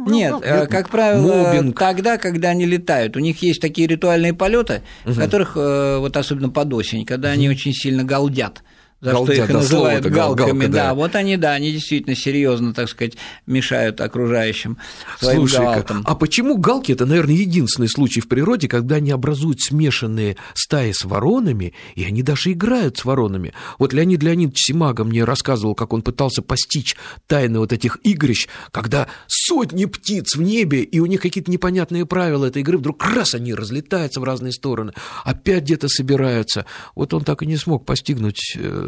Нет, 0.07 0.35
э, 0.43 0.65
как 0.65 0.89
правило, 0.89 1.43
Мобинг. 1.43 1.77
тогда, 1.77 2.17
когда 2.17 2.49
они 2.49 2.65
летают. 2.65 3.15
У 3.15 3.19
них 3.19 3.41
есть 3.43 3.61
такие 3.61 3.87
ритуальные 3.87 4.33
полеты, 4.33 4.81
угу. 5.05 5.13
в 5.13 5.19
которых, 5.19 5.53
э, 5.55 5.97
вот 5.99 6.17
особенно 6.17 6.49
под 6.49 6.73
осень, 6.73 7.05
когда 7.05 7.29
угу. 7.29 7.33
они 7.35 7.49
очень 7.49 7.73
сильно 7.73 8.03
галдят 8.03 8.63
за 9.01 9.11
Галдя, 9.11 9.33
что 9.33 9.43
их 9.43 9.47
да, 9.49 9.53
называют 9.53 10.05
галками, 10.05 10.47
галка, 10.47 10.67
да. 10.67 10.83
да. 10.87 10.93
Вот 10.93 11.15
они, 11.15 11.37
да, 11.37 11.51
они 11.51 11.71
действительно 11.71 12.15
серьезно, 12.15 12.73
так 12.73 12.89
сказать, 12.89 13.13
мешают 13.45 13.99
окружающим 14.01 14.77
своим 15.19 15.39
Слушай, 15.39 15.59
галкам. 15.59 16.01
А 16.05 16.15
почему 16.15 16.57
галки 16.57 16.91
это, 16.93 17.05
наверное, 17.05 17.35
единственный 17.35 17.89
случай 17.89 18.21
в 18.21 18.27
природе, 18.27 18.67
когда 18.67 18.95
они 18.95 19.11
образуют 19.11 19.61
смешанные 19.61 20.37
стаи 20.53 20.91
с 20.91 21.03
воронами, 21.03 21.73
и 21.95 22.03
они 22.05 22.23
даже 22.23 22.53
играют 22.53 22.97
с 22.97 23.05
воронами? 23.05 23.53
Вот 23.79 23.93
Леонид 23.93 24.23
Леонидович 24.23 24.67
Симага 24.67 25.03
мне 25.03 25.23
рассказывал, 25.23 25.75
как 25.75 25.93
он 25.93 26.01
пытался 26.01 26.41
постичь 26.41 26.95
тайны 27.27 27.59
вот 27.59 27.73
этих 27.73 27.99
игрищ, 28.03 28.47
когда 28.71 29.07
сотни 29.27 29.85
птиц 29.85 30.35
в 30.35 30.41
небе, 30.41 30.81
и 30.81 30.99
у 30.99 31.05
них 31.05 31.21
какие-то 31.21 31.51
непонятные 31.51 32.05
правила 32.05 32.45
этой 32.45 32.61
игры, 32.61 32.77
вдруг 32.77 33.03
раз 33.03 33.35
они 33.35 33.53
разлетаются 33.53 34.19
в 34.19 34.23
разные 34.23 34.53
стороны, 34.53 34.93
опять 35.23 35.63
где-то 35.63 35.89
собираются. 35.89 36.65
Вот 36.95 37.13
он 37.13 37.23
так 37.23 37.43
и 37.43 37.45
не 37.45 37.57
смог 37.57 37.85
постигнуть 37.85 38.55
э, 38.55 38.84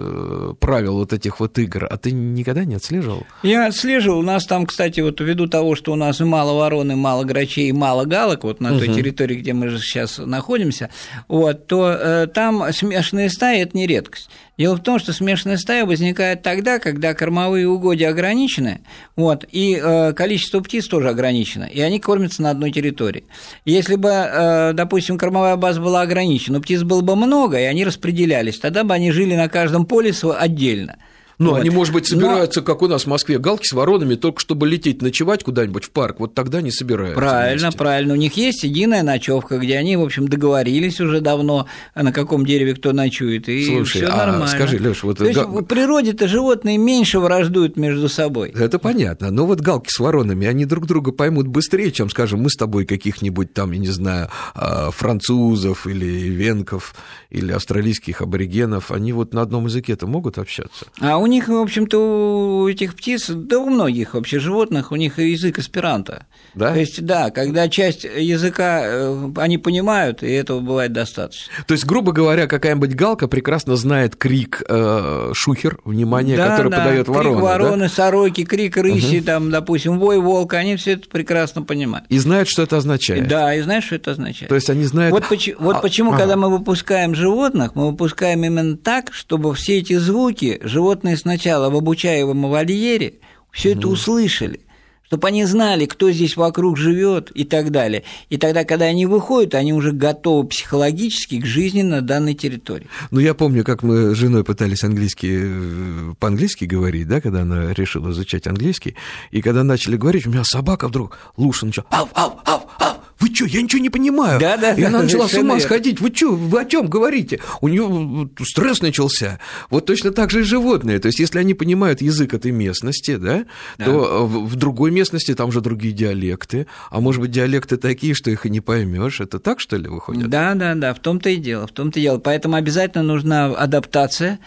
правил 0.60 0.96
вот 0.96 1.14
этих 1.14 1.40
вот 1.40 1.58
игр, 1.60 1.88
а 1.90 1.98
ты 1.98 2.12
никогда 2.12 2.66
не 2.66 2.76
отслеживал? 2.76 3.26
Я 3.44 3.68
отслеживал. 3.68 4.20
У 4.20 4.24
нас 4.24 4.46
там, 4.46 4.66
кстати, 4.66 5.00
вот 5.00 5.20
ввиду 5.20 5.48
того, 5.48 5.76
что 5.76 5.94
у 5.94 5.96
нас 5.96 6.20
мало 6.20 6.58
вороны, 6.58 6.96
мало 6.96 7.24
грачей, 7.24 7.72
мало 7.72 8.06
галок, 8.06 8.44
вот 8.44 8.60
на 8.60 8.72
угу. 8.72 8.80
той 8.80 8.96
территории, 8.96 9.36
где 9.36 9.54
мы 9.54 9.70
же 9.70 9.80
сейчас 9.80 10.18
находимся, 10.18 10.90
вот, 11.28 11.68
то 11.68 11.90
э, 11.92 12.28
там 12.28 12.72
смешанные 12.72 13.30
стаи– 13.30 13.62
это 13.62 13.78
не 13.78 13.88
редкость. 13.88 14.30
Дело 14.58 14.76
в 14.76 14.82
том, 14.82 14.98
что 14.98 15.14
смешанная 15.14 15.58
стая 15.58 15.86
возникает 15.86 16.42
тогда, 16.42 16.80
когда 16.80 17.14
кормовые 17.14 17.68
угодья 17.68 18.10
ограничены, 18.10 18.82
вот, 19.16 19.46
и 19.52 19.80
э, 19.80 20.14
количество 20.14 20.62
птиц 20.62 20.88
тоже 20.88 21.10
ограничено, 21.10 21.66
и 21.66 21.80
они 21.80 22.00
кормятся 22.00 22.42
на 22.42 22.50
одной 22.50 22.72
территории. 22.72 23.26
Если 23.66 23.96
бы, 23.96 24.10
э, 24.10 24.74
допустим, 24.74 25.20
кормовая 25.20 25.58
база 25.58 25.80
была 25.80 26.02
ограничена, 26.02 26.58
но 26.58 26.64
птиц 26.64 26.82
было 26.82 27.02
бы 27.02 27.16
много, 27.16 27.60
и 27.60 27.66
они 27.66 27.86
распределялись, 27.86 28.58
тогда 28.58 28.84
бы 28.84 28.96
они 28.96 29.12
жили 29.12 29.36
на 29.36 29.48
каждом 29.48 29.86
поле 29.86 30.12
отдельно. 30.38 30.98
Ну, 31.40 31.52
вот. 31.52 31.62
они, 31.62 31.70
может 31.70 31.94
быть, 31.94 32.08
собираются, 32.08 32.62
Но... 32.62 32.66
как 32.66 32.82
у 32.82 32.88
нас 32.88 33.04
в 33.04 33.08
Москве, 33.08 33.38
галки 33.38 33.68
с 33.68 33.74
воронами, 33.74 34.16
только 34.16 34.42
чтобы 34.42 34.68
лететь 34.68 35.04
ночевать 35.04 35.44
куда-нибудь 35.44 35.86
в 35.86 35.92
парк, 35.92 36.20
вот 36.20 36.34
тогда 36.34 36.62
не 36.62 36.72
собираются. 36.72 37.20
Правильно, 37.20 37.68
вместе. 37.68 37.78
правильно. 37.78 38.14
У 38.14 38.18
них 38.18 38.36
есть 38.38 38.64
единая 38.64 39.04
ночевка, 39.04 39.60
где 39.60 39.78
они, 39.78 39.98
в 39.98 40.02
общем, 40.02 40.28
договорились 40.28 41.00
уже 41.00 41.22
давно, 41.22 41.68
на 41.94 42.12
каком 42.12 42.44
дереве 42.44 42.74
кто 42.74 42.92
ночует, 42.92 43.50
и 43.50 43.66
Слушай, 43.66 44.02
все 44.02 44.08
а 44.08 44.18
нормально. 44.18 44.48
скажи, 44.48 44.80
Леш, 44.80 45.04
вот... 45.04 45.20
То 45.20 45.26
есть 45.26 45.40
в 45.40 45.64
природе-то 45.64 46.28
животные 46.28 46.78
меньше 46.78 47.20
враждуют 47.20 47.78
между 47.78 48.10
собой. 48.10 48.50
Это 48.50 48.80
понятно, 48.80 49.30
но 49.30 49.46
вот 49.46 49.62
галки 49.62 49.90
с 49.92 50.00
воронами, 50.00 50.48
они 50.48 50.66
друг 50.66 50.88
друга 50.88 51.12
поймут 51.12 51.48
быстрее, 51.48 51.92
чем, 51.92 52.10
скажем, 52.10 52.42
мы 52.42 52.50
с 52.50 52.56
тобой 52.56 52.86
каких-нибудь 52.86 53.54
там, 53.54 53.74
я 53.74 53.80
не 53.80 53.90
знаю, 53.90 54.30
а, 54.56 54.90
французов 54.90 55.86
или 55.86 56.06
венков 56.06 56.96
или 57.30 57.52
австралийских 57.52 58.22
аборигенов, 58.22 58.92
они 58.92 59.14
вот 59.14 59.34
на 59.34 59.42
одном 59.42 59.66
языке-то 59.66 60.08
могут 60.08 60.38
общаться? 60.40 60.88
А 61.00 61.18
у 61.18 61.27
них, 61.28 61.48
в 61.48 61.56
общем-то, 61.56 62.64
у 62.64 62.68
этих 62.68 62.96
птиц, 62.96 63.30
да 63.30 63.60
у 63.60 63.70
многих 63.70 64.14
вообще 64.14 64.40
животных, 64.40 64.92
у 64.92 64.96
них 64.96 65.20
язык 65.20 65.60
аспиранта. 65.60 66.26
Да? 66.56 66.74
То 66.74 66.80
есть, 66.80 67.06
да, 67.06 67.30
когда 67.30 67.70
часть 67.70 68.04
языка 68.04 68.82
э, 68.84 69.32
они 69.38 69.58
понимают, 69.58 70.24
и 70.24 70.32
этого 70.32 70.60
бывает 70.60 70.92
достаточно. 70.94 71.52
То 71.68 71.74
есть, 71.74 71.86
грубо 71.86 72.12
говоря, 72.12 72.48
какая-нибудь 72.48 72.96
галка 72.96 73.28
прекрасно 73.28 73.76
знает 73.76 74.16
крик 74.16 74.64
э, 74.68 75.32
шухер, 75.34 75.80
внимание, 75.86 76.38
да, 76.38 76.50
который 76.50 76.72
да, 76.72 76.80
подает 76.80 77.08
ворона. 77.08 77.30
Крик 77.30 77.44
вороны, 77.44 77.84
да? 77.84 77.90
сороки, 77.90 78.44
крик 78.44 78.78
рыси, 78.78 79.18
угу. 79.18 79.26
там, 79.26 79.52
допустим, 79.52 80.00
вой 80.00 80.20
волка, 80.20 80.58
они 80.58 80.76
все 80.78 80.94
это 80.94 81.08
прекрасно 81.10 81.62
понимают. 81.62 82.06
И 82.10 82.18
знают, 82.18 82.50
что 82.50 82.64
это 82.64 82.78
означает. 82.78 83.28
Да, 83.28 83.54
и 83.54 83.62
знают, 83.62 83.86
что 83.86 83.96
это 83.96 84.12
означает. 84.12 84.50
То 84.50 84.56
есть 84.56 84.70
они 84.70 84.86
знают. 84.86 85.12
Вот, 85.14 85.28
поч- 85.28 85.56
вот 85.60 85.78
а, 85.78 85.80
почему, 85.80 86.12
ага. 86.12 86.20
когда 86.20 86.36
мы 86.36 86.50
выпускаем 86.50 87.14
животных, 87.14 87.76
мы 87.76 87.92
выпускаем 87.92 88.44
именно 88.44 88.78
так, 88.78 89.14
чтобы 89.14 89.54
все 89.54 89.80
эти 89.80 89.98
звуки 89.98 90.60
животные 90.64 91.17
сначала 91.18 91.70
в 91.70 91.76
обучаемом 91.76 92.50
вольере 92.50 93.16
все 93.52 93.72
угу. 93.72 93.80
это 93.80 93.88
услышали 93.90 94.62
чтобы 95.08 95.28
они 95.28 95.46
знали, 95.46 95.86
кто 95.86 96.12
здесь 96.12 96.36
вокруг 96.36 96.78
живет 96.78 97.32
и 97.34 97.46
так 97.46 97.72
далее. 97.72 98.04
И 98.30 98.38
тогда, 98.38 98.64
когда 98.66 98.86
они 98.86 99.06
выходят, 99.06 99.56
они 99.56 99.74
уже 99.74 99.92
готовы 99.92 100.48
психологически 100.48 101.40
к 101.40 101.46
жизни 101.46 101.82
на 101.82 102.02
данной 102.02 102.34
территории. 102.34 102.88
Ну, 103.12 103.20
я 103.20 103.34
помню, 103.34 103.64
как 103.64 103.84
мы 103.84 104.14
с 104.14 104.18
женой 104.18 104.44
пытались 104.44 104.84
английский, 104.84 105.40
э, 105.40 106.14
по-английски 106.20 106.66
говорить, 106.66 107.08
да, 107.08 107.22
когда 107.22 107.42
она 107.42 107.74
решила 107.74 108.12
изучать 108.12 108.48
английский, 108.48 108.96
и 109.32 109.42
когда 109.42 109.64
начали 109.64 109.96
говорить, 109.96 110.28
у 110.28 110.30
меня 110.30 110.44
собака 110.44 110.88
вдруг 110.88 111.18
луша 111.38 111.66
начала, 111.66 111.88
ав, 111.90 112.10
ав, 112.14 112.34
ав, 112.46 112.66
ав, 112.80 112.97
вы 113.20 113.34
что, 113.34 113.46
я 113.46 113.62
ничего 113.62 113.82
не 113.82 113.90
понимаю. 113.90 114.40
Да, 114.40 114.58
да, 114.58 114.74
и 114.74 114.84
она 114.84 115.04
начала 115.04 115.28
с 115.28 115.34
ума 115.34 115.60
сходить. 115.60 116.00
Вы 116.00 116.12
что, 116.14 116.36
вы 116.36 116.62
о 116.62 116.66
чем 116.66 116.88
говорите? 116.88 117.40
У 117.62 117.68
нее 117.68 118.30
стресс 118.44 118.82
начался. 118.82 119.40
Вот 119.70 119.86
точно 119.86 120.12
так 120.12 120.30
же 120.30 120.42
и 120.42 120.44
животные. 120.44 121.00
То 121.00 121.08
есть, 121.08 121.20
если 121.20 121.40
они 121.40 121.54
понимают 121.54 122.02
язык 122.02 122.34
этой 122.34 122.52
местности, 122.52 123.16
да, 123.16 123.46
да. 123.78 123.86
то 123.86 124.28
в 124.28 124.56
другой 124.56 124.92
местности 124.92 125.34
там 125.34 125.52
же 125.52 125.62
другие 125.62 125.94
диалекты. 125.94 126.68
А 126.92 127.00
может 127.00 127.22
быть, 127.22 127.32
диалекты 127.32 127.78
такие, 127.78 128.14
что 128.14 128.30
их 128.30 128.46
и 128.46 128.50
не 128.50 128.62
поймешь. 128.62 129.20
Это 129.20 129.40
так, 129.40 129.60
что 129.60 129.78
ли, 129.78 129.88
выходит? 129.88 130.30
Да, 130.30 130.54
да, 130.54 130.76
да, 130.76 130.94
в 130.94 131.00
том-то 131.00 131.30
и 131.30 131.38
дело, 131.38 131.68
в 131.68 131.72
том-то 131.72 132.00
и 132.00 132.04
дело. 132.04 132.20
Поэтому 132.20 132.56
обязательно 132.56 133.04
нужна 133.04 133.46
адаптация 133.48 134.40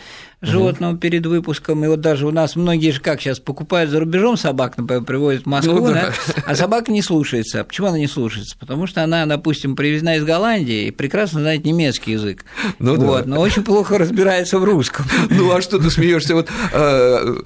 животного 0.43 0.93
угу. 0.93 1.01
перед 1.01 1.26
выпуском. 1.26 1.84
И 1.84 1.88
вот 1.88 2.01
даже 2.01 2.26
у 2.26 2.30
нас 2.30 2.57
многие 2.57 2.91
же 2.91 3.01
как 3.01 3.20
сейчас 3.20 3.38
покупают 3.41 3.91
за 3.91 4.01
рубежом 4.01 4.36
собак, 4.36 4.76
например, 4.78 5.05
привозят 5.05 5.43
в 5.43 5.47
Москву, 5.47 5.74
ну, 5.74 5.86
да. 5.88 6.12
Да, 6.26 6.34
а 6.47 6.55
собака 6.55 6.91
не 6.91 7.03
слушается. 7.03 7.64
Почему 7.64 7.88
она 7.88 7.99
не 7.99 8.07
слушается? 8.07 8.57
Потому 8.59 8.86
что 8.86 9.03
она, 9.03 9.26
допустим, 9.26 9.76
привезена 9.76 10.16
из 10.16 10.24
Голландии 10.24 10.86
и 10.86 10.91
прекрасно 10.91 11.41
знает 11.41 11.64
немецкий 11.64 12.12
язык. 12.12 12.45
Ну, 12.78 12.97
вот, 12.97 13.24
да. 13.24 13.30
но 13.30 13.41
очень 13.41 13.62
плохо 13.62 13.99
разбирается 13.99 14.59
в 14.59 14.64
русском. 14.64 15.07
Ну 15.30 15.53
а 15.53 15.62
что 15.62 15.78
ты 15.78 15.91
смеешься? 15.91 16.34
Вот 16.34 16.49
э, 16.72 17.36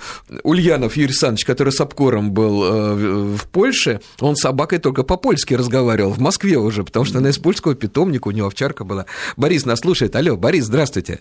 Ульянов 0.42 0.97
Юрий 0.97 1.09
Александрович, 1.09 1.45
который 1.45 1.72
с 1.72 1.80
обкором 1.80 2.32
был 2.32 2.64
э, 2.64 2.95
в 3.36 3.47
Польше, 3.49 4.01
он 4.20 4.36
с 4.36 4.40
собакой 4.40 4.78
только 4.78 5.03
по-польски 5.03 5.55
разговаривал, 5.55 6.12
в 6.12 6.18
Москве 6.18 6.57
уже, 6.57 6.82
потому 6.82 7.05
что 7.05 7.18
она 7.18 7.30
из 7.30 7.38
польского 7.38 7.74
питомника, 7.74 8.28
у 8.28 8.30
него 8.30 8.49
овчарка 8.49 8.84
была. 8.84 9.07
Борис 9.36 9.64
нас 9.64 9.80
слушает. 9.80 10.16
Алло, 10.16 10.36
Борис, 10.36 10.64
здравствуйте. 10.64 11.20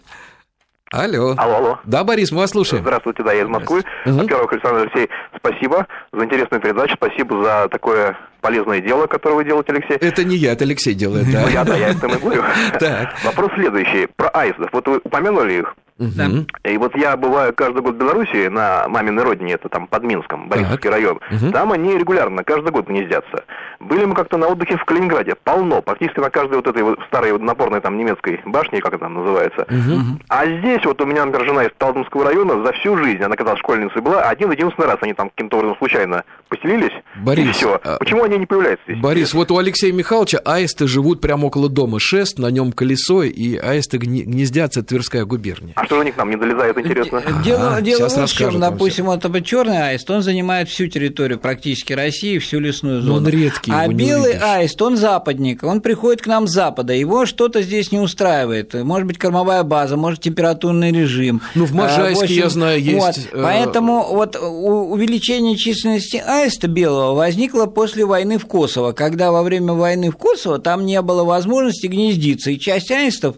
Алло. 0.94 1.34
Алло, 1.38 1.56
алло. 1.56 1.80
Да, 1.86 2.04
Борис, 2.04 2.32
мы 2.32 2.38
вас 2.38 2.52
слушаем. 2.52 2.84
Здравствуйте, 2.84 3.24
да, 3.24 3.34
я 3.34 3.42
из 3.42 3.48
Москвы. 3.48 3.84
Во-первых, 4.06 4.54
Александр 4.54 4.82
Алексей, 4.82 5.10
спасибо 5.36 5.88
за 6.12 6.24
интересную 6.24 6.62
передачу, 6.62 6.94
спасибо 6.96 7.44
за 7.44 7.68
такое 7.70 8.16
полезное 8.44 8.82
дело, 8.82 9.08
которое 9.08 9.36
вы 9.36 9.46
делаете, 9.46 9.72
Алексей. 9.72 9.98
Это 9.98 10.24
не 10.24 10.36
я, 10.36 10.52
это 10.52 10.66
Алексей 10.66 10.94
делает, 10.94 11.32
да. 11.32 11.42
Ну, 11.42 11.48
я, 11.48 11.64
да, 11.64 11.76
я 11.76 11.90
это 11.90 12.08
и 12.08 12.20
говорю. 12.20 12.44
Вопрос 13.24 13.52
следующий, 13.56 14.08
про 14.16 14.28
аистов. 14.30 14.70
Вот 14.74 14.88
вы 14.88 15.00
упомянули 15.04 15.54
их, 15.60 15.76
да. 15.98 16.30
И 16.64 16.78
вот 16.78 16.96
я 16.96 17.16
бываю 17.16 17.54
каждый 17.54 17.82
год 17.82 17.96
в 17.96 17.98
Беларуси, 17.98 18.48
на 18.48 18.88
маминой 18.88 19.24
родине, 19.24 19.54
это 19.54 19.70
там 19.70 19.88
под 19.88 20.04
Минском, 20.04 20.50
Борисовский 20.50 20.90
так. 20.90 20.92
район. 20.92 21.20
Угу. 21.32 21.52
Там 21.52 21.72
они 21.72 21.98
регулярно, 21.98 22.44
каждый 22.44 22.72
год 22.72 22.88
гнездятся. 22.88 23.46
Были 23.80 24.06
мы 24.06 24.16
как-то 24.16 24.38
на 24.38 24.48
отдыхе 24.48 24.78
в 24.78 24.86
Калининграде, 24.86 25.36
полно, 25.44 25.82
практически 25.82 26.20
на 26.20 26.30
каждой 26.30 26.56
вот 26.56 26.68
этой 26.68 26.84
вот 26.84 27.00
старой 27.08 27.38
напорной 27.38 27.82
там 27.82 27.98
немецкой 27.98 28.42
башне, 28.46 28.82
как 28.82 28.94
это 28.94 29.04
там 29.04 29.14
называется. 29.16 29.62
Угу. 29.62 30.20
А 30.30 30.46
здесь 30.46 30.84
вот 30.86 31.00
у 31.02 31.06
меня, 31.06 31.26
например, 31.26 31.48
жена 31.48 31.64
из 31.66 31.72
Талдомского 31.78 32.26
района 32.26 32.64
за 32.66 32.72
всю 32.74 32.98
жизнь, 32.98 33.22
она 33.22 33.36
когда 33.36 33.56
школьницей 33.58 34.02
была, 34.02 34.24
один-единственный 34.24 34.88
раз 34.88 34.98
они 35.02 35.14
там 35.14 35.30
каким-то 35.30 35.58
образом 35.58 35.78
случайно 35.78 36.24
поселились, 36.50 36.94
Борис, 37.24 37.50
и 37.50 37.52
все. 37.52 37.80
А... 37.84 37.98
Почему 37.98 38.24
они 38.24 38.33
не 38.38 38.46
появляются 38.46 38.84
здесь? 38.88 39.02
Борис, 39.02 39.34
вот 39.34 39.52
у 39.52 39.58
Алексея 39.58 39.92
Михайловича 39.92 40.40
аисты 40.40 40.88
живут 40.88 41.22
прямо 41.22 41.48
около 41.48 41.70
дома, 41.70 42.00
шест, 42.00 42.40
на 42.40 42.48
нем 42.48 42.72
колесо, 42.72 43.24
и 43.24 43.56
аисты 43.56 43.98
гнездятся, 43.98 44.84
Тверская 44.84 45.26
губерния. 45.26 45.74
А 45.76 45.86
что 45.86 46.00
у 46.00 46.04
них 46.04 46.16
там 46.16 46.30
не 46.30 46.36
долезает, 46.36 46.78
интересно? 46.78 47.22
Дело, 47.44 47.76
а, 47.78 47.82
дело 47.82 48.08
в 48.08 48.32
чем, 48.32 48.60
допустим, 48.60 49.06
вот 49.06 49.24
черный 49.44 49.90
аист, 49.90 50.10
он 50.10 50.22
занимает 50.22 50.70
всю 50.70 50.88
территорию 50.88 51.40
практически 51.40 51.94
России, 51.94 52.38
всю 52.38 52.60
лесную 52.60 53.02
зону. 53.02 53.14
Но 53.14 53.18
он 53.20 53.28
редкий, 53.28 53.72
А 53.72 53.88
белый 53.88 54.38
аист, 54.38 54.82
он 54.82 54.98
западник, 54.98 55.64
он 55.64 55.82
приходит 55.82 56.22
к 56.22 56.28
нам 56.28 56.48
с 56.48 56.52
запада, 56.52 56.94
его 56.94 57.26
что-то 57.26 57.62
здесь 57.62 57.92
не 57.92 58.00
устраивает. 58.00 58.74
Может 58.74 59.08
быть, 59.08 59.18
кормовая 59.18 59.64
база, 59.64 59.98
может, 59.98 60.22
температурный 60.22 60.92
режим. 60.92 61.42
Ну, 61.56 61.66
в 61.66 61.74
Можайске, 61.74 62.02
а, 62.02 62.20
в 62.20 62.24
общем, 62.24 62.36
я 62.36 62.50
знаю, 62.50 62.82
есть... 62.82 62.98
Вот, 62.98 63.16
э, 63.32 63.42
поэтому 63.42 64.04
вот 64.14 64.36
увеличение 64.36 65.58
численности 65.58 66.18
аиста 66.18 66.68
белого 66.68 67.16
возникло 67.16 67.66
после 67.66 68.06
войны 68.06 68.23
в 68.24 68.46
Косово, 68.46 68.94
когда 68.94 69.32
во 69.32 69.44
время 69.44 69.74
войны 69.74 70.10
в 70.10 70.16
Косово 70.16 70.60
там 70.60 70.86
не 70.86 71.02
было 71.02 71.24
возможности 71.24 71.88
гнездиться, 71.88 72.50
и 72.50 72.60
часть 72.60 72.92
аистов 72.92 73.36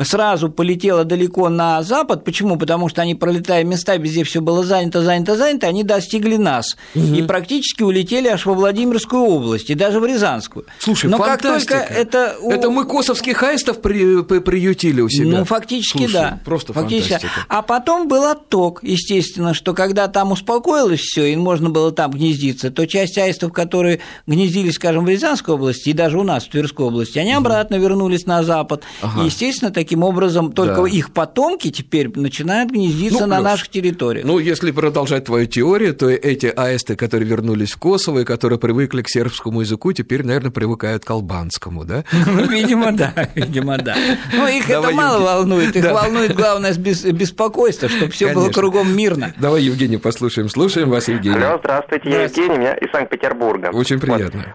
сразу 0.00 0.50
полетела 0.50 1.04
далеко 1.04 1.48
на 1.48 1.82
запад, 1.82 2.24
Почему? 2.28 2.56
Потому 2.58 2.90
что 2.90 3.00
они, 3.00 3.14
пролетая 3.14 3.64
места, 3.64 3.96
везде 3.96 4.22
все 4.22 4.42
было 4.42 4.62
занято, 4.62 5.02
занято, 5.02 5.34
занято, 5.34 5.66
они 5.66 5.82
достигли 5.82 6.36
нас 6.36 6.76
угу. 6.94 7.14
и 7.14 7.22
практически 7.22 7.82
улетели 7.82 8.28
аж 8.28 8.44
во 8.44 8.52
Владимирскую 8.52 9.22
область 9.22 9.70
и 9.70 9.74
даже 9.74 9.98
в 9.98 10.04
Рязанскую. 10.04 10.66
Слушай, 10.78 11.08
Но 11.08 11.16
фантастика. 11.16 11.74
как 11.74 11.88
только 11.88 12.00
это... 12.00 12.36
Это 12.50 12.70
мы 12.70 12.84
косовских 12.84 13.42
аистов 13.42 13.80
при, 13.80 14.22
при, 14.24 14.40
приютили 14.40 15.00
у 15.00 15.08
себя. 15.08 15.38
Ну, 15.38 15.44
фактически, 15.46 15.98
Слушай, 15.98 16.12
да. 16.12 16.40
Просто 16.44 16.74
фактически. 16.74 17.12
фантастика. 17.12 17.46
А 17.48 17.62
потом 17.62 18.08
был 18.08 18.24
отток, 18.24 18.80
естественно, 18.82 19.54
что 19.54 19.72
когда 19.72 20.06
там 20.08 20.32
успокоилось 20.32 21.00
все 21.00 21.32
и 21.32 21.36
можно 21.36 21.70
было 21.70 21.92
там 21.92 22.10
гнездиться, 22.10 22.70
то 22.70 22.86
часть 22.86 23.16
аистов, 23.16 23.52
которые 23.52 24.00
гнездились, 24.28 24.74
скажем, 24.74 25.04
в 25.04 25.08
Рязанской 25.08 25.54
области 25.54 25.88
и 25.88 25.92
даже 25.92 26.18
у 26.18 26.22
нас 26.22 26.44
в 26.44 26.50
Тверской 26.50 26.86
области, 26.86 27.18
они 27.18 27.32
обратно 27.32 27.76
вернулись 27.76 28.26
на 28.26 28.42
запад. 28.42 28.84
Ага. 29.00 29.22
И, 29.22 29.26
естественно, 29.26 29.70
таким 29.70 30.04
образом 30.04 30.52
только 30.52 30.82
да. 30.82 30.88
их 30.88 31.12
потомки 31.12 31.70
теперь 31.70 32.10
начинают 32.14 32.70
гнездиться 32.70 33.26
ну, 33.26 33.34
на 33.34 33.40
наших 33.40 33.68
территориях. 33.68 34.26
Ну, 34.26 34.38
если 34.38 34.70
продолжать 34.70 35.24
твою 35.24 35.46
теорию, 35.46 35.94
то 35.94 36.08
эти 36.08 36.46
аисты, 36.46 36.94
которые 36.94 37.28
вернулись 37.28 37.72
в 37.72 37.78
Косово 37.78 38.20
и 38.20 38.24
которые 38.24 38.58
привыкли 38.58 39.02
к 39.02 39.08
сербскому 39.08 39.62
языку, 39.62 39.92
теперь, 39.92 40.24
наверное, 40.24 40.50
привыкают 40.50 41.04
к 41.04 41.10
албанскому, 41.10 41.84
да? 41.84 42.04
Ну, 42.38 42.44
видимо, 42.44 42.92
да, 42.92 43.12
видимо, 43.34 43.78
да. 43.78 43.96
Ну, 44.32 44.46
их 44.46 44.68
это 44.68 44.90
мало 44.90 45.22
волнует, 45.22 45.74
их 45.74 45.84
волнует 45.84 46.36
главное 46.36 46.74
беспокойство, 46.74 47.88
чтобы 47.88 48.12
все 48.12 48.34
было 48.34 48.50
кругом 48.50 48.94
мирно. 48.94 49.32
Давай, 49.38 49.62
Евгений, 49.62 49.96
послушаем. 49.96 50.48
Слушаем 50.48 50.90
вас, 50.90 51.08
Евгений. 51.08 51.42
Алло, 51.42 51.58
здравствуйте, 51.58 52.10
я 52.10 52.22
Евгений, 52.24 52.58
меня 52.58 52.74
из 52.74 52.90
Санкт-Петербурга. 52.90 53.70
Очень 53.72 53.98
приятно. 53.98 54.07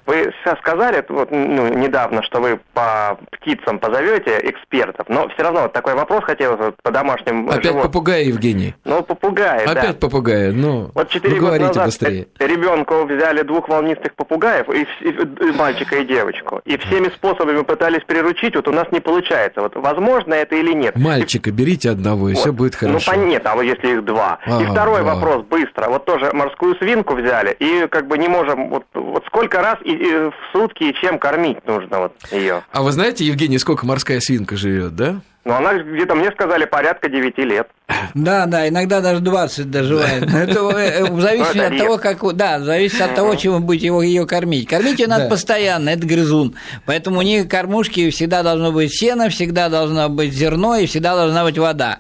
Вы 0.06 0.34
сейчас 0.43 0.60
сказали 0.60 1.04
вот, 1.10 1.32
ну, 1.32 1.68
недавно, 1.74 2.24
что 2.24 2.39
вы 2.41 2.60
по 2.74 3.18
птицам 3.32 3.80
позовете 3.80 4.39
экспертов, 4.43 5.08
но 5.10 5.28
все 5.30 5.43
равно 5.43 5.64
вот 5.64 5.74
такой 5.74 5.95
вопрос 5.95 6.24
хотелось 6.24 6.60
вот, 6.60 6.76
по 6.82 6.91
домашним 6.91 7.49
Опять 7.49 7.64
животным. 7.64 7.84
попугай, 7.91 8.26
Евгений. 8.26 8.76
Ну, 8.86 9.04
попугай, 9.04 9.66
Опять 9.66 9.99
да. 9.99 10.08
попугай, 10.08 10.51
ну, 10.51 10.91
Вот 10.93 11.10
четыре 11.10 11.39
года 11.39 11.60
назад 11.60 11.86
быстрее. 11.86 12.28
ребенку 12.39 13.06
взяли 13.06 13.41
двух 13.43 13.68
волнистых 13.70 14.16
попугаев, 14.16 14.70
и, 14.70 14.88
и, 15.01 15.10
и 15.10 15.51
мальчика 15.51 15.97
и 15.97 16.06
девочку, 16.06 16.62
и 16.66 16.78
всеми 16.78 17.10
способами 17.10 17.62
пытались 17.64 18.04
приручить, 18.04 18.56
вот 18.56 18.68
у 18.68 18.72
нас 18.72 18.88
не 18.91 18.99
получается. 18.99 19.62
Вот 19.62 19.76
возможно 19.76 20.34
это 20.34 20.56
или 20.56 20.74
нет? 20.74 20.95
Мальчика 20.95 21.51
берите 21.51 21.89
одного, 21.89 22.30
и 22.30 22.34
вот. 22.34 22.39
все 22.39 22.54
будет 22.54 22.74
ну, 22.82 22.88
хорошо. 22.88 23.12
Ну, 23.16 23.26
нет, 23.26 23.45
а 23.45 23.56
вот 23.56 23.64
если 23.64 23.93
их 23.93 24.06
два. 24.06 24.39
А, 24.45 24.62
и 24.62 24.66
второй 24.66 25.01
два. 25.01 25.16
вопрос, 25.16 25.45
быстро. 25.45 25.89
Вот 25.89 26.06
тоже 26.06 26.32
морскую 26.34 26.76
свинку 26.78 27.16
взяли, 27.16 27.56
и 27.60 27.88
как 27.88 28.08
бы 28.08 28.18
не 28.18 28.28
можем, 28.28 28.70
вот, 28.70 28.86
вот 28.93 29.24
сколько 29.28 29.42
раз 29.51 29.77
и, 29.83 29.91
и 29.91 30.13
в 30.29 30.33
сутки 30.51 30.83
и 30.83 30.93
чем 30.93 31.19
кормить 31.19 31.65
нужно 31.65 31.99
вот 31.99 32.13
ее. 32.31 32.63
А 32.71 32.81
вы 32.81 32.91
знаете, 32.91 33.25
Евгений, 33.25 33.57
сколько 33.57 33.85
морская 33.85 34.19
свинка 34.19 34.55
живет, 34.55 34.95
да? 34.95 35.21
Ну, 35.45 35.53
она 35.53 35.73
где-то, 35.73 36.15
мне 36.15 36.31
сказали, 36.31 36.65
порядка 36.65 37.09
9 37.09 37.37
лет. 37.39 37.67
Да, 38.13 38.45
да, 38.45 38.67
иногда 38.69 39.01
даже 39.01 39.19
20 39.19 39.69
доживает. 39.69 40.23
Это 40.34 40.59
э, 40.77 41.05
э, 41.05 41.19
зависит 41.21 41.59
от 41.59 41.77
того, 41.77 41.97
как... 41.97 42.36
Да, 42.36 42.59
зависит 42.59 43.01
от 43.01 43.15
того, 43.15 43.36
чем 43.36 43.53
вы 43.53 43.59
будете 43.59 43.88
его, 43.88 44.01
ее 44.01 44.25
кормить. 44.25 44.67
Кормить 44.67 44.99
ее 44.99 45.07
надо 45.07 45.27
постоянно, 45.27 45.89
это 45.89 46.05
грызун. 46.05 46.55
Поэтому 46.86 47.19
у 47.19 47.21
них 47.21 47.49
кормушки 47.49 48.09
всегда 48.09 48.41
должно 48.41 48.71
быть 48.71 48.93
сено, 48.93 49.29
всегда 49.29 49.67
должно 49.67 50.09
быть 50.09 50.34
зерно 50.34 50.75
и 50.77 50.86
всегда 50.86 51.15
должна 51.15 51.43
быть 51.43 51.57
вода. 51.57 51.99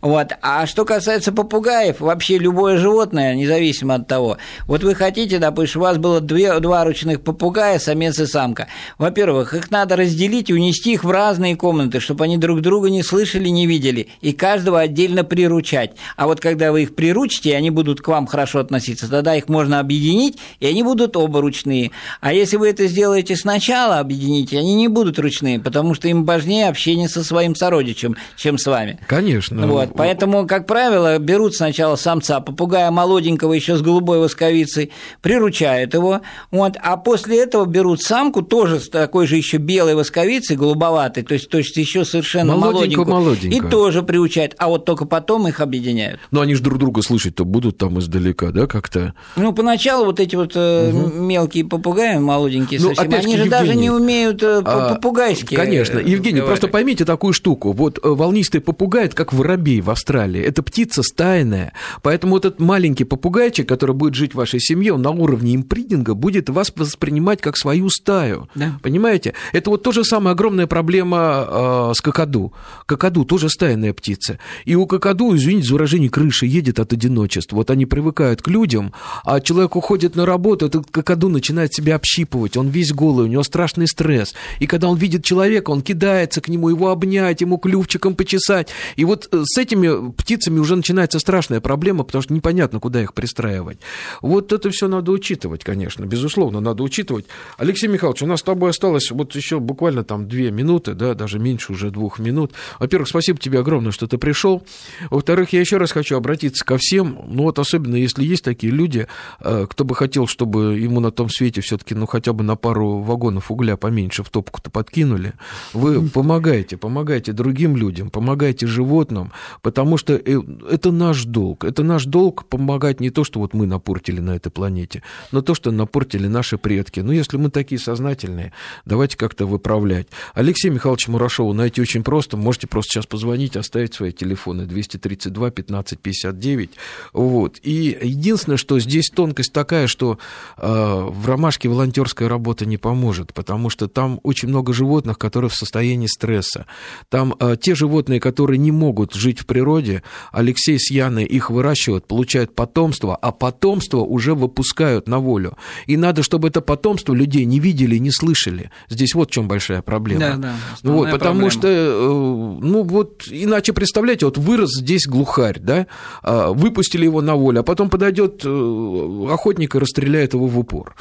Вот. 0.00 0.32
А 0.42 0.66
что 0.66 0.84
касается 0.84 1.30
попугаев, 1.32 2.00
вообще 2.00 2.38
любое 2.38 2.76
животное, 2.76 3.34
независимо 3.34 3.96
от 3.96 4.08
того, 4.08 4.38
вот 4.66 4.82
вы 4.82 4.94
хотите, 4.94 5.38
допустим, 5.38 5.80
у 5.80 5.84
вас 5.84 5.98
было 5.98 6.20
две, 6.20 6.58
два 6.58 6.84
ручных 6.84 7.22
попугая, 7.22 7.78
самец 7.78 8.18
и 8.18 8.26
самка. 8.26 8.66
Во-первых, 8.98 9.54
их 9.54 9.70
надо 9.70 9.94
разделить 9.96 10.50
и 10.50 10.54
унести 10.54 10.94
их 10.94 11.04
в 11.04 11.10
разные 11.10 11.54
комнаты, 11.54 12.00
чтобы 12.00 12.24
они 12.24 12.36
друг 12.36 12.62
друга 12.62 12.90
не 12.90 13.02
слышали, 13.02 13.48
не 13.48 13.66
видели, 13.66 14.08
и 14.20 14.32
каждого 14.32 14.80
отдельно 14.80 15.19
приручать. 15.24 15.92
А 16.16 16.26
вот 16.26 16.40
когда 16.40 16.72
вы 16.72 16.82
их 16.82 16.94
приручите, 16.94 17.50
и 17.50 17.54
они 17.54 17.70
будут 17.70 18.00
к 18.00 18.08
вам 18.08 18.26
хорошо 18.26 18.60
относиться, 18.60 19.08
тогда 19.08 19.34
их 19.34 19.48
можно 19.48 19.80
объединить, 19.80 20.38
и 20.60 20.66
они 20.66 20.82
будут 20.82 21.16
оба 21.16 21.40
ручные. 21.40 21.90
А 22.20 22.32
если 22.32 22.56
вы 22.56 22.68
это 22.68 22.86
сделаете 22.86 23.36
сначала, 23.36 23.98
объедините, 23.98 24.58
они 24.58 24.74
не 24.74 24.88
будут 24.88 25.18
ручные, 25.18 25.58
потому 25.58 25.94
что 25.94 26.08
им 26.08 26.24
важнее 26.24 26.68
общение 26.68 27.08
со 27.08 27.24
своим 27.24 27.54
сородичем, 27.54 28.16
чем 28.36 28.58
с 28.58 28.66
вами. 28.66 28.98
Конечно. 29.06 29.66
Вот, 29.66 29.90
поэтому, 29.94 30.46
как 30.46 30.66
правило, 30.66 31.18
берут 31.18 31.54
сначала 31.54 31.96
самца, 31.96 32.40
попугая 32.40 32.90
молоденького 32.90 33.52
еще 33.52 33.76
с 33.76 33.82
голубой 33.82 34.18
восковицей, 34.18 34.92
приручают 35.22 35.94
его, 35.94 36.20
вот, 36.50 36.76
а 36.82 36.96
после 36.96 37.42
этого 37.42 37.66
берут 37.66 38.02
самку 38.02 38.42
тоже 38.42 38.80
с 38.80 38.88
такой 38.88 39.26
же 39.26 39.36
еще 39.36 39.58
белой 39.58 39.94
восковицей, 39.94 40.56
голубоватой, 40.56 41.22
то 41.22 41.34
есть, 41.34 41.48
то 41.48 41.58
есть 41.58 41.76
еще 41.76 42.04
совершенно 42.04 42.56
молоденькую, 42.56 43.08
молоденькую. 43.08 43.66
И 43.66 43.70
тоже 43.70 44.02
приучают, 44.02 44.54
а 44.58 44.68
вот 44.68 44.84
только 44.84 45.04
потом 45.10 45.48
их 45.48 45.60
объединяют. 45.60 46.20
Но 46.30 46.40
они 46.40 46.54
же 46.54 46.62
друг 46.62 46.78
друга 46.78 47.02
слышать-то 47.02 47.44
будут 47.44 47.76
там 47.76 47.98
издалека, 47.98 48.52
да, 48.52 48.66
как-то? 48.66 49.12
Ну, 49.36 49.52
поначалу 49.52 50.06
вот 50.06 50.20
эти 50.20 50.36
вот 50.36 50.56
угу. 50.56 51.20
мелкие 51.20 51.64
попугаи, 51.64 52.18
молоденькие 52.18 52.80
ну, 52.80 52.94
совсем, 52.94 53.12
они 53.12 53.22
же 53.22 53.28
Евгений, 53.28 53.50
даже 53.50 53.74
не 53.74 53.90
умеют 53.90 54.42
э, 54.42 54.62
а, 54.64 54.94
попугайские 54.94 55.58
Конечно. 55.58 55.98
Евгений, 55.98 56.40
говорить. 56.40 56.46
просто 56.46 56.68
поймите 56.68 57.04
такую 57.04 57.32
штуку. 57.32 57.72
Вот 57.72 57.98
э, 57.98 58.08
волнистый 58.08 58.60
попугай– 58.60 59.04
это 59.06 59.16
как 59.16 59.32
воробей 59.32 59.80
в 59.80 59.90
Австралии. 59.90 60.40
Это 60.40 60.62
птица 60.62 61.02
стайная. 61.02 61.72
Поэтому 62.02 62.34
вот 62.34 62.44
этот 62.44 62.60
маленький 62.60 63.04
попугайчик, 63.04 63.68
который 63.68 63.94
будет 63.94 64.14
жить 64.14 64.32
в 64.32 64.36
вашей 64.36 64.60
семье, 64.60 64.94
он 64.94 65.02
на 65.02 65.10
уровне 65.10 65.56
импринтинга 65.56 66.14
будет 66.14 66.48
вас 66.48 66.72
воспринимать 66.74 67.40
как 67.40 67.56
свою 67.56 67.90
стаю. 67.90 68.48
Да. 68.54 68.78
Понимаете? 68.82 69.34
Это 69.52 69.70
вот 69.70 69.82
то 69.82 69.92
же 69.92 70.04
самое 70.04 70.32
огромная 70.32 70.66
проблема 70.66 71.46
э, 71.48 71.92
с 71.96 72.00
какаду. 72.00 72.52
Какаду 72.86 73.24
тоже 73.24 73.48
стайная 73.48 73.92
птица. 73.92 74.38
И 74.64 74.76
у 74.76 74.86
какаду, 75.00 75.34
извините 75.34 75.68
за 75.68 75.74
выражение, 75.74 76.10
крыша 76.10 76.46
едет 76.46 76.78
от 76.78 76.92
одиночества. 76.92 77.56
Вот 77.56 77.70
они 77.70 77.86
привыкают 77.86 78.42
к 78.42 78.48
людям, 78.48 78.92
а 79.24 79.40
человек 79.40 79.74
уходит 79.74 80.14
на 80.14 80.26
работу, 80.26 80.66
этот 80.66 80.90
какаду 80.90 81.28
начинает 81.28 81.72
себя 81.72 81.96
общипывать, 81.96 82.56
он 82.56 82.68
весь 82.68 82.92
голый, 82.92 83.24
у 83.24 83.28
него 83.28 83.42
страшный 83.42 83.88
стресс. 83.88 84.34
И 84.60 84.66
когда 84.66 84.88
он 84.88 84.98
видит 84.98 85.24
человека, 85.24 85.70
он 85.70 85.80
кидается 85.80 86.40
к 86.40 86.48
нему, 86.48 86.68
его 86.68 86.90
обнять, 86.90 87.40
ему 87.40 87.56
клювчиком 87.56 88.14
почесать. 88.14 88.68
И 88.96 89.04
вот 89.04 89.28
э, 89.32 89.42
с 89.44 89.58
этими 89.58 90.12
птицами 90.12 90.58
уже 90.58 90.76
начинается 90.76 91.18
страшная 91.18 91.60
проблема, 91.60 92.04
потому 92.04 92.22
что 92.22 92.34
непонятно, 92.34 92.78
куда 92.78 93.02
их 93.02 93.14
пристраивать. 93.14 93.78
Вот 94.20 94.52
это 94.52 94.70
все 94.70 94.86
надо 94.86 95.12
учитывать, 95.12 95.64
конечно, 95.64 96.04
безусловно, 96.04 96.60
надо 96.60 96.82
учитывать. 96.82 97.24
Алексей 97.56 97.88
Михайлович, 97.88 98.22
у 98.22 98.26
нас 98.26 98.40
с 98.40 98.42
тобой 98.42 98.70
осталось 98.70 99.10
вот 99.10 99.34
еще 99.34 99.60
буквально 99.60 100.04
там 100.04 100.28
две 100.28 100.50
минуты, 100.50 100.92
да, 100.92 101.14
даже 101.14 101.38
меньше 101.38 101.72
уже 101.72 101.90
двух 101.90 102.18
минут. 102.18 102.52
Во-первых, 102.78 103.08
спасибо 103.08 103.38
тебе 103.38 103.60
огромное, 103.60 103.92
что 103.92 104.06
ты 104.06 104.18
пришел. 104.18 104.62
Во-вторых, 105.10 105.52
я 105.52 105.60
еще 105.60 105.76
раз 105.76 105.92
хочу 105.92 106.16
обратиться 106.16 106.64
ко 106.64 106.76
всем, 106.78 107.20
ну 107.26 107.44
вот 107.44 107.58
особенно 107.58 107.96
если 107.96 108.24
есть 108.24 108.44
такие 108.44 108.72
люди, 108.72 109.06
э, 109.40 109.66
кто 109.68 109.84
бы 109.84 109.94
хотел, 109.94 110.26
чтобы 110.26 110.78
ему 110.78 111.00
на 111.00 111.10
том 111.10 111.28
свете 111.28 111.60
все-таки, 111.60 111.94
ну 111.94 112.06
хотя 112.06 112.32
бы 112.32 112.44
на 112.44 112.56
пару 112.56 113.00
вагонов 113.00 113.50
угля 113.50 113.76
поменьше 113.76 114.22
в 114.22 114.30
топку-то 114.30 114.70
подкинули, 114.70 115.34
вы 115.72 116.08
помогаете, 116.08 116.76
помогаете 116.76 117.32
другим 117.32 117.76
людям, 117.76 118.10
помогаете 118.10 118.66
животным, 118.66 119.32
потому 119.62 119.96
что 119.96 120.14
э, 120.14 120.40
это 120.70 120.92
наш 120.92 121.24
долг. 121.24 121.64
Это 121.64 121.82
наш 121.82 122.04
долг 122.04 122.46
помогать 122.46 123.00
не 123.00 123.10
то, 123.10 123.24
что 123.24 123.40
вот 123.40 123.54
мы 123.54 123.66
напортили 123.66 124.20
на 124.20 124.36
этой 124.36 124.50
планете, 124.50 125.02
но 125.32 125.42
то, 125.42 125.54
что 125.54 125.70
напортили 125.70 126.26
наши 126.26 126.58
предки. 126.58 127.00
Ну, 127.00 127.12
если 127.12 127.36
мы 127.36 127.50
такие 127.50 127.78
сознательные, 127.78 128.52
давайте 128.84 129.16
как-то 129.16 129.46
выправлять. 129.46 130.08
Алексей 130.34 130.70
Михайлович 130.70 131.08
Мурашова 131.08 131.52
найти 131.52 131.80
очень 131.80 132.02
просто. 132.02 132.36
Можете 132.36 132.66
просто 132.66 132.94
сейчас 132.94 133.06
позвонить, 133.06 133.56
оставить 133.56 133.94
свои 133.94 134.12
телефоны 134.12 134.66
232 134.88 135.50
15 135.50 135.98
59. 135.98 136.70
Вот. 137.12 137.58
И 137.62 137.98
единственное, 138.02 138.56
что 138.56 138.78
здесь 138.78 139.10
тонкость 139.14 139.52
такая, 139.52 139.86
что 139.86 140.18
э, 140.56 140.66
в 140.66 141.26
ромашке 141.26 141.68
волонтерская 141.68 142.28
работа 142.28 142.66
не 142.66 142.76
поможет, 142.76 143.34
потому 143.34 143.70
что 143.70 143.88
там 143.88 144.20
очень 144.22 144.48
много 144.48 144.72
животных, 144.72 145.18
которые 145.18 145.50
в 145.50 145.54
состоянии 145.54 146.06
стресса. 146.06 146.66
Там 147.08 147.34
э, 147.38 147.56
те 147.60 147.74
животные, 147.74 148.20
которые 148.20 148.58
не 148.58 148.72
могут 148.72 149.14
жить 149.14 149.40
в 149.40 149.46
природе, 149.46 150.02
Алексей 150.32 150.78
с 150.78 150.90
Яной 150.90 151.24
их 151.24 151.50
выращивают, 151.50 152.06
получают 152.06 152.54
потомство, 152.54 153.16
а 153.16 153.32
потомство 153.32 153.98
уже 153.98 154.34
выпускают 154.34 155.08
на 155.08 155.18
волю. 155.18 155.56
И 155.86 155.96
надо, 155.96 156.22
чтобы 156.22 156.48
это 156.48 156.60
потомство 156.60 157.14
людей 157.14 157.44
не 157.44 157.60
видели, 157.60 157.96
не 157.96 158.10
слышали. 158.10 158.70
Здесь 158.88 159.14
вот 159.14 159.30
в 159.30 159.32
чем 159.32 159.48
большая 159.48 159.82
проблема. 159.82 160.20
Да, 160.20 160.36
да, 160.36 160.54
вот, 160.82 161.10
потому 161.10 161.40
проблема. 161.40 161.50
что 161.50 161.68
э, 161.68 162.60
ну 162.60 162.82
вот 162.82 163.24
иначе 163.30 163.72
представляете, 163.72 164.26
вот 164.26 164.38
вырос 164.38 164.69
здесь 164.76 165.06
глухарь, 165.06 165.58
да, 165.60 165.86
а, 166.22 166.52
выпустили 166.52 167.04
его 167.04 167.20
на 167.22 167.34
волю, 167.34 167.60
а 167.60 167.62
потом 167.62 167.90
подойдет 167.90 168.42
э, 168.44 169.26
охотник 169.30 169.74
и 169.74 169.78
расстреляет 169.78 170.34
его 170.34 170.46
в 170.46 170.58
упор. 170.58 170.94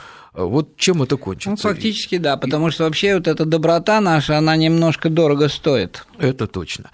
Вот 0.45 0.77
чем 0.77 1.03
это 1.03 1.17
кончится? 1.17 1.49
Ну, 1.49 1.55
фактически, 1.57 2.17
да, 2.17 2.37
потому 2.37 2.71
что 2.71 2.85
вообще 2.85 3.15
вот 3.15 3.27
эта 3.27 3.45
доброта 3.45 3.99
наша, 4.01 4.37
она 4.37 4.55
немножко 4.55 5.09
дорого 5.09 5.49
стоит. 5.49 6.05
Это 6.17 6.47
точно. 6.47 6.91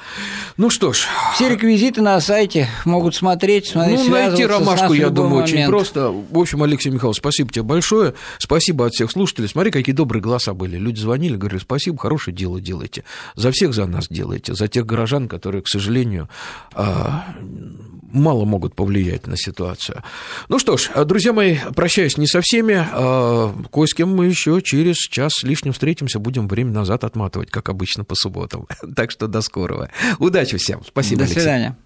Ну 0.57 0.69
что 0.69 0.93
ж. 0.93 1.05
Все 1.35 1.49
реквизиты 1.49 2.01
на 2.01 2.19
сайте 2.21 2.67
могут 2.85 3.15
смотреть, 3.15 3.67
смотреть, 3.67 4.01
Ну, 4.05 4.11
найти 4.11 4.45
ромашку, 4.45 4.93
я 4.93 5.09
думаю, 5.09 5.41
момент. 5.41 5.49
очень 5.49 5.67
просто. 5.67 6.09
В 6.11 6.37
общем, 6.37 6.63
Алексей 6.63 6.89
Михайлович, 6.89 7.17
спасибо 7.17 7.51
тебе 7.51 7.63
большое. 7.63 8.13
Спасибо 8.37 8.85
от 8.85 8.93
всех 8.93 9.11
слушателей. 9.11 9.47
Смотри, 9.47 9.71
какие 9.71 9.95
добрые 9.95 10.21
голоса 10.21 10.53
были. 10.53 10.77
Люди 10.77 10.99
звонили, 10.99 11.35
говорили, 11.35 11.59
спасибо, 11.59 11.97
хорошее 11.97 12.35
дело 12.35 12.59
делаете. 12.61 13.03
За 13.35 13.51
всех 13.51 13.73
за 13.73 13.85
нас 13.85 14.07
делаете, 14.09 14.53
за 14.53 14.67
тех 14.67 14.85
горожан, 14.85 15.27
которые, 15.27 15.61
к 15.61 15.67
сожалению, 15.67 16.29
а, 16.73 17.25
мало 18.15 18.45
могут 18.45 18.75
повлиять 18.75 19.27
на 19.27 19.37
ситуацию. 19.37 20.03
Ну 20.49 20.59
что 20.59 20.77
ж, 20.77 20.89
друзья 21.05 21.33
мои, 21.33 21.57
прощаюсь 21.75 22.17
не 22.17 22.27
со 22.27 22.41
всеми. 22.41 22.75
А, 22.91 23.53
кое 23.71 23.85
с 23.87 23.93
кем 23.93 24.15
мы 24.15 24.25
еще 24.27 24.61
через 24.61 24.95
час 24.97 25.33
с 25.35 25.43
лишним 25.43 25.73
встретимся. 25.73 26.19
Будем 26.19 26.47
время 26.47 26.71
назад 26.71 27.03
отматывать, 27.03 27.51
как 27.51 27.69
обычно, 27.69 28.03
по 28.03 28.15
субботам. 28.15 28.67
Так 28.95 29.11
что 29.11 29.27
до 29.27 29.41
скорого. 29.41 29.89
Удачи 30.19 30.57
всем. 30.57 30.81
Спасибо, 30.87 31.19
До 31.19 31.23
Алексей. 31.25 31.41
свидания. 31.41 31.77